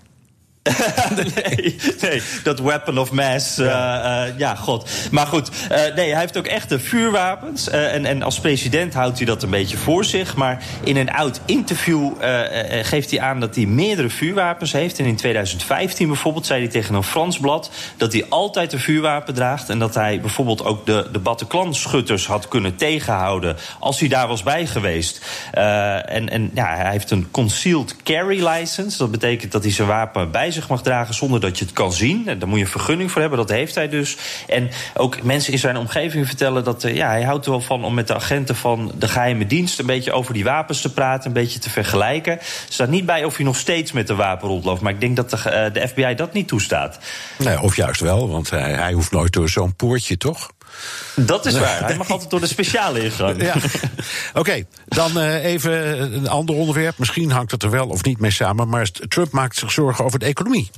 nee, 1.16 1.76
nee, 2.02 2.22
dat 2.44 2.60
weapon 2.60 2.98
of 2.98 3.12
mass. 3.12 3.56
Ja, 3.56 4.26
uh, 4.26 4.28
uh, 4.28 4.40
ja 4.40 4.56
god. 4.56 4.90
Maar 5.12 5.28
goed, 5.28 5.50
uh, 5.72 5.96
nee, 5.96 6.12
hij 6.12 6.20
heeft 6.20 6.38
ook 6.38 6.46
echte 6.46 6.80
vuurwapens. 6.80 7.70
en, 7.70 8.06
en 8.06 8.24
als 8.24 8.40
president 8.40 8.94
houdt 8.94 9.18
hij 9.18 9.26
dat 9.26 9.44
een 9.44 9.50
beetje 9.50 9.78
voor 9.78 10.06
zich. 10.06 10.36
Maar 10.36 10.64
in 10.84 10.98
een 10.98 11.12
oud 11.12 11.40
interview 11.46 12.12
geeft 12.82 13.12
hij 13.12 13.20
aan 13.20 13.40
dat 13.40 13.56
hij 13.56 13.66
meerdere 13.66 14.10
vuurwapens 14.10 14.72
heeft. 14.72 15.00
En 15.00 15.06
in 15.06 15.16
2015 15.16 16.08
bijvoorbeeld 16.08 16.46
zei 16.46 16.62
hij 16.62 16.70
tegen 16.70 16.96
een 16.96 17.04
Frans 17.04 17.40
blad 17.40 17.72
dat 17.98 18.14
hij 18.14 18.26
altijd 18.30 18.74
een 18.74 18.80
vuurwapen 18.80 19.34
draagt. 19.34 19.70
En 19.70 19.80
dat 19.80 19.96
hij 19.96 20.22
bijvoorbeeld 20.22 20.64
ook 20.64 20.86
de, 20.86 21.10
de 21.12 21.20
Bataclan-schutters 21.20 22.28
had 22.28 22.48
kunnen 22.48 22.76
tegenhouden 22.76 23.56
als 23.80 24.00
hij 24.00 24.10
daar 24.10 24.28
was 24.28 24.44
bij 24.44 24.68
geweest. 24.68 25.26
en 25.52 26.30
en 26.30 26.52
ja, 26.54 26.76
hij 26.76 26.92
heeft 26.92 27.12
een 27.12 27.32
concealed 27.32 27.96
carry 28.04 28.48
license. 28.48 28.98
Dat 28.98 29.12
betekent 29.12 29.52
dat 29.52 29.64
hij 29.64 29.72
zijn 29.72 29.88
wapen 29.88 30.32
bij 30.32 30.54
zich 30.56 30.70
mag 30.70 30.82
dragen 30.82 31.14
zonder 31.14 31.40
dat 31.40 31.58
je 31.58 31.66
het 31.66 31.74
kan 31.74 31.94
zien. 31.94 32.28
En 32.28 32.40
daar 32.40 32.48
moet 32.48 32.58
je 32.58 32.64
een 32.64 32.72
vergunning 32.72 33.12
voor 33.12 33.22
hebben, 33.22 33.40
dat 33.40 33.50
heeft 33.50 33.76
hij 33.76 33.90
dus. 33.90 34.18
En 34.48 34.70
ook 34.94 35.24
mensen 35.24 35.54
in 35.54 35.60
zijn 35.60 35.78
omgeving 35.78 36.28
vertellen 36.28 36.64
dat 36.64 36.84
uh, 36.84 36.96
ja, 36.96 37.08
hij 37.08 37.24
houdt 37.24 37.46
er 37.46 37.52
wel 37.52 37.62
van 37.62 37.84
om 37.84 37.94
met 37.94 38.08
de 38.08 38.16
agenten 38.16 38.56
van 38.56 38.92
de 38.98 39.08
geheime 39.08 39.46
dienst 39.46 39.80
een 39.80 39.86
beetje 39.86 40.12
over 40.12 40.34
die 40.34 40.44
wapens 40.44 40.82
te 40.82 40.94
praten, 40.94 41.28
een 41.28 41.34
beetje 41.34 41.60
te 41.60 41.70
vergelijken. 41.70 42.34
Er 42.34 42.46
staat 42.70 42.90
niet 42.90 43.06
bij 43.06 43.24
of 43.24 43.36
hij 43.36 43.46
nog 43.46 43.56
steeds 43.58 43.92
met 43.92 44.10
een 44.10 44.16
wapen 44.16 44.48
rondloopt, 44.48 44.82
maar 44.82 44.94
ik 44.94 45.00
denk 45.00 45.16
dat 45.16 45.30
de, 45.30 45.38
uh, 45.38 45.74
de 45.74 45.88
FBI 45.88 46.16
dat 46.16 46.34
niet 46.34 46.48
toestaat. 46.48 47.00
Nee, 47.38 47.62
of 47.62 47.76
juist 47.76 48.02
wel, 48.02 48.30
want 48.30 48.50
hij, 48.50 48.74
hij 48.74 48.94
hoeft 48.94 49.12
nooit 49.12 49.34
door 49.34 49.50
zo'n 49.50 49.76
poortje, 49.76 50.18
toch? 50.18 50.50
Dat 51.16 51.46
is 51.46 51.60
waar. 51.60 51.86
Hij 51.86 51.98
mag 51.98 52.10
altijd 52.10 52.30
door 52.30 52.40
de 52.40 52.48
speciale 52.48 53.04
ingang. 53.04 53.42
Ja. 53.42 53.56
Oké, 53.56 54.40
okay, 54.40 54.66
dan 54.86 55.18
uh, 55.18 55.44
even 55.44 56.02
een 56.14 56.28
ander 56.28 56.56
onderwerp. 56.56 56.98
Misschien 56.98 57.32
hangt 57.32 57.52
het 57.52 57.64
er 57.64 57.70
wel 57.70 57.88
of 57.88 58.04
niet 58.04 58.20
mee 58.20 58.32
samen. 58.32 58.70
Maar 58.70 58.90
Trump 59.08 59.32
maakt 59.32 59.58
zich 59.58 59.72
zorgen 59.72 60.06
over 60.06 60.20
de 60.20 60.26
economie. 60.26 60.70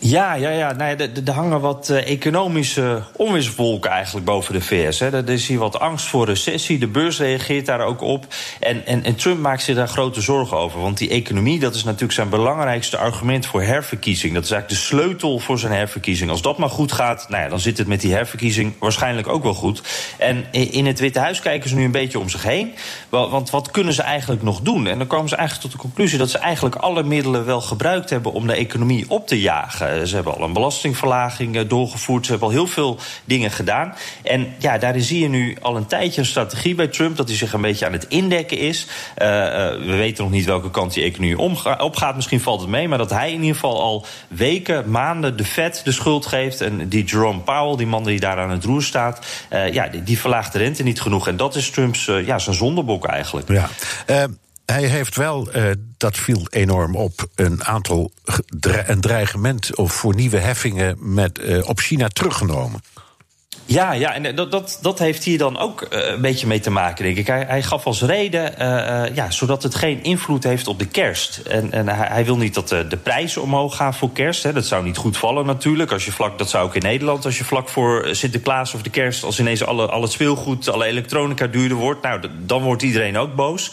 Ja, 0.00 0.34
ja, 0.34 0.50
ja. 0.50 0.72
Nou, 0.72 0.96
er, 0.96 1.10
er 1.24 1.32
hangen 1.32 1.60
wat 1.60 1.88
uh, 1.90 2.10
economische 2.10 3.02
onweerswolken 3.16 3.90
eigenlijk 3.90 4.26
boven 4.26 4.52
de 4.52 4.60
VS. 4.60 4.98
Hè. 4.98 5.10
Er 5.10 5.28
is 5.28 5.46
hier 5.48 5.58
wat 5.58 5.78
angst 5.78 6.06
voor 6.06 6.26
recessie. 6.26 6.78
De 6.78 6.86
beurs 6.86 7.18
reageert 7.18 7.66
daar 7.66 7.80
ook 7.80 8.00
op. 8.00 8.26
En, 8.60 8.86
en, 8.86 9.04
en 9.04 9.14
Trump 9.14 9.40
maakt 9.40 9.62
zich 9.62 9.76
daar 9.76 9.88
grote 9.88 10.20
zorgen 10.20 10.56
over. 10.56 10.80
Want 10.80 10.98
die 10.98 11.08
economie, 11.08 11.58
dat 11.58 11.74
is 11.74 11.84
natuurlijk 11.84 12.12
zijn 12.12 12.28
belangrijkste 12.28 12.96
argument 12.96 13.46
voor 13.46 13.62
herverkiezing. 13.62 14.34
Dat 14.34 14.44
is 14.44 14.50
eigenlijk 14.50 14.80
de 14.80 14.86
sleutel 14.86 15.38
voor 15.38 15.58
zijn 15.58 15.72
herverkiezing. 15.72 16.30
Als 16.30 16.42
dat 16.42 16.58
maar 16.58 16.70
goed 16.70 16.92
gaat, 16.92 17.26
nou 17.28 17.42
ja, 17.42 17.48
dan 17.48 17.60
zit 17.60 17.78
het 17.78 17.86
met 17.86 18.00
die 18.00 18.12
herverkiezing 18.12 18.74
waarschijnlijk 18.78 19.28
ook 19.28 19.42
wel 19.42 19.54
goed. 19.54 19.82
En 20.18 20.44
in 20.50 20.86
het 20.86 20.98
Witte 20.98 21.18
Huis 21.18 21.40
kijken 21.40 21.68
ze 21.68 21.74
nu 21.76 21.84
een 21.84 21.90
beetje 21.90 22.18
om 22.18 22.28
zich 22.28 22.42
heen. 22.42 22.74
Want 23.08 23.50
wat 23.50 23.70
kunnen 23.70 23.92
ze 23.92 24.02
eigenlijk 24.02 24.42
nog 24.42 24.60
doen? 24.60 24.86
En 24.86 24.98
dan 24.98 25.06
komen 25.06 25.28
ze 25.28 25.36
eigenlijk 25.36 25.68
tot 25.70 25.80
de 25.80 25.86
conclusie 25.86 26.18
dat 26.18 26.30
ze 26.30 26.38
eigenlijk 26.38 26.74
alle 26.74 27.02
middelen 27.02 27.44
wel 27.44 27.60
gebruikt 27.60 28.10
hebben 28.10 28.32
om 28.32 28.46
de 28.46 28.54
economie 28.54 29.04
op 29.08 29.26
te 29.26 29.40
jagen. 29.40 29.85
Ze 30.04 30.14
hebben 30.14 30.34
al 30.34 30.42
een 30.42 30.52
belastingverlaging 30.52 31.66
doorgevoerd. 31.66 32.24
Ze 32.24 32.30
hebben 32.30 32.48
al 32.48 32.54
heel 32.54 32.66
veel 32.66 32.98
dingen 33.24 33.50
gedaan. 33.50 33.94
En 34.22 34.54
ja, 34.58 34.78
daarin 34.78 35.02
zie 35.02 35.20
je 35.20 35.28
nu 35.28 35.56
al 35.60 35.76
een 35.76 35.86
tijdje 35.86 36.20
een 36.20 36.26
strategie 36.26 36.74
bij 36.74 36.86
Trump... 36.86 37.16
dat 37.16 37.28
hij 37.28 37.36
zich 37.36 37.52
een 37.52 37.60
beetje 37.60 37.86
aan 37.86 37.92
het 37.92 38.06
indekken 38.08 38.58
is. 38.58 38.86
we 39.14 39.94
weten 39.96 40.24
nog 40.24 40.32
niet 40.32 40.44
welke 40.44 40.70
kant 40.70 40.94
die 40.94 41.04
economie 41.04 41.38
opgaat. 41.78 42.14
Misschien 42.14 42.40
valt 42.40 42.60
het 42.60 42.70
mee, 42.70 42.88
maar 42.88 42.98
dat 42.98 43.10
hij 43.10 43.32
in 43.32 43.40
ieder 43.40 43.54
geval 43.54 43.80
al 43.80 44.06
weken, 44.28 44.90
maanden 44.90 45.36
de 45.36 45.44
Fed 45.44 45.80
de 45.84 45.92
schuld 45.92 46.26
geeft. 46.26 46.60
En 46.60 46.88
die 46.88 47.04
Jerome 47.04 47.40
Powell, 47.40 47.76
die 47.76 47.86
man 47.86 48.04
die 48.04 48.20
daar 48.20 48.38
aan 48.38 48.50
het 48.50 48.64
roer 48.64 48.82
staat, 48.82 49.26
ja, 49.70 49.88
die, 49.88 50.02
die, 50.02 50.18
verlaagt 50.18 50.52
de 50.52 50.58
rente 50.58 50.82
niet 50.82 51.00
genoeg. 51.00 51.28
En 51.28 51.36
dat 51.36 51.54
is 51.54 51.70
Trumps 51.70 52.04
ja, 52.04 52.38
zijn 52.38 52.56
zondebok 52.56 53.06
eigenlijk. 53.06 53.48
Ja. 53.48 53.68
Hij 54.66 54.84
heeft 54.84 55.16
wel, 55.16 55.56
uh, 55.56 55.70
dat 55.96 56.16
viel 56.16 56.46
enorm 56.50 56.96
op, 56.96 57.28
een 57.34 57.64
aantal 57.64 58.12
een 58.86 59.00
dreigement 59.00 59.76
of 59.76 59.92
voor 59.92 60.14
nieuwe 60.14 60.38
heffingen 60.38 61.14
met, 61.14 61.38
uh, 61.38 61.68
op 61.68 61.78
China 61.78 62.08
teruggenomen. 62.08 62.80
Ja, 63.66 63.92
ja 63.92 64.14
en 64.14 64.34
dat, 64.34 64.50
dat, 64.50 64.78
dat 64.82 64.98
heeft 64.98 65.24
hier 65.24 65.38
dan 65.38 65.58
ook 65.58 65.86
uh, 65.92 66.08
een 66.08 66.20
beetje 66.20 66.46
mee 66.46 66.60
te 66.60 66.70
maken, 66.70 67.04
denk 67.04 67.16
ik. 67.16 67.26
Hij, 67.26 67.62
gaf 67.62 67.86
als 67.86 68.02
reden, 68.02 68.52
uh, 68.52 69.14
ja, 69.14 69.30
zodat 69.30 69.62
het 69.62 69.74
geen 69.74 70.02
invloed 70.02 70.44
heeft 70.44 70.68
op 70.68 70.78
de 70.78 70.86
kerst. 70.86 71.36
En, 71.36 71.72
en 71.72 71.88
hij, 71.88 72.06
hij 72.08 72.24
wil 72.24 72.36
niet 72.36 72.54
dat 72.54 72.68
de, 72.68 72.98
prijzen 73.02 73.42
omhoog 73.42 73.76
gaan 73.76 73.94
voor 73.94 74.12
kerst. 74.12 74.42
Hè. 74.42 74.52
Dat 74.52 74.64
zou 74.64 74.84
niet 74.84 74.96
goed 74.96 75.16
vallen 75.16 75.46
natuurlijk. 75.46 75.92
Als 75.92 76.04
je 76.04 76.12
vlak, 76.12 76.38
dat 76.38 76.50
zou 76.50 76.64
ook 76.64 76.74
in 76.74 76.82
Nederland, 76.82 77.24
als 77.24 77.38
je 77.38 77.44
vlak 77.44 77.68
voor 77.68 78.08
Sinterklaas 78.10 78.74
of 78.74 78.82
de 78.82 78.90
kerst... 78.90 79.24
als 79.24 79.40
ineens 79.40 79.64
alle, 79.64 79.86
al 79.86 80.02
het 80.02 80.12
speelgoed, 80.12 80.68
alle 80.68 80.84
elektronica 80.84 81.46
duurder 81.46 81.76
wordt... 81.76 82.02
nou, 82.02 82.20
dan 82.38 82.62
wordt 82.62 82.82
iedereen 82.82 83.18
ook 83.18 83.34
boos. 83.34 83.72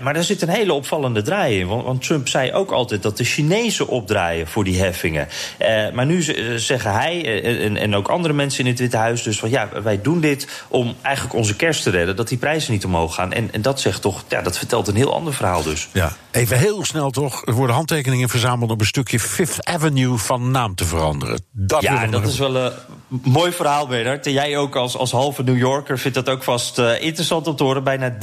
Maar 0.00 0.14
daar 0.14 0.24
zit 0.24 0.42
een 0.42 0.48
hele 0.48 0.72
opvallende 0.72 1.22
draai 1.22 1.58
in. 1.58 1.66
Want, 1.66 1.84
want, 1.84 2.02
Trump 2.02 2.28
zei 2.28 2.52
ook 2.52 2.70
altijd 2.70 3.02
dat 3.02 3.16
de 3.16 3.24
Chinezen 3.24 3.88
opdraaien 3.88 4.46
voor 4.46 4.64
die 4.64 4.80
heffingen. 4.80 5.28
maar 5.92 6.06
nu 6.06 6.22
zeggen 6.56 6.92
hij 6.92 7.42
en, 7.64 7.76
en 7.76 7.94
ook 7.94 8.08
andere 8.08 8.34
mensen 8.34 8.64
in 8.64 8.70
het 8.70 8.78
Witte 8.78 8.96
Huis 8.96 9.07
dus 9.14 9.38
van 9.38 9.50
ja, 9.50 9.68
wij 9.82 10.00
doen 10.02 10.20
dit 10.20 10.48
om 10.68 10.94
eigenlijk 11.02 11.36
onze 11.36 11.56
kerst 11.56 11.82
te 11.82 11.90
redden, 11.90 12.16
dat 12.16 12.28
die 12.28 12.38
prijzen 12.38 12.72
niet 12.72 12.84
omhoog 12.84 13.14
gaan. 13.14 13.32
En, 13.32 13.52
en 13.52 13.62
dat 13.62 13.80
zegt 13.80 14.02
toch, 14.02 14.24
ja, 14.28 14.42
dat 14.42 14.58
vertelt 14.58 14.88
een 14.88 14.96
heel 14.96 15.14
ander 15.14 15.34
verhaal 15.34 15.62
dus. 15.62 15.88
Ja, 15.92 16.12
even 16.30 16.58
heel 16.58 16.84
snel 16.84 17.10
toch. 17.10 17.46
Er 17.46 17.52
worden 17.52 17.74
handtekeningen 17.76 18.28
verzameld 18.28 18.70
om 18.70 18.80
een 18.80 18.86
stukje 18.86 19.20
Fifth 19.20 19.64
Avenue 19.64 20.16
van 20.16 20.50
naam 20.50 20.74
te 20.74 20.84
veranderen. 20.84 21.40
Dat 21.52 21.82
ja, 21.82 22.06
dat 22.06 22.26
is 22.26 22.38
wel 22.38 22.56
een 22.56 22.72
mooi 23.22 23.52
verhaal, 23.52 23.86
Bernard. 23.86 24.26
En 24.26 24.32
jij 24.32 24.56
ook 24.56 24.76
als, 24.76 24.96
als 24.96 25.10
halve 25.10 25.42
New 25.42 25.58
Yorker 25.58 25.98
vindt 25.98 26.16
dat 26.16 26.28
ook 26.28 26.42
vast 26.42 26.78
uh, 26.78 27.02
interessant 27.02 27.46
om 27.46 27.56
te 27.56 27.62
horen. 27.62 27.84
Bijna 27.84 28.16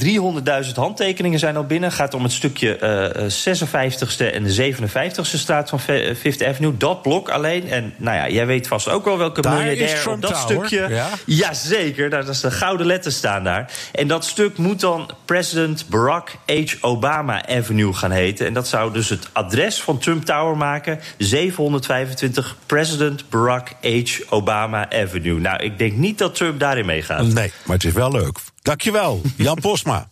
300.000 0.68 0.72
handtekeningen 0.74 1.38
zijn 1.38 1.56
al 1.56 1.64
binnen. 1.64 1.92
Gaat 1.92 2.14
om 2.14 2.22
het 2.22 2.32
stukje 2.32 2.78
uh, 2.80 3.56
56ste 3.56 4.34
en 4.34 4.44
de 4.44 4.74
57ste 4.74 5.38
straat 5.38 5.68
van 5.68 5.80
Fifth 6.16 6.44
Avenue. 6.44 6.76
Dat 6.76 7.02
blok 7.02 7.28
alleen. 7.28 7.68
En 7.68 7.94
nou 7.96 8.16
ja, 8.16 8.28
jij 8.28 8.46
weet 8.46 8.68
vast 8.68 8.88
ook 8.88 9.04
wel 9.04 9.18
welke 9.18 9.40
Daar 9.40 9.56
miljardair 9.56 10.08
op 10.08 10.22
dat 10.22 10.36
stukje 10.36 10.75
ja? 10.80 11.08
Jazeker, 11.26 12.10
dat 12.10 12.28
is 12.28 12.40
de 12.40 12.50
gouden 12.50 12.86
letters 12.86 13.16
staan 13.16 13.44
daar. 13.44 13.72
En 13.92 14.08
dat 14.08 14.24
stuk 14.24 14.56
moet 14.56 14.80
dan 14.80 15.10
President 15.24 15.88
Barack 15.88 16.36
H. 16.46 16.74
Obama 16.80 17.48
Avenue 17.48 17.92
gaan 17.92 18.10
heten. 18.10 18.46
En 18.46 18.52
dat 18.52 18.68
zou 18.68 18.92
dus 18.92 19.08
het 19.08 19.28
adres 19.32 19.82
van 19.82 19.98
Trump 19.98 20.24
Tower 20.24 20.56
maken. 20.56 21.00
725 21.18 22.56
President 22.66 23.28
Barack 23.28 23.68
H. 23.82 24.20
Obama 24.28 24.90
Avenue. 24.90 25.40
Nou, 25.40 25.62
ik 25.62 25.78
denk 25.78 25.92
niet 25.92 26.18
dat 26.18 26.34
Trump 26.34 26.60
daarin 26.60 26.86
meegaat. 26.86 27.26
Nee, 27.26 27.52
maar 27.64 27.76
het 27.76 27.84
is 27.84 27.92
wel 27.92 28.10
leuk. 28.10 28.38
Dankjewel, 28.62 29.20
Jan 29.36 29.58
Posma. 29.60 30.08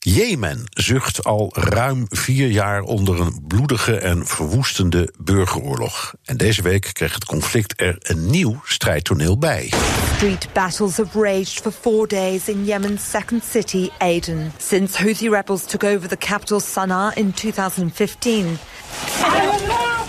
Jemen 0.00 0.64
zucht 0.70 1.24
al 1.24 1.50
ruim 1.54 2.06
vier 2.08 2.46
jaar 2.46 2.82
onder 2.82 3.20
een 3.20 3.44
bloedige 3.46 3.96
en 3.96 4.26
verwoestende 4.26 5.14
burgeroorlog. 5.18 6.14
En 6.24 6.36
deze 6.36 6.62
week 6.62 6.90
kreeg 6.92 7.14
het 7.14 7.24
conflict 7.24 7.80
er 7.80 7.96
een 7.98 8.30
nieuw 8.30 8.60
strijdtoneel 8.64 9.38
bij. 9.38 9.72
Street 10.16 10.48
battles 10.52 10.96
have 10.96 11.22
raged 11.22 11.60
for 11.60 11.72
four 11.72 12.08
days 12.08 12.48
in 12.48 12.64
Yemen's 12.64 13.10
second 13.10 13.44
city, 13.50 13.88
Aden, 13.98 14.52
since 14.56 15.02
Houthi 15.02 15.28
rebels 15.28 15.64
took 15.64 15.84
over 15.84 16.08
the 16.08 16.16
capital 16.16 16.60
Sana'a 16.60 17.14
in 17.14 17.32
2015. 17.32 18.58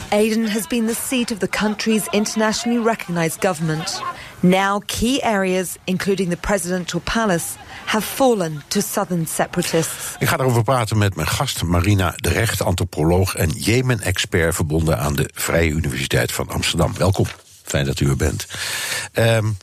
Aden 0.10 0.48
has 0.48 0.68
been 0.68 0.86
the 0.86 0.96
seat 1.08 1.32
of 1.32 1.40
the 1.40 1.48
country's 1.48 2.08
internationally 2.12 2.86
recognized 2.86 3.42
government. 3.42 4.02
Now, 4.42 4.82
key 4.86 5.22
areas, 5.24 5.76
including 5.84 6.30
the 6.30 6.38
presidential 6.38 7.02
palace, 7.04 7.46
have 7.86 8.06
fallen 8.06 8.64
to 8.68 8.82
southern 8.82 9.28
separatists. 9.28 10.16
Ik 10.20 10.28
ga 10.28 10.38
erover 10.38 10.64
praten 10.64 10.98
met 10.98 11.16
mijn 11.16 11.28
gast 11.28 11.64
Marina 11.64 12.14
de 12.16 12.30
Recht, 12.30 12.62
antropoloog 12.62 13.36
en 13.36 13.50
Jemen-expert 13.50 14.56
verbonden 14.56 15.00
aan 15.00 15.16
de 15.16 15.30
Vrije 15.34 15.70
Universiteit 15.70 16.32
van 16.32 16.50
Amsterdam. 16.50 16.94
Welkom, 16.98 17.26
fijn 17.64 17.86
dat 17.86 18.00
u 18.00 18.10
er 18.10 18.16
bent. 18.16 18.48
Um, 19.14 19.58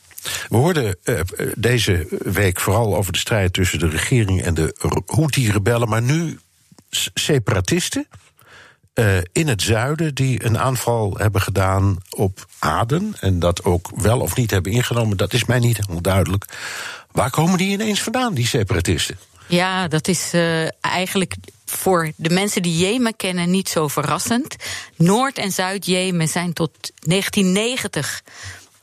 we 0.48 0.56
hoorden 0.56 0.96
uh, 1.04 1.20
deze 1.56 2.06
week 2.24 2.60
vooral 2.60 2.96
over 2.96 3.12
de 3.12 3.18
strijd 3.18 3.52
tussen 3.52 3.78
de 3.78 3.88
regering 3.88 4.42
en 4.42 4.54
de 4.54 5.02
Houthi-rebellen, 5.06 5.88
maar 5.88 6.02
nu 6.02 6.38
separatisten. 7.14 8.06
Uh, 8.98 9.16
in 9.32 9.48
het 9.48 9.62
zuiden 9.62 10.14
die 10.14 10.44
een 10.44 10.58
aanval 10.58 11.14
hebben 11.18 11.40
gedaan 11.40 11.96
op 12.10 12.46
Aden. 12.58 13.14
En 13.20 13.38
dat 13.38 13.64
ook 13.64 13.90
wel 13.96 14.20
of 14.20 14.36
niet 14.36 14.50
hebben 14.50 14.72
ingenomen, 14.72 15.16
dat 15.16 15.32
is 15.32 15.44
mij 15.44 15.58
niet 15.58 15.76
helemaal 15.76 16.02
duidelijk. 16.02 16.44
Waar 17.12 17.30
komen 17.30 17.58
die 17.58 17.70
ineens 17.70 18.02
vandaan, 18.02 18.34
die 18.34 18.46
separatisten? 18.46 19.18
Ja, 19.46 19.88
dat 19.88 20.08
is 20.08 20.34
uh, 20.34 20.66
eigenlijk 20.80 21.34
voor 21.64 22.12
de 22.16 22.30
mensen 22.30 22.62
die 22.62 22.76
Jemen 22.76 23.16
kennen 23.16 23.50
niet 23.50 23.68
zo 23.68 23.88
verrassend. 23.88 24.56
Noord- 24.96 25.38
en 25.38 25.52
Zuid-Jemen 25.52 26.28
zijn 26.28 26.52
tot 26.52 26.70
1990 27.00 28.22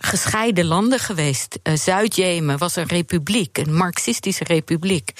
gescheiden 0.06 0.66
landen 0.66 1.00
geweest. 1.00 1.60
Uh, 1.64 1.76
Zuid-Jemen 1.76 2.58
was 2.58 2.76
een 2.76 2.88
republiek, 2.88 3.58
een 3.58 3.76
marxistische 3.76 4.44
republiek. 4.44 5.12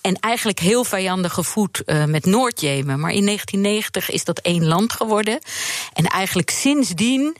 En 0.00 0.14
eigenlijk 0.14 0.58
heel 0.58 0.84
vijandig 0.84 1.32
gevoed 1.32 1.82
uh, 1.86 2.04
met 2.04 2.24
Noord-Jemen. 2.24 3.00
Maar 3.00 3.12
in 3.12 3.24
1990 3.24 4.10
is 4.10 4.24
dat 4.24 4.38
één 4.38 4.66
land 4.66 4.92
geworden. 4.92 5.38
En 5.92 6.04
eigenlijk 6.04 6.50
sindsdien 6.50 7.36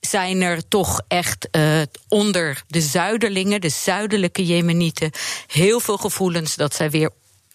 zijn 0.00 0.40
er 0.40 0.68
toch 0.68 1.00
echt 1.08 1.48
uh, 1.52 1.82
onder 2.08 2.62
de 2.66 2.80
zuiderlingen, 2.80 3.60
de 3.60 3.68
zuidelijke 3.68 4.46
Jemenieten, 4.46 5.10
heel 5.46 5.80
veel 5.80 5.96
gevoelens 5.96 6.56
dat 6.56 6.74
zij 6.74 6.90
weer 6.90 7.10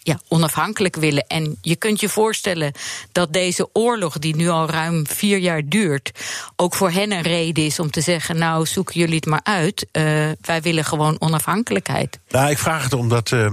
ja, 0.08 0.20
onafhankelijk 0.28 0.96
willen. 0.96 1.26
En 1.26 1.58
je 1.62 1.76
kunt 1.76 2.00
je 2.00 2.08
voorstellen 2.08 2.72
dat 3.12 3.32
deze 3.32 3.68
oorlog, 3.72 4.18
die 4.18 4.36
nu 4.36 4.48
al 4.48 4.70
ruim 4.70 5.06
vier 5.06 5.38
jaar 5.38 5.62
duurt, 5.64 6.10
ook 6.56 6.74
voor 6.74 6.90
hen 6.90 7.12
een 7.12 7.22
reden 7.22 7.64
is 7.64 7.78
om 7.78 7.90
te 7.90 8.00
zeggen: 8.00 8.38
Nou, 8.38 8.66
zoeken 8.66 9.00
jullie 9.00 9.16
het 9.16 9.26
maar 9.26 9.40
uit. 9.42 9.86
Uh, 9.92 10.02
wij 10.40 10.62
willen 10.62 10.84
gewoon 10.84 11.16
onafhankelijkheid. 11.18 12.18
Nou, 12.28 12.50
ik 12.50 12.58
vraag 12.58 12.82
het 12.82 12.92
omdat. 12.92 13.30
Uh... 13.30 13.46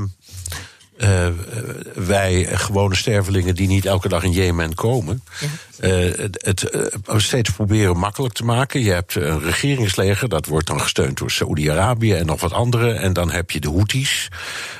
Uh, 0.97 1.27
wij 1.93 2.45
gewone 2.45 2.95
stervelingen 2.95 3.55
die 3.55 3.67
niet 3.67 3.85
elke 3.85 4.07
dag 4.07 4.23
in 4.23 4.31
Jemen 4.31 4.73
komen, 4.73 5.23
ja. 5.79 5.89
uh, 5.89 6.13
het 6.31 6.71
uh, 6.73 7.17
steeds 7.17 7.49
proberen 7.49 7.97
makkelijk 7.97 8.33
te 8.33 8.45
maken. 8.45 8.81
Je 8.81 8.91
hebt 8.91 9.15
een 9.15 9.41
regeringsleger, 9.41 10.29
dat 10.29 10.45
wordt 10.45 10.67
dan 10.67 10.81
gesteund 10.81 11.17
door 11.17 11.31
Saoedi-Arabië 11.31 12.13
en 12.13 12.25
nog 12.25 12.41
wat 12.41 12.51
andere. 12.51 12.93
En 12.93 13.13
dan 13.13 13.31
heb 13.31 13.51
je 13.51 13.59
de 13.59 13.69
Houthis, 13.69 14.27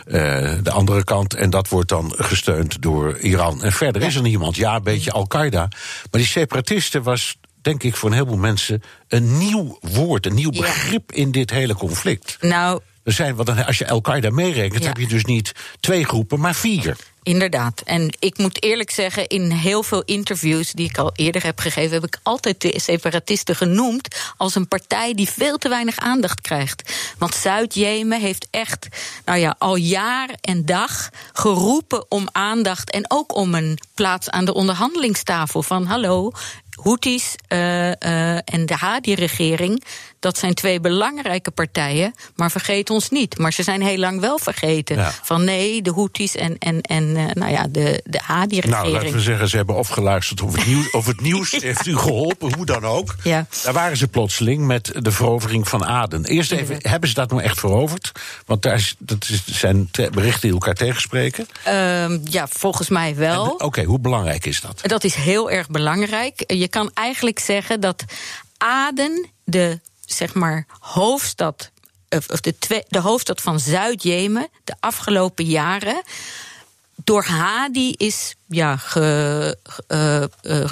de 0.06 0.72
andere 0.72 1.04
kant, 1.04 1.34
en 1.34 1.50
dat 1.50 1.68
wordt 1.68 1.90
dan 1.90 2.14
gesteund 2.18 2.82
door 2.82 3.18
Iran. 3.18 3.64
En 3.64 3.72
verder 3.72 4.02
ja. 4.02 4.08
is 4.08 4.16
er 4.16 4.22
niemand. 4.22 4.56
Ja, 4.56 4.76
een 4.76 4.84
beetje 4.84 5.12
Al-Qaeda. 5.12 5.68
Maar 6.12 6.22
die 6.22 6.26
separatisten 6.26 7.04
was 7.04 7.38
denk 7.62 7.84
ik 7.84 7.96
voor 7.96 8.10
een 8.10 8.16
heleboel 8.16 8.38
mensen 8.38 8.84
een 9.08 9.38
nieuw 9.38 9.78
woord, 9.82 10.26
een 10.26 10.34
nieuw 10.34 10.52
begrip 10.52 11.12
ja. 11.12 11.18
in 11.18 11.32
dit 11.32 11.50
hele 11.50 11.76
conflict. 11.76 12.38
Nou, 12.42 12.82
er 13.06 13.12
zijn, 13.12 13.36
want 13.36 13.66
als 13.66 13.78
je 13.78 13.90
Al-Qaeda 13.90 14.30
meerekent, 14.30 14.82
ja. 14.82 14.88
heb 14.88 14.98
je 14.98 15.08
dus 15.08 15.26
niet 15.26 15.52
twee 15.80 16.06
groepen, 16.06 16.40
maar 16.40 16.56
vier. 16.56 16.96
Inderdaad. 17.24 17.82
En 17.86 18.16
ik 18.20 18.38
moet 18.38 18.64
eerlijk 18.64 18.92
zeggen, 18.92 19.28
in 19.28 19.52
heel 19.52 19.84
veel 19.84 20.04
interviews 20.04 20.72
die 20.72 20.90
ik 20.90 20.98
al 20.98 21.12
eerder 21.16 21.44
heb 21.44 21.60
gegeven, 21.60 21.94
heb 21.94 22.06
ik 22.06 22.20
altijd 22.24 22.62
de 22.62 22.80
separatisten 22.80 23.56
genoemd 23.56 24.34
als 24.38 24.56
een 24.56 24.68
partij 24.68 25.14
die 25.14 25.30
veel 25.30 25.58
te 25.58 25.70
weinig 25.70 25.98
aandacht 25.98 26.42
krijgt. 26.42 26.94
Want 27.18 27.36
Zuid-Jemen 27.36 28.22
heeft 28.22 28.48
echt, 28.52 28.88
nou 29.26 29.40
ja, 29.40 29.56
al 29.58 29.76
jaar 29.76 30.30
en 30.42 30.66
dag 30.66 31.10
geroepen 31.34 32.12
om 32.12 32.28
aandacht 32.32 32.92
en 32.92 33.06
ook 33.08 33.36
om 33.36 33.56
een 33.56 33.80
plaats 33.94 34.30
aan 34.30 34.46
de 34.46 34.54
onderhandelingstafel. 34.54 35.64
Van 35.64 35.86
hallo, 35.86 36.32
Houthis 36.84 37.36
uh, 37.50 37.88
uh, 37.88 38.36
en 38.36 38.66
de 38.66 38.76
Hadi-regering, 38.76 39.84
dat 40.20 40.38
zijn 40.38 40.54
twee 40.54 40.80
belangrijke 40.80 41.52
partijen, 41.52 42.14
maar 42.36 42.52
vergeet 42.52 42.90
ons 42.90 43.10
niet. 43.10 43.38
Maar 43.38 43.54
ze 43.54 43.64
zijn 43.64 43.82
heel 43.82 43.98
lang 43.98 44.20
wel 44.20 44.38
vergeten. 44.38 44.96
Ja. 44.96 45.12
Van 45.24 45.44
nee, 45.44 45.82
de 45.82 45.92
Houthis 45.92 46.36
en, 46.36 46.58
en, 46.58 46.82
en 46.82 47.04
uh, 47.04 47.26
nou 47.34 47.52
ja, 47.52 47.68
de, 47.70 48.02
de 48.06 48.20
Hadi-regering. 48.24 48.84
Nou, 48.84 48.90
laten 48.90 49.14
we 49.18 49.20
zeggen, 49.20 49.50
ze 49.50 49.56
hebben 49.56 49.76
opgeluisterd 49.76 50.42
of 50.42 50.56
het 50.56 50.66
nieuws, 50.66 50.92
of 51.00 51.06
het 51.06 51.22
nieuws 51.22 51.52
heeft 51.52 51.86
u 51.86 51.98
geholpen, 51.98 52.56
hoe 52.56 52.66
dan 52.66 52.86
ook. 52.86 53.16
Ja. 53.24 53.48
Daar 53.64 53.74
waren 53.74 53.98
ze 53.98 54.08
plotseling 54.08 54.66
met 54.66 54.92
de 55.00 55.12
verovering 55.12 55.68
van 55.68 55.86
Aden. 55.86 56.26
Eerst 56.26 56.52
even, 56.52 56.78
hebben 56.80 57.10
ze 57.10 57.16
dat 57.16 57.30
nou 57.30 57.42
echt 57.42 57.60
veroverd? 57.60 58.12
Want 58.46 58.62
daar 58.62 58.76
is, 58.76 58.96
dat 58.98 59.26
is, 59.30 59.46
zijn 59.46 59.90
berichten 60.12 60.42
die 60.42 60.52
elkaar 60.52 60.74
tegenspreken. 60.74 61.48
Um, 61.68 62.22
ja, 62.30 62.48
volgens 62.50 62.90
mij 62.90 63.16
wel. 63.16 63.46
Oké, 63.46 63.66
okay, 63.66 63.84
hoe 63.84 64.00
belangrijk 64.00 64.46
is 64.46 64.62
dat? 64.62 64.80
Dat 64.82 65.04
is 65.04 65.16
heel 65.16 65.52
erg 65.52 65.70
belangrijk. 65.70 66.44
Je 66.48 66.65
je 66.66 66.72
kan 66.72 66.92
eigenlijk 66.94 67.40
zeggen 67.40 67.80
dat 67.80 68.04
Aden, 68.58 69.30
de 69.44 69.80
zeg 70.06 70.34
maar 70.34 70.66
hoofdstad, 70.80 71.72
of 72.10 72.42
de, 72.42 72.58
twe- 72.58 72.86
de 72.88 73.00
hoofdstad 73.00 73.42
van 73.42 73.60
Zuid-Jemen, 73.60 74.48
de 74.64 74.76
afgelopen 74.80 75.46
jaren 75.46 76.04
door 77.04 77.24
Hadi 77.24 77.92
is 77.92 78.36
ja, 78.48 78.80
eh, 78.94 79.48
eh, 79.48 80.24
eh, 80.24 80.64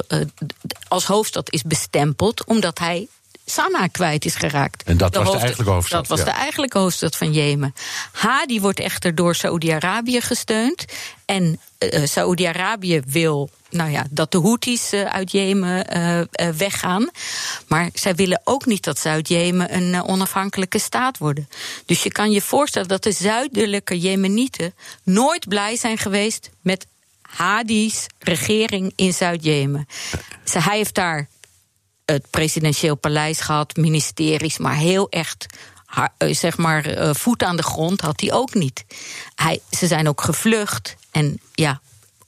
als 0.87 1.05
hoofdstad 1.05 1.51
is 1.51 1.61
bestempeld, 1.61 2.45
omdat 2.45 2.79
hij 2.79 3.07
Sanaa 3.45 3.87
kwijt 3.87 4.25
is 4.25 4.35
geraakt. 4.35 4.83
En 4.83 4.97
dat 4.97 5.15
was 5.15 5.31
de 5.31 5.37
eigenlijke 5.37 5.71
hoofdstad, 5.71 5.99
Dat 5.99 6.17
was 6.17 6.19
ja. 6.19 6.25
de 6.33 6.39
eigenlijke 6.39 6.77
hoofdstad 6.77 7.15
van 7.15 7.33
Jemen. 7.33 7.73
Hadi 8.11 8.61
wordt 8.61 8.79
echter 8.79 9.15
door 9.15 9.35
Saoedi-Arabië 9.35 10.21
gesteund. 10.21 10.85
En 11.25 11.59
eh, 11.77 12.05
Saoedi-Arabië 12.05 13.01
wil 13.05 13.49
nou 13.69 13.91
ja, 13.91 14.05
dat 14.09 14.31
de 14.31 14.39
Houthis 14.39 14.91
eh, 14.91 15.05
uit 15.05 15.31
Jemen 15.31 15.87
weggaan. 16.57 17.09
Maar 17.67 17.89
zij 17.93 18.15
willen 18.15 18.41
ook 18.43 18.65
niet 18.65 18.83
dat 18.83 18.99
Zuid-Jemen 18.99 19.75
een 19.75 20.03
onafhankelijke 20.03 20.79
staat 20.79 21.17
worden. 21.17 21.49
Dus 21.85 22.03
je 22.03 22.11
kan 22.11 22.31
je 22.31 22.41
voorstellen 22.41 22.87
dat 22.87 23.03
de 23.03 23.11
zuidelijke 23.11 23.99
Jemenieten 23.99 24.73
nooit 25.03 25.47
blij 25.47 25.75
zijn 25.75 25.97
geweest 25.97 26.49
met 26.61 26.85
Hadi's 27.21 28.05
regering 28.19 28.93
in 28.95 29.13
Zuid-Jemen. 29.13 29.87
Hij 30.51 30.77
heeft 30.77 30.95
daar 30.95 31.27
het 32.05 32.29
presidentieel 32.29 32.95
paleis 32.95 33.39
gehad, 33.39 33.75
ministeries, 33.75 34.57
maar 34.57 34.75
heel 34.75 35.09
echt. 35.09 35.45
eh, 36.17 36.33
Zeg 36.35 36.57
maar, 36.57 36.85
eh, 36.85 37.13
voet 37.13 37.43
aan 37.43 37.55
de 37.55 37.63
grond 37.63 38.01
had 38.01 38.21
hij 38.21 38.31
ook 38.33 38.53
niet. 38.53 38.85
Hij, 39.35 39.59
ze 39.71 39.87
zijn 39.87 40.07
ook 40.07 40.21
gevlucht. 40.21 40.95
En 41.11 41.39
ja, 41.53 41.81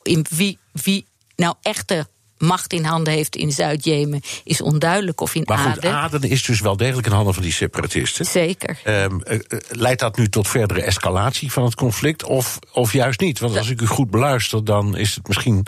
in 0.04 0.26
wie, 0.30 0.58
wie 0.72 1.06
nou 1.36 1.56
echte 1.62 2.08
macht 2.38 2.74
in 2.74 2.84
handen 2.84 3.14
heeft 3.14 3.36
in 3.36 3.52
Zuid-Jemen 3.52 4.22
is 4.44 4.62
onduidelijk. 4.62 5.22
Of 5.22 5.36
in 5.36 5.42
Maar 5.46 5.58
goed, 5.58 5.78
Aden. 5.78 5.94
Aden 5.94 6.24
is 6.30 6.44
dus 6.44 6.60
wel 6.60 6.78
degelijk 6.78 7.08
in 7.08 7.14
handen 7.14 7.34
van 7.34 7.44
die 7.44 7.52
separatisten. 7.52 8.26
Zeker. 8.26 8.80
Ehm, 8.84 9.20
eh, 9.20 9.36
eh, 9.36 9.60
leidt 9.70 10.00
dat 10.00 10.18
nu 10.18 10.30
tot 10.30 10.48
verdere 10.48 10.82
escalatie 10.82 11.52
van 11.52 11.64
het 11.64 11.76
conflict? 11.76 12.24
Of, 12.24 12.60
of 12.72 12.94
juist 12.94 13.20
niet? 13.20 13.40
Want 13.40 13.58
als 13.58 13.70
ik 13.70 13.82
u 13.82 13.86
goed 13.86 14.10
beluister, 14.10 14.64
dan 14.66 14.98
is 14.98 15.16
het 15.16 15.28
misschien. 15.28 15.66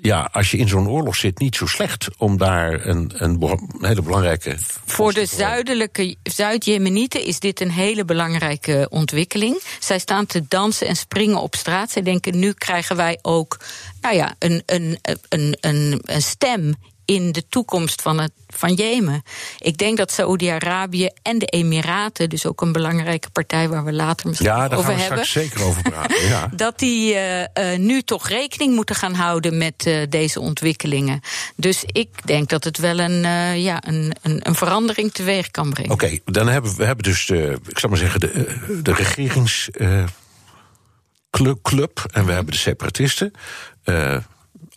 Ja, 0.00 0.28
als 0.32 0.50
je 0.50 0.56
in 0.56 0.68
zo'n 0.68 0.88
oorlog 0.88 1.16
zit, 1.16 1.38
niet 1.38 1.56
zo 1.56 1.66
slecht 1.66 2.08
om 2.16 2.36
daar 2.36 2.86
een, 2.86 3.12
een 3.14 3.58
hele 3.80 4.02
belangrijke. 4.02 4.56
Voor 4.84 5.12
de 5.12 5.26
zuidelijke 5.26 6.16
Zuid-Jemenieten 6.22 7.24
is 7.24 7.40
dit 7.40 7.60
een 7.60 7.70
hele 7.70 8.04
belangrijke 8.04 8.86
ontwikkeling. 8.90 9.62
Zij 9.78 9.98
staan 9.98 10.26
te 10.26 10.44
dansen 10.48 10.86
en 10.86 10.96
springen 10.96 11.40
op 11.40 11.54
straat. 11.54 11.90
Zij 11.90 12.02
denken, 12.02 12.38
nu 12.38 12.52
krijgen 12.52 12.96
wij 12.96 13.18
ook 13.22 13.60
nou 14.00 14.14
ja, 14.14 14.34
een, 14.38 14.62
een, 14.66 14.98
een, 15.28 15.56
een, 15.60 16.00
een 16.04 16.22
stem 16.22 16.74
in 17.08 17.32
de 17.32 17.48
toekomst 17.48 18.02
van, 18.02 18.20
het, 18.20 18.32
van 18.48 18.74
Jemen. 18.74 19.22
Ik 19.58 19.78
denk 19.78 19.96
dat 19.96 20.12
Saoedi-Arabië 20.12 21.08
en 21.22 21.38
de 21.38 21.46
Emiraten, 21.46 22.28
dus 22.28 22.46
ook 22.46 22.60
een 22.60 22.72
belangrijke 22.72 23.30
partij 23.30 23.68
waar 23.68 23.84
we 23.84 23.92
later 23.92 24.28
misschien 24.28 24.50
Ja, 24.50 24.68
daar 24.68 24.78
over 24.78 24.84
gaan 24.84 24.94
we 24.94 25.00
hebben. 25.00 25.26
straks 25.26 25.48
zeker 25.48 25.66
over 25.66 25.82
praten. 25.82 26.26
Ja. 26.26 26.50
Dat 26.56 26.78
die 26.78 27.14
eh, 27.14 27.72
eh, 27.72 27.78
nu 27.80 28.02
toch 28.02 28.28
rekening 28.28 28.74
moeten 28.74 28.94
gaan 28.94 29.14
houden 29.14 29.58
met 29.58 29.86
eh, 29.86 30.02
deze 30.08 30.40
ontwikkelingen. 30.40 31.20
Dus 31.56 31.84
ik 31.86 32.08
denk 32.24 32.48
dat 32.48 32.64
het 32.64 32.78
wel 32.78 32.98
een, 32.98 33.22
ja, 33.60 33.86
een, 33.86 34.16
een, 34.22 34.40
een 34.42 34.54
verandering 34.54 35.12
teweeg 35.12 35.50
kan 35.50 35.70
brengen. 35.70 35.92
Oké, 35.92 36.18
dan 36.24 36.48
hebben 36.48 36.76
we 36.76 36.84
hebben 36.84 37.04
dus 37.04 37.26
de, 37.26 37.58
ik 37.66 37.78
zal 37.78 37.88
maar 37.88 37.98
zeggen, 37.98 38.20
de, 38.20 38.56
de 38.82 38.92
regerings. 38.92 39.68
club, 41.30 41.62
club 41.62 42.04
en 42.12 42.26
we 42.26 42.32
hebben 42.32 42.52
de 42.52 42.58
separatisten. 42.58 43.32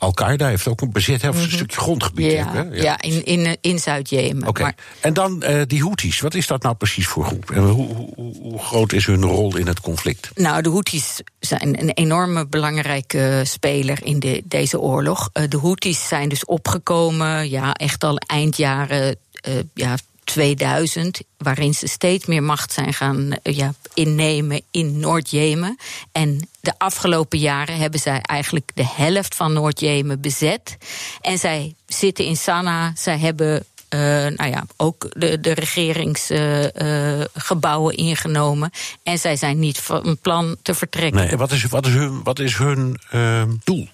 Al-Qaeda 0.02 0.48
heeft 0.48 0.68
ook 0.68 0.82
een 0.82 0.92
bezit, 0.92 1.22
heeft 1.22 1.38
een 1.38 1.52
stukje 1.52 1.78
grondgebied. 1.78 2.26
Mhm. 2.26 2.36
Ja, 2.36 2.54
hè? 2.54 2.62
ja. 2.82 3.02
in, 3.02 3.26
in, 3.26 3.58
in 3.62 3.80
Zuid-Jemen. 3.80 4.48
Oké, 4.48 4.72
en 5.00 5.14
dan 5.14 5.44
eh, 5.44 5.62
die 5.68 5.82
Houthis. 5.82 6.20
Wat 6.20 6.34
is 6.34 6.48
dat 6.48 6.64
nou 6.64 6.76
precies 6.76 7.08
voor 7.08 7.26
groep? 7.26 7.52
En 7.52 7.62
hoe, 7.62 7.96
hoe, 7.96 8.36
hoe- 8.42 8.60
groot 8.60 8.94
is 8.94 9.06
hun 9.06 9.24
rol 9.24 9.58
in 9.58 9.68
het 9.68 9.80
conflict? 9.82 10.30
Nou, 10.36 10.62
de 10.62 10.70
Houthis 10.70 11.22
zijn 11.40 11.82
een 11.82 11.90
enorme 11.90 12.48
belangrijke 12.48 13.42
speler 13.44 14.00
in 14.04 14.20
de, 14.20 14.42
deze 14.46 14.80
oorlog. 14.80 15.30
Eh, 15.34 15.44
de 15.50 15.58
Houthis 15.58 16.08
zijn 16.08 16.30
dus 16.30 16.46
opgekomen, 16.46 17.50
ja, 17.50 17.74
echt 17.74 18.04
al 18.04 18.18
eind 18.18 18.58
jaren 18.58 19.16
eh, 19.42 19.54
ja, 19.74 19.96
2000, 20.24 21.22
waarin 21.38 21.74
ze 21.74 21.88
steeds 21.88 22.26
meer 22.26 22.44
macht 22.44 22.74
zijn 22.74 22.94
gaan 22.94 23.32
eh, 23.32 23.56
ja, 23.56 23.74
innemen 23.94 24.62
in 24.72 25.00
Noord-Jemen. 25.00 25.78
En 26.12 26.48
de 26.60 26.74
afgelopen 26.78 27.40
jaren 27.40 27.78
hebben 27.78 28.00
zij 28.00 28.22
eigenlijk 28.22 28.72
de 28.74 28.88
helft 28.88 29.36
van 29.36 29.54
Noord-Jemen 29.54 30.22
bezet. 30.22 30.78
En 31.22 31.38
zij 31.38 31.76
zitten 31.86 32.26
in 32.26 32.38
Sanaa, 32.38 32.92
zij 32.96 33.20
hebben 33.20 33.66
eh, 33.92 34.00
nou 34.36 34.50
ja, 34.50 34.66
ook 34.78 35.08
de, 35.14 35.40
de 35.40 35.54
regeringsgebouwen 35.54 37.96
ingenomen. 37.96 38.72
En 39.04 39.20
zij 39.20 39.36
zijn 39.36 39.60
niet 39.60 39.80
van 39.80 40.18
plan 40.22 40.56
te 40.62 40.74
vertrekken. 40.74 41.26
Nee, 41.26 41.38
wat 41.38 41.52
is, 41.52 41.66
wat 41.66 41.86
is 41.86 41.94
hun, 41.94 42.24
wat 42.24 42.40
is 42.40 42.58
hun 42.58 42.98
eh, 43.10 43.44
doel? 43.64 43.88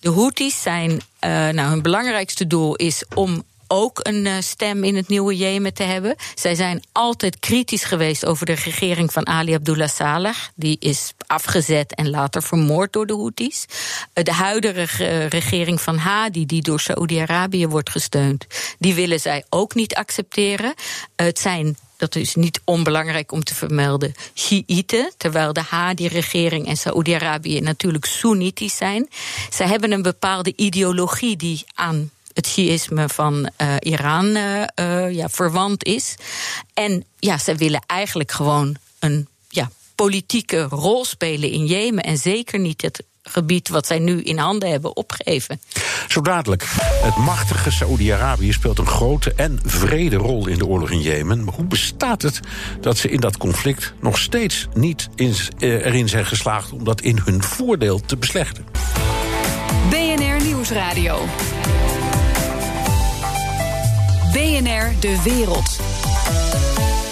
De 0.00 0.10
Houthis 0.10 0.62
zijn, 0.62 1.00
eh, 1.18 1.30
nou, 1.30 1.70
hun 1.70 1.82
belangrijkste 1.82 2.46
doel 2.46 2.74
is 2.74 3.04
om 3.14 3.44
ook 3.68 4.00
een 4.02 4.26
eh, 4.26 4.34
stem 4.40 4.84
in 4.84 4.96
het 4.96 5.08
nieuwe 5.08 5.36
Jemen 5.36 5.74
te 5.74 5.82
hebben. 5.82 6.14
Zij 6.34 6.54
zijn 6.54 6.82
altijd 6.92 7.38
kritisch 7.38 7.84
geweest 7.84 8.26
over 8.26 8.46
de 8.46 8.54
regering 8.54 9.12
van 9.12 9.26
Ali 9.26 9.54
Abdullah 9.54 9.88
Saleh. 9.88 10.34
Die 10.54 10.76
is 10.80 11.12
afgezet 11.26 11.94
en 11.94 12.10
later 12.10 12.42
vermoord 12.42 12.92
door 12.92 13.06
de 13.06 13.14
Houthis. 13.14 13.66
Eh, 14.12 14.24
de 14.24 14.32
huidige 14.32 15.04
eh, 15.04 15.28
regering 15.28 15.80
van 15.80 15.96
Hadi, 15.96 16.46
die 16.46 16.62
door 16.62 16.80
Saoedi-Arabië 16.80 17.66
wordt 17.66 17.90
gesteund, 17.90 18.46
die 18.78 18.94
willen 18.94 19.20
zij 19.20 19.44
ook 19.48 19.74
niet 19.74 19.94
accepteren. 19.94 20.74
Het 21.16 21.38
zijn 21.38 21.76
dat 21.96 22.14
is 22.14 22.34
niet 22.34 22.60
onbelangrijk 22.64 23.32
om 23.32 23.44
te 23.44 23.54
vermelden, 23.54 24.14
Shiiten, 24.34 25.12
terwijl 25.16 25.52
de 25.52 25.62
Hadi-regering 25.68 26.66
en 26.66 26.76
Saoedi-Arabië 26.76 27.60
natuurlijk 27.60 28.04
Soenitisch 28.04 28.76
zijn. 28.76 29.08
Zij 29.50 29.66
hebben 29.66 29.92
een 29.92 30.02
bepaalde 30.02 30.52
ideologie 30.56 31.36
die 31.36 31.64
aan 31.74 32.10
het 32.36 32.46
Shiïsme 32.46 33.08
van 33.08 33.50
eh, 33.56 33.74
Iran 33.80 34.34
eh, 34.34 34.62
eh, 34.74 35.14
ja, 35.14 35.28
verwant 35.28 35.84
is. 35.84 36.14
En 36.74 37.04
ja, 37.18 37.38
zij 37.38 37.56
willen 37.56 37.84
eigenlijk 37.86 38.32
gewoon 38.32 38.76
een 38.98 39.28
ja, 39.48 39.70
politieke 39.94 40.62
rol 40.62 41.04
spelen 41.04 41.50
in 41.50 41.66
Jemen 41.66 42.04
en 42.04 42.18
zeker 42.18 42.58
niet 42.58 42.82
het 42.82 43.02
gebied 43.22 43.68
wat 43.68 43.86
zij 43.86 43.98
nu 43.98 44.22
in 44.22 44.38
handen 44.38 44.70
hebben 44.70 44.96
opgegeven. 44.96 45.60
Zo 46.08 46.20
dadelijk. 46.20 46.64
Het 47.02 47.16
machtige 47.16 47.70
Saoedi-Arabië 47.70 48.52
speelt 48.52 48.78
een 48.78 48.86
grote 48.86 49.32
en 49.36 49.60
vrede 49.64 50.16
rol 50.16 50.46
in 50.46 50.58
de 50.58 50.66
oorlog 50.66 50.90
in 50.90 51.00
Jemen. 51.00 51.44
Maar 51.44 51.54
hoe 51.54 51.64
bestaat 51.64 52.22
het 52.22 52.40
dat 52.80 52.98
ze 52.98 53.08
in 53.08 53.20
dat 53.20 53.36
conflict 53.36 53.94
nog 54.00 54.18
steeds 54.18 54.66
niet 54.74 55.08
in, 55.14 55.34
erin 55.58 56.08
zijn 56.08 56.26
geslaagd 56.26 56.72
om 56.72 56.84
dat 56.84 57.00
in 57.00 57.20
hun 57.24 57.42
voordeel 57.42 58.00
te 58.00 58.16
beslechten? 58.16 58.64
BNR 59.90 60.44
Nieuwsradio. 60.44 61.24
BNR 64.32 65.00
De 65.00 65.20
Wereld. 65.24 65.80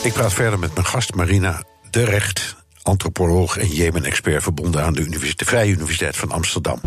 Ik 0.02 0.12
praat 0.12 0.32
verder 0.32 0.58
met 0.58 0.74
mijn 0.74 0.86
gast 0.86 1.14
Marina 1.14 1.62
de 1.90 2.04
Recht, 2.04 2.56
antropoloog 2.82 3.58
en 3.58 3.66
Jemen-expert 3.66 4.42
verbonden 4.42 4.84
aan 4.84 4.94
de, 4.94 5.00
universiteit, 5.00 5.38
de 5.38 5.44
Vrije 5.44 5.72
Universiteit 5.72 6.16
van 6.16 6.30
Amsterdam. 6.30 6.80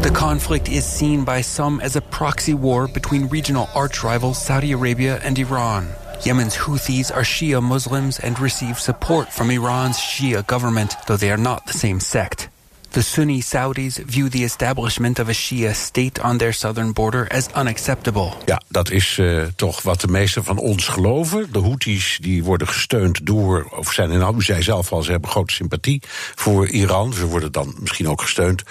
The 0.00 0.10
conflict 0.12 0.68
is 0.68 0.96
seen 0.96 1.24
by 1.24 1.40
some 1.44 1.82
as 1.82 1.96
a 1.96 2.00
proxy 2.00 2.54
war 2.54 2.90
between 2.92 3.28
regional 3.30 3.68
arch 3.74 4.02
rivals 4.02 4.44
Saudi 4.44 4.72
Arabia 4.72 5.18
and 5.24 5.38
Iran. 5.38 5.86
Yemen's 6.24 6.56
Houthis 6.56 7.12
are 7.12 7.24
Shia 7.24 7.60
Muslims 7.60 8.20
and 8.20 8.38
receive 8.38 8.78
support 8.78 9.32
from 9.32 9.50
Iran's 9.50 9.98
Shia 9.98 10.42
government, 10.46 10.96
though 11.06 11.18
they 11.18 11.30
are 11.30 11.42
not 11.42 11.66
the 11.66 11.78
same 11.78 12.00
sect. 12.00 12.47
The 12.90 13.02
Sunni 13.02 13.40
Saudis 13.40 13.98
view 14.06 14.28
the 14.28 14.44
establishment 14.44 15.18
of 15.18 15.28
a 15.28 15.32
Shia 15.32 15.74
state 15.74 16.22
on 16.22 16.38
their 16.38 16.52
southern 16.52 16.92
border 16.92 17.28
as 17.34 17.46
unacceptable. 17.56 18.32
Ja, 18.44 18.62
dat 18.68 18.90
is 18.90 19.18
eh, 19.18 19.42
toch 19.56 19.82
wat 19.82 20.00
de 20.00 20.08
meesten 20.08 20.44
van 20.44 20.58
ons 20.58 20.88
geloven. 20.88 21.48
De 21.52 21.60
Houthis 21.60 22.18
die 22.20 22.44
worden 22.44 22.68
gesteund 22.68 23.26
door, 23.26 23.64
of 23.76 23.92
zijn 23.92 24.10
in 24.10 24.34
u 24.36 24.42
zei 24.42 24.62
zelf 24.62 24.92
al, 24.92 25.02
ze 25.02 25.10
hebben 25.10 25.30
grote 25.30 25.54
sympathie 25.54 26.02
voor 26.34 26.68
Iran. 26.68 27.12
Ze 27.12 27.26
worden 27.26 27.52
dan 27.52 27.74
misschien 27.78 28.08
ook 28.08 28.20
gesteund. 28.20 28.62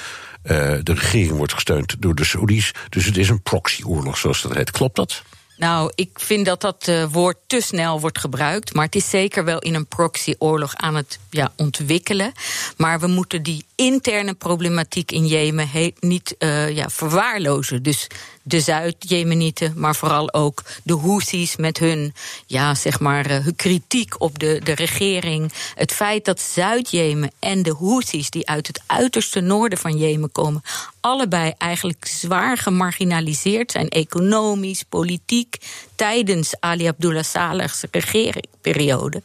eh, 0.42 0.56
de 0.84 0.94
regering 0.94 1.38
wordt 1.38 1.54
gesteund 1.54 1.96
door 2.00 2.16
de 2.16 2.24
Saudis. 2.26 2.72
Dus 2.90 3.06
het 3.06 3.18
is 3.18 3.30
een 3.30 3.42
proxyoorlog, 3.42 4.18
zoals 4.18 4.42
dat 4.42 4.54
heet. 4.54 4.72
Klopt 4.72 4.96
dat? 4.96 5.22
Nou, 5.58 5.92
ik 5.96 6.10
vind 6.14 6.46
dat 6.46 6.62
dat 6.62 6.88
eh, 6.88 7.04
woord 7.12 7.38
te 7.48 7.62
snel 7.62 8.00
wordt 8.00 8.20
gebruikt. 8.20 8.74
Maar 8.74 8.86
het 8.86 8.96
is 8.96 9.10
zeker 9.10 9.44
wel 9.46 9.60
in 9.60 9.74
een 9.74 9.86
proxyoorlog 9.88 10.76
aan 10.76 10.96
het 10.96 11.20
ja, 11.30 11.52
ontwikkelen. 11.56 12.32
Maar 12.78 13.00
we 13.00 13.08
moeten 13.08 13.44
die 13.44 13.66
interne 13.78 14.34
problematiek 14.34 15.12
in 15.12 15.26
Jemen 15.26 15.70
he- 15.70 15.94
niet 16.00 16.36
eh, 16.38 16.76
ja, 16.76 16.90
verwaarlozen. 16.90 17.84
Dus 17.84 18.08
de 18.44 18.60
Zuid-Jemenieten, 18.60 19.74
maar 19.76 19.96
vooral 19.96 20.34
ook 20.34 20.64
de 20.84 20.98
Houthis 20.98 21.56
met 21.56 21.78
hun, 21.78 22.14
ja, 22.46 22.76
zeg 22.76 23.00
maar, 23.00 23.26
eh, 23.26 23.44
hun 23.44 23.56
kritiek 23.56 24.22
op 24.22 24.40
de, 24.40 24.62
de 24.64 24.76
regering. 24.76 25.52
Het 25.76 25.92
feit 25.92 26.26
dat 26.26 26.40
Zuid-Jemen 26.42 27.32
en 27.40 27.64
de 27.64 27.76
Houthis, 27.80 28.30
die 28.30 28.48
uit 28.48 28.68
het 28.68 28.82
uiterste 28.86 29.40
noorden 29.40 29.78
van 29.78 29.98
Jemen 29.98 30.32
komen, 30.32 30.62
allebei 31.00 31.54
eigenlijk 31.58 32.06
zwaar 32.06 32.58
gemarginaliseerd 32.58 33.72
zijn, 33.72 33.90
economisch, 33.90 34.84
politiek, 34.90 35.56
tijdens 35.96 36.60
Ali 36.60 36.88
Abdullah 36.88 37.24
Saleh's 37.24 37.84
regeringsperiode. 37.92 39.22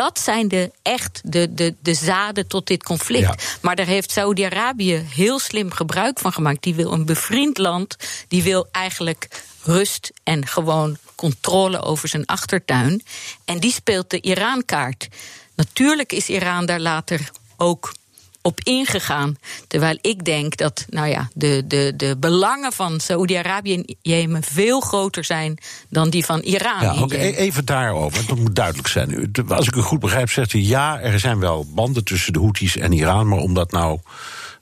Dat 0.00 0.18
zijn 0.18 0.48
de, 0.48 0.70
echt 0.82 1.20
de, 1.24 1.54
de, 1.54 1.74
de 1.82 1.94
zaden 1.94 2.46
tot 2.46 2.66
dit 2.66 2.82
conflict. 2.82 3.58
Maar 3.60 3.76
daar 3.76 3.86
heeft 3.86 4.10
Saudi-Arabië 4.10 5.06
heel 5.14 5.38
slim 5.38 5.70
gebruik 5.70 6.18
van 6.18 6.32
gemaakt. 6.32 6.62
Die 6.62 6.74
wil 6.74 6.92
een 6.92 7.04
bevriend 7.04 7.58
land, 7.58 7.96
die 8.28 8.42
wil 8.42 8.68
eigenlijk 8.72 9.28
rust 9.62 10.12
en 10.22 10.46
gewoon 10.46 10.96
controle 11.14 11.80
over 11.80 12.08
zijn 12.08 12.26
achtertuin. 12.26 13.02
En 13.44 13.58
die 13.58 13.72
speelt 13.72 14.10
de 14.10 14.20
Iran-kaart. 14.20 15.08
Natuurlijk 15.54 16.12
is 16.12 16.28
Iran 16.28 16.66
daar 16.66 16.80
later 16.80 17.30
ook 17.56 17.94
op 18.42 18.60
ingegaan. 18.62 19.36
Terwijl 19.66 19.98
ik 20.00 20.24
denk 20.24 20.56
dat 20.56 20.84
nou 20.88 21.08
ja, 21.08 21.28
de, 21.34 21.64
de, 21.66 21.92
de 21.96 22.16
belangen 22.18 22.72
van 22.72 23.00
Saoedi-Arabië 23.00 23.74
en 23.74 23.96
Jemen 24.02 24.42
veel 24.42 24.80
groter 24.80 25.24
zijn 25.24 25.58
dan 25.88 26.10
die 26.10 26.24
van 26.24 26.40
Iran. 26.40 27.08
Ja, 27.08 27.16
even 27.16 27.64
daarover, 27.64 28.16
want 28.16 28.28
dat 28.28 28.38
moet 28.38 28.54
duidelijk 28.54 28.88
zijn. 28.88 29.32
Als 29.48 29.66
ik 29.66 29.74
u 29.74 29.80
goed 29.80 30.00
begrijp, 30.00 30.30
zegt 30.30 30.52
u 30.52 30.58
ja, 30.58 31.00
er 31.00 31.20
zijn 31.20 31.38
wel 31.38 31.66
banden 31.74 32.04
tussen 32.04 32.32
de 32.32 32.38
Houthis 32.38 32.76
en 32.76 32.92
Iran, 32.92 33.28
maar 33.28 33.38
om 33.38 33.54
dat 33.54 33.70
nou, 33.70 33.98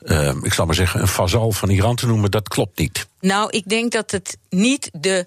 eh, 0.00 0.34
ik 0.42 0.52
zal 0.52 0.66
maar 0.66 0.74
zeggen, 0.74 1.00
een 1.00 1.08
vazal 1.08 1.52
van 1.52 1.68
Iran 1.68 1.96
te 1.96 2.06
noemen, 2.06 2.30
dat 2.30 2.48
klopt 2.48 2.78
niet. 2.78 3.06
Nou, 3.20 3.50
ik 3.50 3.68
denk 3.68 3.92
dat 3.92 4.10
het 4.10 4.38
niet 4.48 4.90
de 4.92 5.26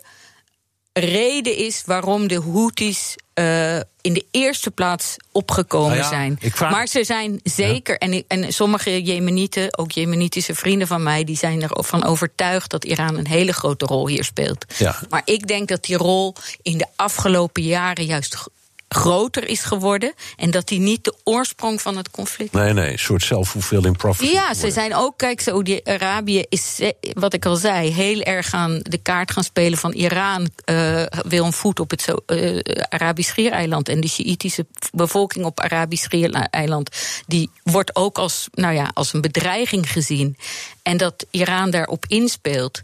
reden 0.93 1.57
is 1.57 1.83
waarom 1.85 2.27
de 2.27 2.41
Houthis 2.41 3.15
eh, 3.33 3.75
in 4.01 4.13
de 4.13 4.25
eerste 4.31 4.71
plaats 4.71 5.15
opgekomen 5.31 5.89
Nou 5.89 6.01
ja, 6.01 6.07
zijn. 6.09 6.39
vraag- 6.41 6.71
Maar 6.71 6.87
ze 6.87 7.03
zijn 7.03 7.39
zeker, 7.43 7.97
en, 7.97 8.23
en 8.27 8.53
sommige 8.53 9.01
Jemenieten, 9.03 9.77
ook 9.77 9.91
Jemenitische 9.91 10.55
vrienden 10.55 10.87
van 10.87 11.03
mij, 11.03 11.23
die 11.23 11.37
zijn 11.37 11.61
ervan 11.61 12.03
overtuigd 12.03 12.71
dat 12.71 12.83
Iran 12.85 13.17
een 13.17 13.27
hele 13.27 13.53
grote 13.53 13.85
rol 13.85 14.07
hier 14.07 14.23
speelt. 14.23 14.65
Ja. 14.77 14.99
Maar 15.09 15.21
ik 15.25 15.47
denk 15.47 15.67
dat 15.67 15.83
die 15.83 15.97
rol 15.97 16.35
in 16.61 16.77
de 16.77 16.87
afgelopen 16.95 17.63
jaren 17.63 18.05
juist 18.05 18.35
groter 18.93 19.47
is 19.47 19.61
geworden 19.61 20.13
en 20.37 20.51
dat 20.51 20.67
die 20.67 20.79
niet 20.79 21.03
de 21.03 21.15
oorsprong 21.23 21.81
van 21.81 21.97
het 21.97 22.11
conflict 22.11 22.53
Nee, 22.53 22.73
nee, 22.73 22.91
een 22.91 22.99
soort 22.99 23.23
self-fulfilling 23.23 23.97
prophecy. 23.97 24.31
ja, 24.31 24.53
ze 24.53 24.71
zijn 24.71 24.95
ook, 24.95 25.17
kijk, 25.17 25.41
Saudi-Arabië 25.41 26.43
is, 26.49 26.79
eh, 26.79 26.89
wat 27.13 27.33
ik 27.33 27.45
al 27.45 27.55
zei, 27.55 27.91
heel 27.91 28.21
erg 28.21 28.53
aan 28.53 28.79
de 28.81 28.97
kaart 28.97 29.31
gaan 29.31 29.43
spelen 29.43 29.77
van 29.77 29.91
Iran. 29.91 30.49
eh, 30.65 31.03
wil 31.27 31.45
een 31.45 31.53
voet 31.53 31.79
op 31.79 31.89
het 31.89 32.13
eh, 32.25 32.59
Arabisch 32.89 33.29
Schiereiland. 33.29 33.89
En 33.89 34.01
de 34.01 34.07
Sjiïtische 34.07 34.65
bevolking 34.91 35.45
op 35.45 35.59
Arabisch 35.59 36.03
Schiereiland, 36.03 36.89
die 37.27 37.49
wordt 37.63 37.95
ook 37.95 38.17
als, 38.17 38.47
nou 38.51 38.73
ja, 38.73 38.91
als 38.93 39.13
een 39.13 39.21
bedreiging 39.21 39.91
gezien. 39.91 40.37
En 40.83 40.97
dat 40.97 41.25
Iran 41.31 41.69
daarop 41.71 42.05
inspeelt. 42.07 42.81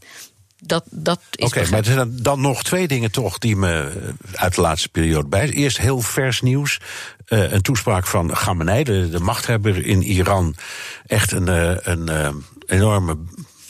Dat, 0.60 0.84
dat 0.92 1.20
is 1.32 1.46
Oké, 1.46 1.70
maar 1.70 1.80
er 1.80 1.86
zijn 1.86 2.18
dan- 2.22 2.42
nog 2.42 2.64
twee 2.64 2.88
dingen 2.88 3.12
toch 3.12 3.38
die 3.38 3.56
me 3.56 3.74
eh, 3.82 4.42
uit 4.42 4.56
de 4.56 4.62
laatste 4.62 4.90
periode 4.90 5.28
bij. 5.28 5.50
Eerst 5.50 5.78
heel 5.78 6.02
vers 6.02 6.42
nieuws. 6.42 6.80
eh, 7.26 7.52
een 7.52 7.62
toespraak 7.62 8.08
van 8.08 8.28
Khamenei, 8.32 8.84
de, 8.84 9.10
de 9.10 9.20
machthebber 9.20 9.86
in 9.86 10.02
Iran. 10.04 10.56
Echt 11.06 11.32
een, 11.32 11.48
eh, 11.48 11.76
een 11.80 12.10
enorme 12.66 13.18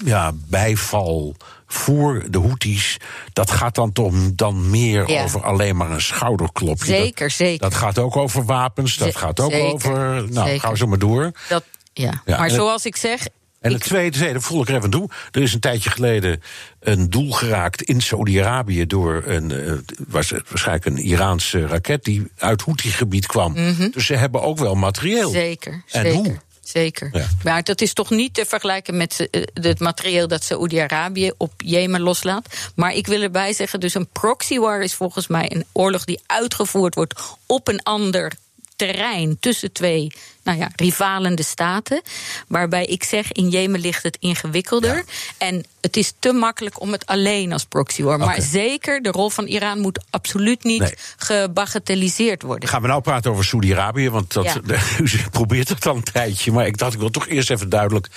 ja, 0.06 0.32
bijval 0.50 1.36
voor 1.68 2.24
de 2.30 2.40
Houthis. 2.40 2.98
Dat 3.34 3.52
gaat 3.52 3.76
dan 3.76 3.92
toch 3.92 4.14
dan 4.34 4.70
meer 4.70 5.10
Ja. 5.10 5.24
over 5.24 5.44
alleen 5.44 5.76
maar 5.76 5.92
een 5.92 6.02
schouderklopje. 6.02 6.86
Zeker, 6.86 7.28
dat, 7.28 7.38
zeker. 7.38 7.60
Dat 7.70 7.74
gaat 7.78 8.00
ook 8.00 8.16
over 8.16 8.46
wapens, 8.46 8.98
dat 8.98 9.16
gaat 9.16 9.40
ook 9.40 9.52
zeker, 9.52 9.74
over... 9.74 10.26
Nou, 10.32 10.60
gaan 10.60 10.72
we 10.72 10.78
zo 10.78 10.88
maar 10.88 11.00
door. 11.00 11.32
Dat, 11.50 11.64
ja. 11.94 12.22
Ja, 12.26 12.38
maar 12.38 12.50
zoals 12.50 12.86
ik 12.86 12.96
zeg, 12.96 13.28
En 13.60 13.72
het 13.72 13.82
tweede, 13.82 14.18
tweede 14.18 14.42
voel 14.42 14.62
ik 14.62 14.70
er 14.70 14.76
even 14.76 14.90
toe. 14.90 15.10
Er 15.32 15.42
is 15.42 15.54
een 15.54 15.60
tijdje 15.60 15.90
geleden 15.90 16.42
een 16.80 17.10
doel 17.10 17.32
geraakt 17.32 17.82
in 17.82 18.02
Saudi-Arabië 18.02 18.86
door 18.86 19.24
een, 19.26 19.52
eh, 19.52 19.74
was 20.08 20.32
waarschijnlijk 20.32 20.86
een 20.86 20.98
Iraanse 20.98 21.68
raket 21.68 22.04
die 22.04 22.28
uit 22.38 22.62
Houthi-gebied 22.62 23.26
kwam. 23.26 23.52
Mhm. 23.52 23.90
Dus 23.90 24.06
ze 24.06 24.16
hebben 24.16 24.42
ook 24.42 24.58
wel 24.58 24.76
materieel. 24.76 25.30
Zeker, 25.30 25.74
En 25.74 26.02
zeker. 26.02 26.14
hoe? 26.14 26.38
Zeker. 26.62 27.10
Ja. 27.14 27.28
Maar 27.44 27.64
dat 27.64 27.82
is 27.82 27.94
toch 27.94 28.10
niet 28.10 28.34
te 28.34 28.46
vergelijken 28.46 28.98
met 28.98 29.28
eh, 29.32 29.42
het 29.54 29.80
materieel 29.80 30.28
dat 30.28 30.44
Saoedi-Arabië 30.44 31.32
op 31.38 31.54
Jemen 31.58 32.02
loslaat. 32.02 32.72
Maar 32.76 32.94
ik 32.94 33.08
wil 33.08 33.22
erbij 33.22 33.54
zeggen, 33.54 33.80
dus 33.80 33.94
een 33.94 34.08
proxy 34.08 34.58
war 34.58 34.82
is 34.82 34.94
volgens 34.94 35.28
mij 35.28 35.52
een 35.56 35.66
oorlog 35.72 36.06
die 36.06 36.20
uitgevoerd 36.26 36.96
wordt 36.96 37.14
op 37.46 37.68
een 37.68 37.84
ander 37.84 38.32
terrein 38.76 39.38
tussen 39.40 39.72
twee 39.72 40.12
nou 40.48 40.60
ja, 40.60 40.70
rivalende 40.76 41.44
staten. 41.44 42.02
Waarbij 42.48 42.86
ik 42.86 43.04
zeg, 43.04 43.32
in 43.32 43.50
Jemen 43.50 43.80
ligt 43.80 44.04
het 44.04 44.18
ingewikkelder. 44.20 45.04
En 45.38 45.66
het 45.82 45.98
is 45.98 46.14
te 46.20 46.32
makkelijk 46.32 46.82
om 46.82 46.92
het 46.92 47.06
alleen 47.06 47.54
als 47.54 47.66
proxy 47.66 48.04
war. 48.04 48.20
Maar 48.20 48.42
zeker, 48.42 49.02
de 49.02 49.12
rol 49.12 49.30
van 49.30 49.46
Iran 49.46 49.80
moet 49.80 50.06
absoluut 50.10 50.64
niet 50.64 50.80
Nee. 50.80 50.94
gebagatelliseerd 51.18 52.42
worden. 52.42 52.70
Gaan 52.70 52.82
we 52.82 52.88
nou 52.88 53.02
praten 53.02 53.32
over 53.32 53.46
Saudi-Arabië? 53.46 54.10
Want 54.10 54.34
dat, 54.34 54.60
u 55.04 55.10
probeert 55.32 55.70
het 55.70 55.86
al 55.86 55.96
een 55.96 56.04
tijdje. 56.04 56.52
Maar 56.52 56.66
ik 56.66 56.78
dacht, 56.78 56.94
ik 56.94 57.00
wil 57.00 57.10
toch 57.10 57.28
eerst 57.28 57.50
even 57.50 57.70
duidelijk 57.70 58.08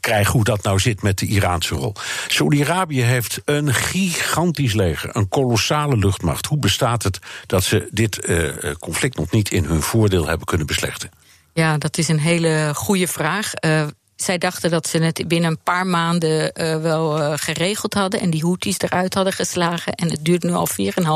krijgen 0.00 0.32
hoe 0.32 0.44
dat 0.44 0.62
nou 0.62 0.78
zit 0.78 1.02
met 1.02 1.18
de 1.18 1.26
Iraanse 1.26 1.74
rol. 1.74 1.92
Saudi-Arabië 2.28 3.02
heeft 3.02 3.40
een 3.44 3.74
gigantisch 3.74 4.72
leger, 4.74 5.16
een 5.16 5.28
kolossale 5.28 5.96
luchtmacht. 5.96 6.46
Hoe 6.46 6.58
bestaat 6.58 7.02
het 7.02 7.18
dat 7.46 7.64
ze 7.64 7.88
dit 7.90 8.18
eh, 8.18 8.64
eh, 8.70 8.76
conflict 8.78 9.16
nog 9.16 9.30
niet 9.30 9.50
in 9.50 9.64
hun 9.64 9.82
voordeel 9.82 10.26
hebben 10.26 10.46
kunnen 10.46 10.66
beslechten? 10.66 11.10
Ja, 11.54 11.78
dat 11.78 11.98
is 11.98 12.08
een 12.08 12.18
hele 12.20 12.70
goede 12.74 13.08
vraag. 13.08 13.54
Eh, 13.54 13.86
zij 14.16 14.38
dachten 14.38 14.70
dat 14.70 14.86
ze 14.88 14.98
het 14.98 15.24
binnen 15.28 15.50
een 15.50 15.62
paar 15.62 15.86
maanden 15.86 16.52
eh, 16.52 16.76
wel 16.80 17.20
eh, 17.20 17.32
geregeld 17.36 17.94
hadden 17.94 18.20
en 18.20 18.30
die 18.30 18.42
Houthis 18.42 18.78
eruit 18.78 19.14
hadden 19.14 19.32
geslagen. 19.32 19.92
En 19.94 20.10
het 20.10 20.24
duurt 20.24 20.42
nu 20.42 20.52
al 20.52 20.66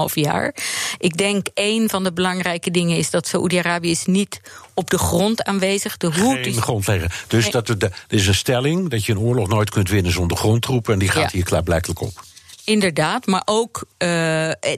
4,5 0.09 0.15
jaar. 0.15 0.55
Ik 0.99 1.17
denk 1.17 1.47
een 1.55 1.89
van 1.89 2.05
de 2.05 2.13
belangrijke 2.13 2.71
dingen 2.71 2.97
is 2.97 3.11
dat 3.11 3.27
Saoedi-Arabië 3.27 3.91
is 3.91 4.05
niet 4.05 4.41
op 4.75 4.91
de 4.91 4.99
grond 4.99 5.43
aanwezig. 5.45 5.97
De 5.97 6.11
Houthis. 6.11 6.53
Geen 6.55 6.63
grondlegger. 6.63 7.25
Dus 7.27 7.43
Nee. 7.43 7.53
dat 7.53 7.69
er, 7.69 7.77
er 7.83 7.93
is 8.09 8.27
een 8.27 8.35
stelling 8.35 8.89
dat 8.91 9.05
je 9.05 9.13
een 9.13 9.19
oorlog 9.19 9.49
nooit 9.49 9.71
kunt 9.71 9.89
winnen 9.89 10.13
zonder 10.13 10.37
grondtroepen. 10.37 10.93
En 10.93 10.99
die 10.99 11.09
gaat 11.09 11.23
Ja. 11.23 11.29
hier 11.33 11.45
klaarblijkelijk 11.45 12.01
op. 12.01 12.23
Inderdaad, 12.69 13.27
maar 13.27 13.43
ook 13.45 13.85
eh, 13.97 14.09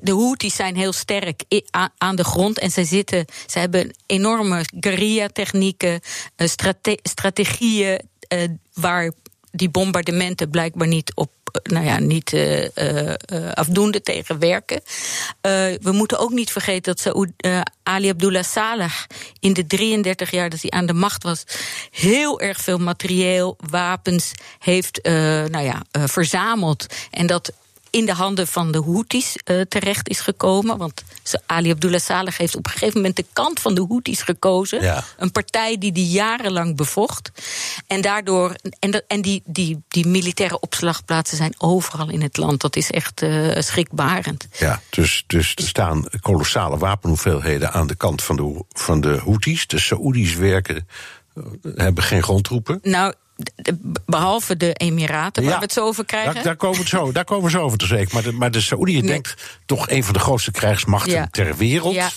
de 0.02 0.12
Houthis 0.12 0.54
zijn 0.54 0.76
heel 0.76 0.92
sterk 0.92 1.42
aan 1.98 2.16
de 2.16 2.24
grond. 2.24 2.58
En 2.58 2.70
zij 2.70 2.84
zitten, 2.84 3.24
ze 3.46 3.58
hebben 3.58 3.94
enorme 4.06 4.64
guerrilla-technieken, 4.80 6.00
eh, 6.36 6.48
strate- 6.48 6.98
strategieën 7.02 8.00
eh, 8.28 8.48
waar 8.74 9.12
die 9.50 9.68
bombardementen 9.68 10.50
blijkbaar 10.50 10.86
niet 10.86 11.12
op. 11.14 11.30
Nou 11.62 11.84
ja, 11.84 11.98
niet 11.98 12.32
eh, 12.32 13.14
afdoende 13.54 14.02
tegen 14.02 14.38
werken. 14.38 14.80
We 15.80 15.92
moeten 15.92 16.18
ook 16.18 16.30
niet 16.30 16.52
vergeten 16.52 16.82
dat 16.82 17.00
Saoed, 17.00 17.30
Ali 17.82 18.08
Abdullah 18.08 18.42
Saleh 18.44 18.92
in 19.40 19.52
de 19.52 19.66
33 19.66 20.30
jaar 20.30 20.50
dat 20.50 20.60
hij 20.60 20.70
aan 20.70 20.86
de 20.86 20.92
macht 20.92 21.22
was, 21.22 21.44
heel 21.90 22.40
erg 22.40 22.60
veel 22.60 22.78
materieel, 22.78 23.56
wapens 23.70 24.32
heeft 24.58 25.02
nou 25.50 25.60
ja, 25.60 25.82
verzameld. 26.06 26.86
En 27.10 27.26
dat 27.26 27.52
in 27.90 28.06
de 28.06 28.12
handen 28.12 28.46
van 28.46 28.72
de 28.72 28.82
Houthis 28.82 29.36
eh, 29.44 29.60
terecht 29.60 30.08
is 30.08 30.20
gekomen. 30.20 30.78
Want 30.78 31.02
Ali 31.46 31.70
Abdullah 31.70 32.00
Saleh 32.00 32.34
heeft 32.36 32.56
op 32.56 32.66
een 32.66 32.72
gegeven 32.72 32.96
moment 32.96 33.16
de 33.16 33.24
kant 33.32 33.60
van 33.60 33.74
de 33.74 33.84
Houthis 33.88 34.22
gekozen. 34.22 34.82
Ja. 34.82 35.04
Een 35.16 35.32
partij 35.32 35.78
die 35.78 35.92
die 35.92 36.08
jarenlang 36.08 36.76
bevocht. 36.76 37.30
En 37.86 38.00
daardoor. 38.00 38.54
En, 38.78 39.04
en 39.06 39.22
die, 39.22 39.42
die, 39.44 39.82
die 39.88 40.06
militaire 40.06 40.60
opslagplaatsen 40.60 41.36
zijn 41.36 41.54
overal 41.58 42.10
in 42.10 42.22
het 42.22 42.36
land. 42.36 42.60
Dat 42.60 42.76
is 42.76 42.90
echt 42.90 43.22
eh, 43.22 43.60
schrikbarend. 43.60 44.46
Ja, 44.58 44.80
dus, 44.90 45.24
dus 45.26 45.54
er 45.54 45.68
staan 45.68 46.04
kolossale 46.20 46.78
wapenhoeveelheden 46.78 47.72
aan 47.72 47.86
de 47.86 47.96
kant 47.96 48.22
van 48.22 48.36
de, 48.36 48.64
van 48.68 49.00
de 49.00 49.20
Houthis. 49.24 49.66
De 49.66 49.78
Saoedi's 49.78 50.34
werken, 50.34 50.88
eh, 51.34 51.42
hebben 51.74 52.04
geen 52.04 52.22
grondtroepen. 52.22 52.78
Nou, 52.82 53.14
behalve 54.06 54.56
de 54.56 54.72
Emiraten, 54.72 55.42
waar 55.42 55.52
Ja, 55.52 55.58
we 55.58 55.64
het 55.64 55.72
zo 55.72 55.84
over 55.86 56.04
krijgen. 56.04 56.34
Daar, 56.34 56.42
daar, 56.42 56.56
komen 56.56 56.80
we 56.80 56.88
zo, 56.88 57.12
daar 57.12 57.24
komen 57.24 57.44
we 57.44 57.50
zo 57.50 57.60
over 57.62 57.78
te 57.78 57.84
spreken. 57.84 58.14
Maar 58.14 58.22
de, 58.22 58.32
maar 58.32 58.50
de 58.50 58.66
Nee. 58.70 59.02
denkt 59.02 59.34
toch 59.66 59.88
een 59.88 60.04
van 60.04 60.12
de 60.12 60.18
grootste 60.18 60.50
krijgsmachten 60.50 61.12
Ja. 61.12 61.28
ter 61.30 61.56
wereld. 61.56 61.94
Ja. 61.94 62.10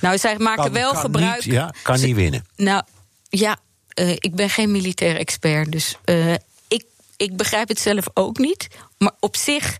Nou, 0.00 0.18
zij 0.18 0.38
maken 0.38 0.62
Kan- 0.62 0.72
wel 0.72 0.92
kan 0.92 1.00
gebruik. 1.00 1.44
Niet, 1.44 1.54
ja, 1.54 1.74
kan 1.82 2.00
niet 2.00 2.16
winnen. 2.16 2.46
Nou, 2.56 2.82
ja, 3.28 3.56
eh, 3.88 4.10
ik 4.10 4.34
ben 4.34 4.50
geen 4.50 4.70
militair 4.70 5.16
expert, 5.16 5.72
dus 5.72 5.96
eh, 6.04 6.32
ik, 6.68 6.84
ik 7.16 7.36
begrijp 7.36 7.68
het 7.68 7.80
zelf 7.80 8.04
ook 8.14 8.38
niet. 8.38 8.68
Maar 8.98 9.12
op 9.20 9.36
zich 9.36 9.78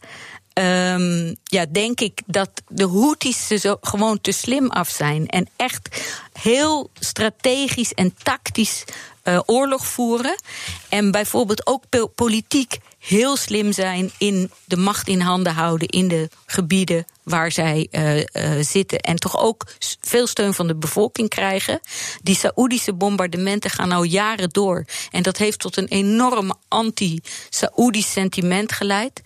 ehm, 0.52 1.34
ja, 1.44 1.66
denk 1.72 2.00
ik 2.00 2.20
dat 2.26 2.50
de 2.68 2.88
Houthis 2.88 3.50
er 3.50 3.58
zo 3.58 3.76
gewoon 3.80 4.20
te 4.20 4.32
slim 4.32 4.70
af 4.70 4.88
zijn. 4.88 5.26
En 5.28 5.48
echt 5.56 6.02
heel 6.32 6.90
strategisch 6.98 7.92
en 7.92 8.14
tactisch 8.22 8.84
uh, 9.24 9.40
oorlog 9.46 9.86
voeren. 9.86 10.40
En 10.88 11.10
bijvoorbeeld 11.10 11.66
ook 11.66 11.84
politiek 12.14 12.78
heel 12.98 13.36
slim 13.36 13.72
zijn 13.72 14.10
in 14.18 14.50
de 14.64 14.76
macht 14.76 15.08
in 15.08 15.20
handen 15.20 15.52
houden 15.52 15.88
in 15.88 16.08
de 16.08 16.28
gebieden 16.46 17.04
waar 17.22 17.52
zij 17.52 17.88
uh, 17.90 18.16
uh, 18.16 18.24
zitten. 18.60 18.98
En 18.98 19.16
toch 19.16 19.38
ook 19.38 19.66
veel 20.00 20.26
steun 20.26 20.54
van 20.54 20.66
de 20.66 20.76
bevolking 20.76 21.28
krijgen. 21.28 21.80
Die 22.22 22.36
Saoedische 22.36 22.92
bombardementen 22.94 23.70
gaan 23.70 23.92
al 23.92 24.02
jaren 24.02 24.48
door. 24.48 24.84
En 25.10 25.22
dat 25.22 25.36
heeft 25.36 25.58
tot 25.58 25.76
een 25.76 25.88
enorm 25.88 26.52
anti-Saoedisch 26.68 28.12
sentiment 28.12 28.72
geleid. 28.72 29.20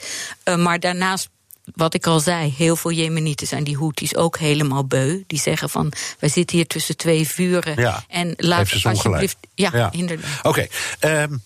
Maar 0.57 0.81
daarnaast 0.81 1.29
wat 1.75 1.95
ik 1.95 2.07
al 2.07 2.21
zei, 2.21 2.55
heel 2.57 2.77
veel 2.77 2.93
Jemenieten 2.93 3.47
zijn 3.47 3.65
die 3.65 3.77
Houthis 3.77 4.17
ook 4.17 4.39
helemaal 4.39 4.85
beu. 4.85 5.23
Die 5.27 5.39
zeggen 5.39 5.71
van, 5.71 5.93
wij 6.19 6.29
zitten 6.29 6.57
hier 6.57 6.67
tussen 6.67 6.97
twee 6.97 7.29
vuren. 7.29 7.81
Ja, 7.81 8.05
en 8.09 8.35
laat 8.37 8.85
alsjeblieft... 8.85 9.37
Ja, 9.55 9.71
ja, 9.73 9.93
inderdaad. 9.93 10.39
Oké, 10.43 10.67
okay. 10.99 11.23
um, 11.23 11.43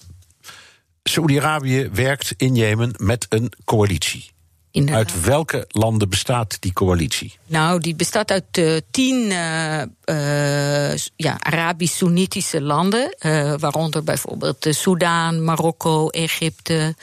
Saoedi-Arabië 1.03 1.89
werkt 1.93 2.35
in 2.37 2.55
Jemen 2.55 2.95
met 2.97 3.27
een 3.29 3.53
coalitie. 3.64 4.31
Inderdaad. 4.71 5.12
Uit 5.12 5.25
welke 5.25 5.64
landen 5.68 6.09
bestaat 6.09 6.57
die 6.61 6.73
coalitie? 6.73 7.39
Nou, 7.47 7.81
die 7.81 7.95
bestaat 7.95 8.31
uit 8.31 8.59
uh, 8.59 8.77
tien 8.91 9.31
uh, 9.31 9.83
uh, 10.05 10.97
ja, 11.16 11.37
Arabisch-Soenitische 11.41 12.62
landen. 12.62 13.16
waaronder 13.59 14.05
bijvoorbeeld 14.05 14.66
Soudaan, 14.71 15.45
Marokko, 15.45 16.09
Egypte 16.09 16.95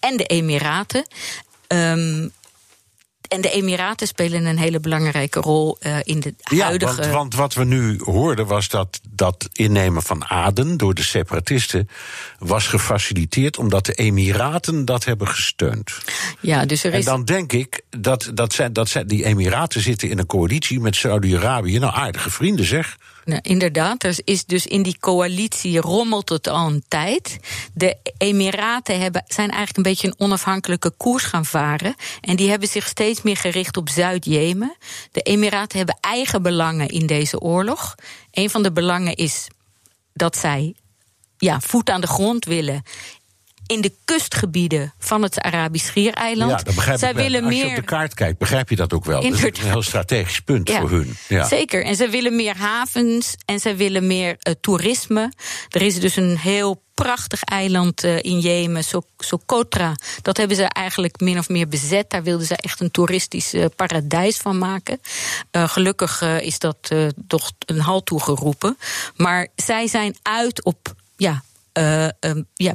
en 0.00 0.16
de 0.16 0.24
Emiraten. 0.24 1.06
Um, 1.68 2.32
en 3.28 3.40
de 3.40 3.50
Emiraten 3.50 4.06
spelen 4.06 4.44
een 4.44 4.58
hele 4.58 4.80
belangrijke 4.80 5.40
rol 5.40 5.78
uh, 5.80 5.96
in 6.02 6.20
de 6.20 6.34
ja, 6.38 6.64
huidige... 6.64 7.00
Want, 7.00 7.12
want 7.12 7.34
wat 7.34 7.54
we 7.54 7.64
nu 7.64 8.00
hoorden 8.04 8.46
was 8.46 8.68
dat 8.68 9.00
dat 9.10 9.48
innemen 9.52 10.02
van 10.02 10.24
Aden 10.24 10.76
door 10.76 10.94
de 10.94 11.02
separatisten 11.02 11.88
was 12.38 12.66
gefaciliteerd 12.66 13.58
omdat 13.58 13.86
de 13.86 13.92
Emiraten 13.92 14.84
dat 14.84 15.04
hebben 15.04 15.28
gesteund. 15.28 15.98
Ja, 16.40 16.66
dus 16.66 16.84
er 16.84 16.92
is... 16.92 16.98
En 16.98 17.12
dan 17.12 17.24
denk 17.24 17.52
ik 17.52 17.82
dat, 17.90 18.30
dat, 18.34 18.52
zijn, 18.52 18.72
dat 18.72 18.88
zijn, 18.88 19.06
die 19.06 19.24
Emiraten 19.24 19.80
zitten 19.80 20.10
in 20.10 20.18
een 20.18 20.26
coalitie 20.26 20.80
met 20.80 20.96
Saudi-Arabië. 20.96 21.78
Nou, 21.78 21.94
aardige 21.94 22.30
vrienden 22.30 22.64
zeg. 22.64 22.96
Nou, 23.28 23.40
inderdaad, 23.42 24.02
er 24.02 24.18
is 24.24 24.44
dus 24.44 24.66
in 24.66 24.82
die 24.82 24.96
coalitie 25.00 25.80
rommelt 25.80 26.28
het 26.28 26.46
al 26.46 26.66
een 26.66 26.84
tijd. 26.88 27.38
De 27.72 27.96
Emiraten 28.18 29.00
hebben, 29.00 29.24
zijn 29.26 29.48
eigenlijk 29.48 29.76
een 29.76 29.92
beetje 29.92 30.06
een 30.06 30.18
onafhankelijke 30.18 30.90
koers 30.90 31.24
gaan 31.24 31.44
varen. 31.44 31.94
En 32.20 32.36
die 32.36 32.50
hebben 32.50 32.68
zich 32.68 32.86
steeds 32.86 33.22
meer 33.22 33.36
gericht 33.36 33.76
op 33.76 33.88
Zuid-Jemen. 33.88 34.76
De 35.12 35.20
Emiraten 35.20 35.76
hebben 35.76 35.98
eigen 36.00 36.42
belangen 36.42 36.88
in 36.88 37.06
deze 37.06 37.40
oorlog. 37.40 37.94
Een 38.30 38.50
van 38.50 38.62
de 38.62 38.72
belangen 38.72 39.14
is 39.14 39.46
dat 40.12 40.36
zij 40.36 40.74
ja, 41.38 41.60
voet 41.60 41.90
aan 41.90 42.00
de 42.00 42.06
grond 42.06 42.44
willen 42.44 42.82
in 43.68 43.80
de 43.80 43.92
kustgebieden 44.04 44.94
van 44.98 45.22
het 45.22 45.40
Arabisch 45.40 45.86
Schiereiland. 45.86 46.50
Ja, 46.50 46.56
dat 46.56 46.74
begrijp 46.74 46.98
Zij 46.98 47.10
ik 47.10 47.14
wel. 47.14 47.24
willen 47.24 47.44
Als 47.44 47.54
meer... 47.54 47.64
je 47.64 47.70
op 47.70 47.76
de 47.76 47.82
kaart 47.82 48.14
kijkt, 48.14 48.38
begrijp 48.38 48.68
je 48.68 48.76
dat 48.76 48.92
ook 48.92 49.04
wel. 49.04 49.22
Dat 49.22 49.32
is 49.32 49.42
een 49.42 49.70
heel 49.70 49.82
strategisch 49.82 50.40
punt 50.40 50.68
Ja, 50.68 50.80
voor 50.80 50.90
hun. 50.90 51.16
Ja. 51.28 51.48
Zeker. 51.48 51.84
En 51.84 51.96
zij 51.96 52.10
willen 52.10 52.36
meer 52.36 52.56
havens 52.56 53.34
en 53.44 53.60
zij 53.60 53.76
willen 53.76 54.06
meer 54.06 54.36
uh, 54.42 54.54
toerisme. 54.60 55.32
Er 55.68 55.82
is 55.82 56.00
dus 56.00 56.16
een 56.16 56.38
heel 56.38 56.82
prachtig 56.94 57.42
eiland 57.42 58.04
uh, 58.04 58.22
in 58.22 58.40
Jemen, 58.40 58.84
Socotra. 59.18 59.96
Dat 60.22 60.36
hebben 60.36 60.56
ze 60.56 60.64
eigenlijk 60.64 61.20
min 61.20 61.38
of 61.38 61.48
meer 61.48 61.68
bezet. 61.68 62.10
Daar 62.10 62.22
wilden 62.22 62.46
ze 62.46 62.56
echt 62.56 62.80
een 62.80 62.90
toeristisch 62.90 63.54
uh, 63.54 63.64
paradijs 63.76 64.36
van 64.36 64.58
maken. 64.58 65.00
Uh, 65.52 65.68
gelukkig 65.68 66.22
is 66.22 66.58
dat 66.58 66.94
toch 67.26 67.52
een 67.58 67.80
halt 67.80 68.06
toegeroepen. 68.06 68.78
Maar 69.16 69.48
zij 69.56 69.86
zijn 69.86 70.16
uit 70.22 70.64
op 70.64 70.94
ja, 71.16 71.42
um, 72.20 72.46
ja, 72.54 72.74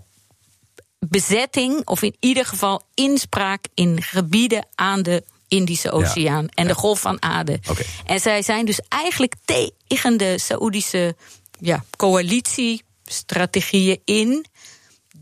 bezetting, 1.10 1.88
of 1.88 2.02
in 2.02 2.16
ieder 2.20 2.46
geval 2.46 2.84
inspraak 2.94 3.66
in 3.74 4.02
gebieden 4.02 4.68
aan 4.76 5.02
de 5.02 5.24
Indische 5.48 5.92
Oceaan 5.92 6.48
en 6.50 6.68
de 6.68 6.74
Golf 6.74 7.00
van 7.00 7.22
Aden. 7.22 7.62
Okay. 7.70 7.86
En 8.06 8.20
zij 8.20 8.42
zijn 8.42 8.66
dus 8.66 8.80
eigenlijk 8.90 9.34
tegen 9.46 10.18
de 10.18 10.40
Saoedische 10.40 11.16
ja, 11.60 11.84
coalitiestrategieën 11.98 14.00
in 14.06 14.46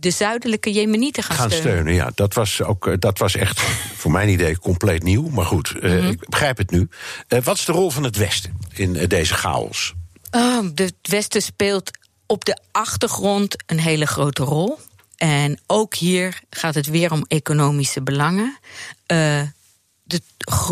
de 0.02 0.12
zuidelijke 0.12 0.72
Jemenieten 0.72 1.24
gaan, 1.24 1.36
gaan 1.36 1.52
steunen. 1.52 1.72
steunen. 1.72 1.94
Ja, 1.94 2.12
dat 2.16 2.34
was, 2.34 2.62
ook, 2.62 3.02
dat 3.02 3.18
was 3.18 3.36
echt 3.36 3.62
voor 3.96 4.12
mijn 4.12 4.30
idee 4.30 4.60
compleet 4.60 5.04
nieuw. 5.04 5.30
Maar 5.30 5.46
goed, 5.46 5.74
mm 5.74 5.80
-hmm. 5.80 5.90
uh, 5.90 6.10
ik 6.10 6.30
begrijp 6.30 6.58
het 6.58 6.72
nu. 6.72 6.88
Uh, 7.28 7.42
wat 7.44 7.58
is 7.58 7.66
de 7.66 7.72
rol 7.72 7.90
van 7.90 8.04
het 8.04 8.18
Westen 8.18 8.58
in 8.74 8.96
uh, 8.96 9.08
deze 9.08 9.34
chaos? 9.34 9.94
Oh, 10.32 10.66
het 10.76 10.94
Westen 11.02 11.42
speelt 11.42 11.92
op 12.26 12.46
de 12.46 12.60
achtergrond 12.72 13.56
een 13.66 13.80
hele 13.80 14.06
grote 14.06 14.44
rol. 14.44 14.80
En 15.22 15.60
ook 15.68 15.96
hier 15.96 16.42
gaat 16.50 16.76
het 16.76 16.88
weer 16.88 17.12
om 17.12 17.26
economische 17.28 18.02
belangen. 18.02 18.58
Uh, 19.08 19.42
de 20.04 20.22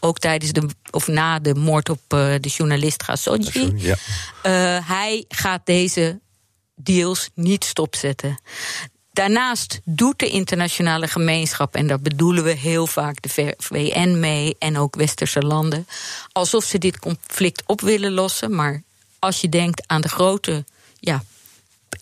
Ook 0.00 0.18
tijdens 0.18 0.52
de, 0.52 0.68
of 0.90 1.06
na 1.06 1.38
de 1.38 1.54
moord 1.54 1.88
op 1.88 2.00
uh, 2.14 2.34
de 2.40 2.48
journalist 2.48 3.02
Khashoggi. 3.02 3.72
Ja. 3.76 3.96
Uh, 4.42 4.88
hij 4.88 5.24
gaat 5.28 5.60
deze 5.64 6.20
deals 6.74 7.30
niet 7.34 7.64
stopzetten. 7.64 8.38
Daarnaast 9.12 9.80
doet 9.84 10.18
de 10.18 10.28
internationale 10.28 11.08
gemeenschap, 11.08 11.74
en 11.74 11.86
daar 11.86 12.00
bedoelen 12.00 12.44
we 12.44 12.50
heel 12.50 12.86
vaak 12.86 13.22
de 13.22 13.54
VN 13.58 14.18
mee 14.18 14.56
en 14.58 14.78
ook 14.78 14.96
westerse 14.96 15.40
landen, 15.40 15.86
alsof 16.32 16.64
ze 16.64 16.78
dit 16.78 16.98
conflict 16.98 17.62
op 17.66 17.80
willen 17.80 18.12
lossen. 18.12 18.54
Maar 18.54 18.82
als 19.18 19.40
je 19.40 19.48
denkt 19.48 19.82
aan 19.86 20.00
de 20.00 20.08
grote 20.08 20.64
ja, 21.00 21.24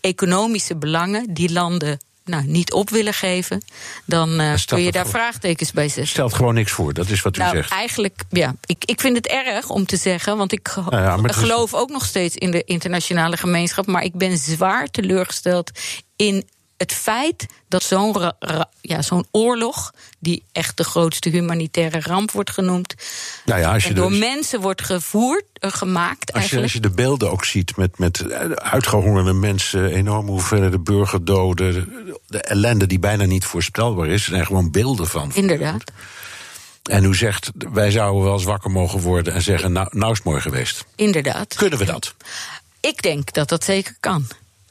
economische 0.00 0.76
belangen 0.76 1.34
die 1.34 1.52
landen 1.52 1.98
nou, 2.24 2.44
niet 2.46 2.72
op 2.72 2.90
willen 2.90 3.14
geven, 3.14 3.62
dan 4.04 4.40
uh, 4.40 4.54
kun 4.66 4.82
je 4.82 4.92
daar 4.92 5.04
voor. 5.04 5.14
vraagtekens 5.14 5.72
bij 5.72 5.88
zetten. 5.88 6.06
Stelt 6.06 6.34
gewoon 6.34 6.54
niks 6.54 6.72
voor, 6.72 6.94
dat 6.94 7.08
is 7.08 7.22
wat 7.22 7.36
u 7.36 7.40
nou, 7.40 7.56
zegt. 7.56 7.70
Eigenlijk, 7.70 8.22
ja, 8.30 8.54
ik, 8.66 8.84
ik 8.84 9.00
vind 9.00 9.16
het 9.16 9.26
erg 9.26 9.70
om 9.70 9.86
te 9.86 9.96
zeggen, 9.96 10.36
want 10.36 10.52
ik 10.52 10.72
Nou 10.76 11.02
ja, 11.02 11.28
is- 11.28 11.36
geloof 11.36 11.74
ook 11.74 11.90
nog 11.90 12.04
steeds 12.04 12.36
in 12.36 12.50
de 12.50 12.64
internationale 12.64 13.36
gemeenschap, 13.36 13.86
maar 13.86 14.02
ik 14.02 14.14
ben 14.14 14.38
zwaar 14.38 14.86
teleurgesteld 14.86 15.70
in 16.16 16.48
het 16.76 16.92
feit 16.92 17.46
dat 17.68 17.82
zo'n 17.82 18.32
ja, 18.80 19.02
zo'n 19.02 19.26
oorlog, 19.30 19.92
die 20.18 20.42
echt 20.52 20.76
de 20.76 20.84
grootste 20.84 21.28
humanitaire 21.28 22.00
ramp 22.00 22.30
wordt 22.30 22.50
genoemd, 22.50 22.94
Nou 23.44 23.60
ja, 23.60 23.72
als 23.72 23.84
je 23.84 23.94
door 23.94 24.10
dus- 24.10 24.18
mensen 24.18 24.60
wordt 24.60 24.82
gevoerd, 24.82 25.44
eh, 25.52 25.72
gemaakt 25.72 26.32
Als 26.32 26.50
je, 26.50 26.62
als 26.62 26.72
je 26.72 26.80
de 26.80 26.90
beelden 26.90 27.30
ook 27.30 27.44
ziet 27.44 27.76
met, 27.76 27.98
met 27.98 28.32
uitgehongerde 28.54 29.32
mensen, 29.32 29.90
enorme 29.90 30.30
hoeveelheden 30.30 30.82
burgerdoden, 30.82 31.72
de, 31.72 32.20
de 32.26 32.40
ellende 32.40 32.86
die 32.86 32.98
bijna 32.98 33.24
niet 33.24 33.44
voorspelbaar 33.44 34.06
is, 34.06 34.24
er 34.24 34.30
zijn 34.30 34.46
gewoon 34.46 34.70
beelden 34.70 35.06
van. 35.06 35.30
Inderdaad. 35.34 35.82
En 36.82 37.04
u 37.04 37.14
zegt, 37.14 37.50
wij 37.72 37.90
zouden 37.90 38.22
wel 38.22 38.32
eens 38.32 38.44
wakker 38.44 38.70
mogen 38.70 39.00
worden 39.00 39.32
en 39.32 39.42
zeggen, 39.42 39.72
nou, 39.72 39.88
nou 39.90 40.10
is 40.10 40.16
het 40.16 40.26
mooi 40.26 40.40
geweest. 40.40 40.84
Inderdaad. 40.96 41.54
Kunnen 41.54 41.78
we 41.78 41.84
dat? 41.84 42.14
Ik 42.80 43.02
denk 43.02 43.32
dat 43.32 43.48
dat 43.48 43.64
zeker 43.64 43.96
kan. 44.00 44.26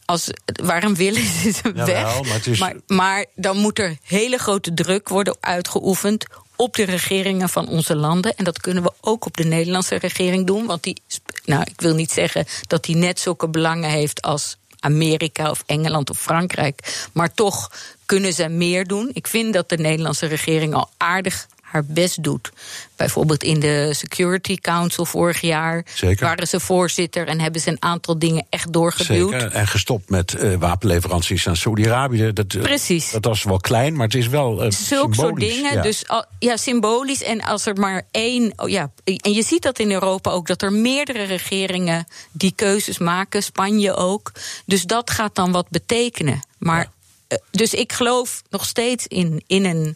Als, 0.05 0.29
waarom 0.63 0.95
willen 0.95 1.21
ze 1.25 1.47
het 1.47 1.61
Jawel, 1.63 1.85
weg? 1.85 2.27
maar 2.27 2.47
is- 2.47 2.59
maar, 2.59 2.75
maar 2.87 3.25
dan 3.35 3.57
moet 3.57 3.79
er 3.79 3.97
hele 4.03 4.37
grote 4.37 4.73
druk 4.73 5.09
worden 5.09 5.35
uitgeoefend 5.39 6.25
op 6.55 6.75
de 6.75 6.83
regeringen 6.83 7.49
van 7.49 7.67
onze 7.67 7.95
landen. 7.95 8.35
En 8.35 8.43
dat 8.43 8.59
kunnen 8.61 8.83
we 8.83 8.91
ook 9.01 9.25
op 9.25 9.37
de 9.37 9.43
Nederlandse 9.45 9.95
regering 9.95 10.47
doen. 10.47 10.65
Want 10.65 10.83
die, 10.83 11.01
nou, 11.45 11.61
ik 11.61 11.81
wil 11.81 11.95
niet 11.95 12.11
zeggen 12.11 12.45
dat 12.67 12.83
die 12.83 12.95
net 12.95 13.19
zulke 13.19 13.47
belangen 13.49 13.89
heeft 13.89 14.21
als 14.21 14.57
Amerika 14.79 15.49
of 15.49 15.63
Engeland 15.65 16.09
of 16.09 16.19
Frankrijk. 16.19 17.07
Maar 17.13 17.33
toch 17.33 17.71
kunnen 18.05 18.33
ze 18.33 18.47
meer 18.47 18.87
doen. 18.87 19.09
Ik 19.13 19.27
vind 19.27 19.53
dat 19.53 19.69
de 19.69 19.77
Nederlandse 19.77 20.25
regering 20.25 20.73
al 20.73 20.89
aardig 20.97 21.47
haar 21.74 21.86
best 21.86 22.24
doet. 22.24 22.51
Bijvoorbeeld 22.95 23.43
in 23.43 23.59
de 23.59 23.89
Security 23.93 24.55
Council 24.55 25.05
vorig 25.05 25.41
jaar 25.41 25.86
Zeker. 25.93 26.26
waren 26.26 26.47
ze 26.47 26.59
voorzitter 26.59 27.28
en 27.28 27.39
hebben 27.39 27.61
ze 27.61 27.69
een 27.69 27.82
aantal 27.82 28.19
dingen 28.19 28.45
echt 28.49 28.74
doorgeduwd. 28.74 29.32
Zeker. 29.32 29.51
En 29.51 29.67
gestopt 29.67 30.09
met 30.09 30.34
eh, 30.34 30.55
wapenleveranties 30.55 31.47
aan 31.47 31.55
Saudi-Arabië. 31.55 32.34
Dat, 32.34 32.47
Precies. 32.47 33.11
Dat 33.11 33.26
was 33.26 33.43
wel 33.43 33.57
klein, 33.59 33.95
maar 33.95 34.05
het 34.05 34.15
is 34.15 34.28
wel. 34.28 34.63
eh, 34.63 34.71
Zulk 34.71 35.13
soort 35.15 35.39
dingen. 35.39 35.74
ja. 35.74 35.82
Dus 35.82 36.07
al- 36.07 36.26
ja, 36.39 36.57
symbolisch. 36.57 37.24
En 37.24 37.41
als 37.41 37.65
er 37.65 37.76
maar 37.76 38.01
één. 38.11 38.53
Oh 38.55 38.69
ja, 38.69 38.91
en 39.03 39.34
je 39.34 39.43
ziet 39.43 39.61
dat 39.61 39.80
in 39.80 39.91
Europa 39.91 40.32
ook, 40.32 40.47
dat 40.47 40.61
er 40.61 40.74
meerdere 40.74 41.24
regeringen 41.24 42.07
die 42.32 42.53
keuzes 42.55 42.97
maken. 42.97 43.43
Spanje 43.43 43.93
ook. 43.95 44.32
Dus 44.65 44.84
dat 44.84 45.09
gaat 45.11 45.36
dan 45.36 45.51
wat 45.51 45.69
betekenen. 45.69 46.41
Maar. 46.57 46.82
eh, 47.28 47.38
Dus 47.51 47.74
ik 47.74 47.93
geloof 47.93 48.41
nog 48.49 48.65
steeds 48.65 49.07
in, 49.07 49.43
in 49.47 49.65
een 49.65 49.95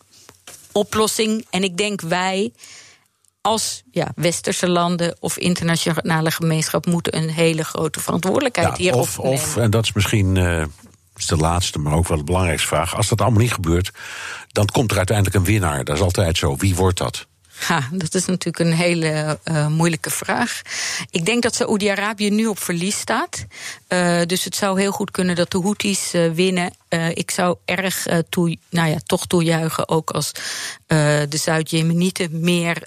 oplossing. 0.77 1.45
En 1.49 1.63
ik 1.63 1.77
denk 1.77 2.01
wij 2.01 2.51
als 3.41 3.83
ja, 3.91 4.11
westerse 4.15 4.69
landen 4.69 5.15
of 5.19 5.37
internationale 5.37 6.31
gemeenschap 6.31 6.85
moeten 6.85 7.17
een 7.17 7.29
hele 7.29 7.63
grote 7.63 7.99
verantwoordelijkheid 7.99 8.67
Ja, 8.67 8.75
hierop 8.75 9.01
of, 9.01 9.19
of, 9.19 9.57
en 9.57 9.71
dat 9.71 9.83
is 9.83 9.93
misschien 9.93 10.37
eh, 10.37 10.63
is 11.15 11.25
de 11.25 11.37
laatste, 11.37 11.79
maar 11.79 11.93
ook 11.93 12.07
wel 12.07 12.17
de 12.17 12.23
belangrijkste 12.23 12.67
vraag. 12.67 12.95
Als 12.95 13.07
dat 13.07 13.21
allemaal 13.21 13.41
niet 13.41 13.53
gebeurt, 13.53 13.91
dan 14.47 14.65
komt 14.65 14.91
er 14.91 14.97
uiteindelijk 14.97 15.35
een 15.35 15.43
winnaar. 15.43 15.83
Dat 15.83 15.95
is 15.95 16.01
altijd 16.01 16.37
zo. 16.37 16.55
Wie 16.55 16.75
wordt 16.75 16.97
dat? 16.97 17.27
Ja, 17.67 17.87
dat 17.91 18.13
is 18.13 18.25
natuurlijk 18.25 18.59
een 18.59 18.77
hele 18.77 19.39
uh, 19.43 19.67
moeilijke 19.67 20.09
vraag. 20.09 20.61
Ik 21.09 21.25
denk 21.25 21.43
dat 21.43 21.55
Saoedi-Arabië 21.55 22.29
nu 22.29 22.45
op 22.45 22.59
verlies 22.59 22.99
staat. 22.99 23.45
Uh, 23.89 24.21
dus 24.25 24.43
het 24.43 24.55
zou 24.55 24.79
heel 24.79 24.91
goed 24.91 25.11
kunnen 25.11 25.35
dat 25.35 25.51
de 25.51 25.59
Houthis 25.61 26.13
uh, 26.13 26.31
winnen. 26.31 26.73
ik 27.13 27.31
zou 27.31 27.57
erg 27.65 28.05
toe, 28.29 28.57
nou 28.69 28.89
ja, 28.89 28.97
toch 29.05 29.25
toejuichen, 29.27 29.89
ook 29.89 30.11
als 30.11 30.31
de 30.87 31.37
Zuid-Jemenieten 31.37 32.39
meer 32.39 32.85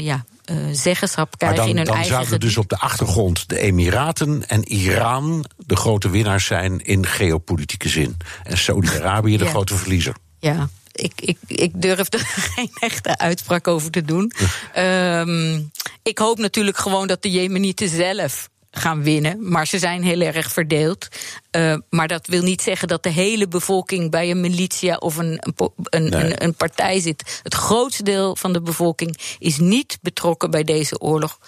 ja, 0.00 0.24
zeggenschap 0.72 1.38
krijgen 1.38 1.58
dan, 1.58 1.68
in 1.68 1.76
hun 1.76 1.84
dan 1.84 1.94
eigen 1.94 2.12
zouden 2.14 2.40
dus 2.40 2.56
op 2.56 2.68
de 2.68 2.78
achtergrond 2.78 3.48
de 3.48 3.58
Emiraten 3.58 4.48
en 4.48 4.72
Iran 4.72 5.46
de 5.56 5.76
grote 5.76 6.10
winnaars 6.10 6.46
zijn 6.46 6.84
in 6.84 7.06
geopolitieke 7.06 7.88
zin. 7.88 8.16
En 8.42 8.58
Saudi-Arabië 8.58 9.36
de 9.36 9.44
Ja. 9.44 9.50
grote 9.50 9.76
verliezer. 9.76 10.14
Ja, 10.38 10.68
ik, 10.92 11.12
ik, 11.16 11.38
ik 11.46 11.82
durf 11.82 12.12
er 12.12 12.20
geen 12.54 12.70
echte 12.80 13.18
uitspraak 13.18 13.68
over 13.68 13.90
te 13.90 14.02
doen. 14.02 14.32
Ehm, 14.72 15.60
ik 16.02 16.18
hoop 16.18 16.38
natuurlijk 16.38 16.76
gewoon 16.76 17.06
dat 17.06 17.22
de 17.22 17.30
Jemenieten 17.30 17.88
zelf 17.88 18.50
gaan 18.70 19.02
winnen. 19.02 19.50
Maar 19.50 19.66
ze 19.66 19.78
zijn 19.78 20.02
heel 20.02 20.20
erg 20.20 20.52
verdeeld. 20.52 21.08
Uh, 21.56 21.76
maar 21.90 22.08
dat 22.08 22.26
wil 22.26 22.42
niet 22.42 22.62
zeggen 22.62 22.88
dat 22.88 23.02
de 23.02 23.08
hele 23.08 23.48
bevolking 23.48 24.10
bij 24.10 24.30
een 24.30 24.40
militia 24.40 24.96
of 24.96 25.16
een, 25.16 25.38
een, 25.40 25.54
po- 25.54 25.74
een, 25.84 26.08
Nee. 26.08 26.24
een, 26.24 26.44
een 26.44 26.54
partij 26.54 27.00
zit. 27.00 27.40
Het 27.42 27.54
grootste 27.54 28.02
deel 28.02 28.36
van 28.36 28.52
de 28.52 28.60
bevolking 28.62 29.18
is 29.38 29.58
niet 29.58 29.98
betrokken 30.02 30.50
bij 30.50 30.64
deze 30.64 31.00
oorlog. 31.00 31.38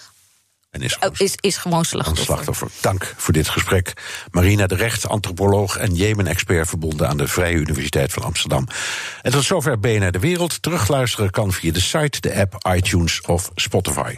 En 0.75 0.81
is 0.81 0.97
Uh, 1.03 1.09
is, 1.17 1.35
is 1.39 1.57
gewoon 1.57 1.85
slachtoffer. 1.85 2.25
slachtoffer. 2.25 2.67
Dank 2.81 3.13
voor 3.17 3.33
dit 3.33 3.49
gesprek. 3.49 3.93
Marina 4.31 4.67
de 4.67 4.75
Recht, 4.75 5.07
antropoloog 5.07 5.77
en 5.77 5.95
Jemen-expert 5.95 6.67
verbonden 6.67 7.07
aan 7.07 7.17
de 7.17 7.27
Vrije 7.27 7.55
Universiteit 7.55 8.13
van 8.13 8.23
Amsterdam. 8.23 8.67
En 9.21 9.31
tot 9.31 9.43
zover 9.43 9.79
BNR 9.79 10.11
De 10.11 10.19
Wereld. 10.19 10.61
Terugluisteren 10.61 11.29
kan 11.29 11.51
via 11.51 11.71
de 11.71 11.81
site, 11.81 12.19
de 12.21 12.35
app, 12.35 12.67
iTunes 12.75 13.21
of 13.21 13.51
Spotify. 13.55 14.17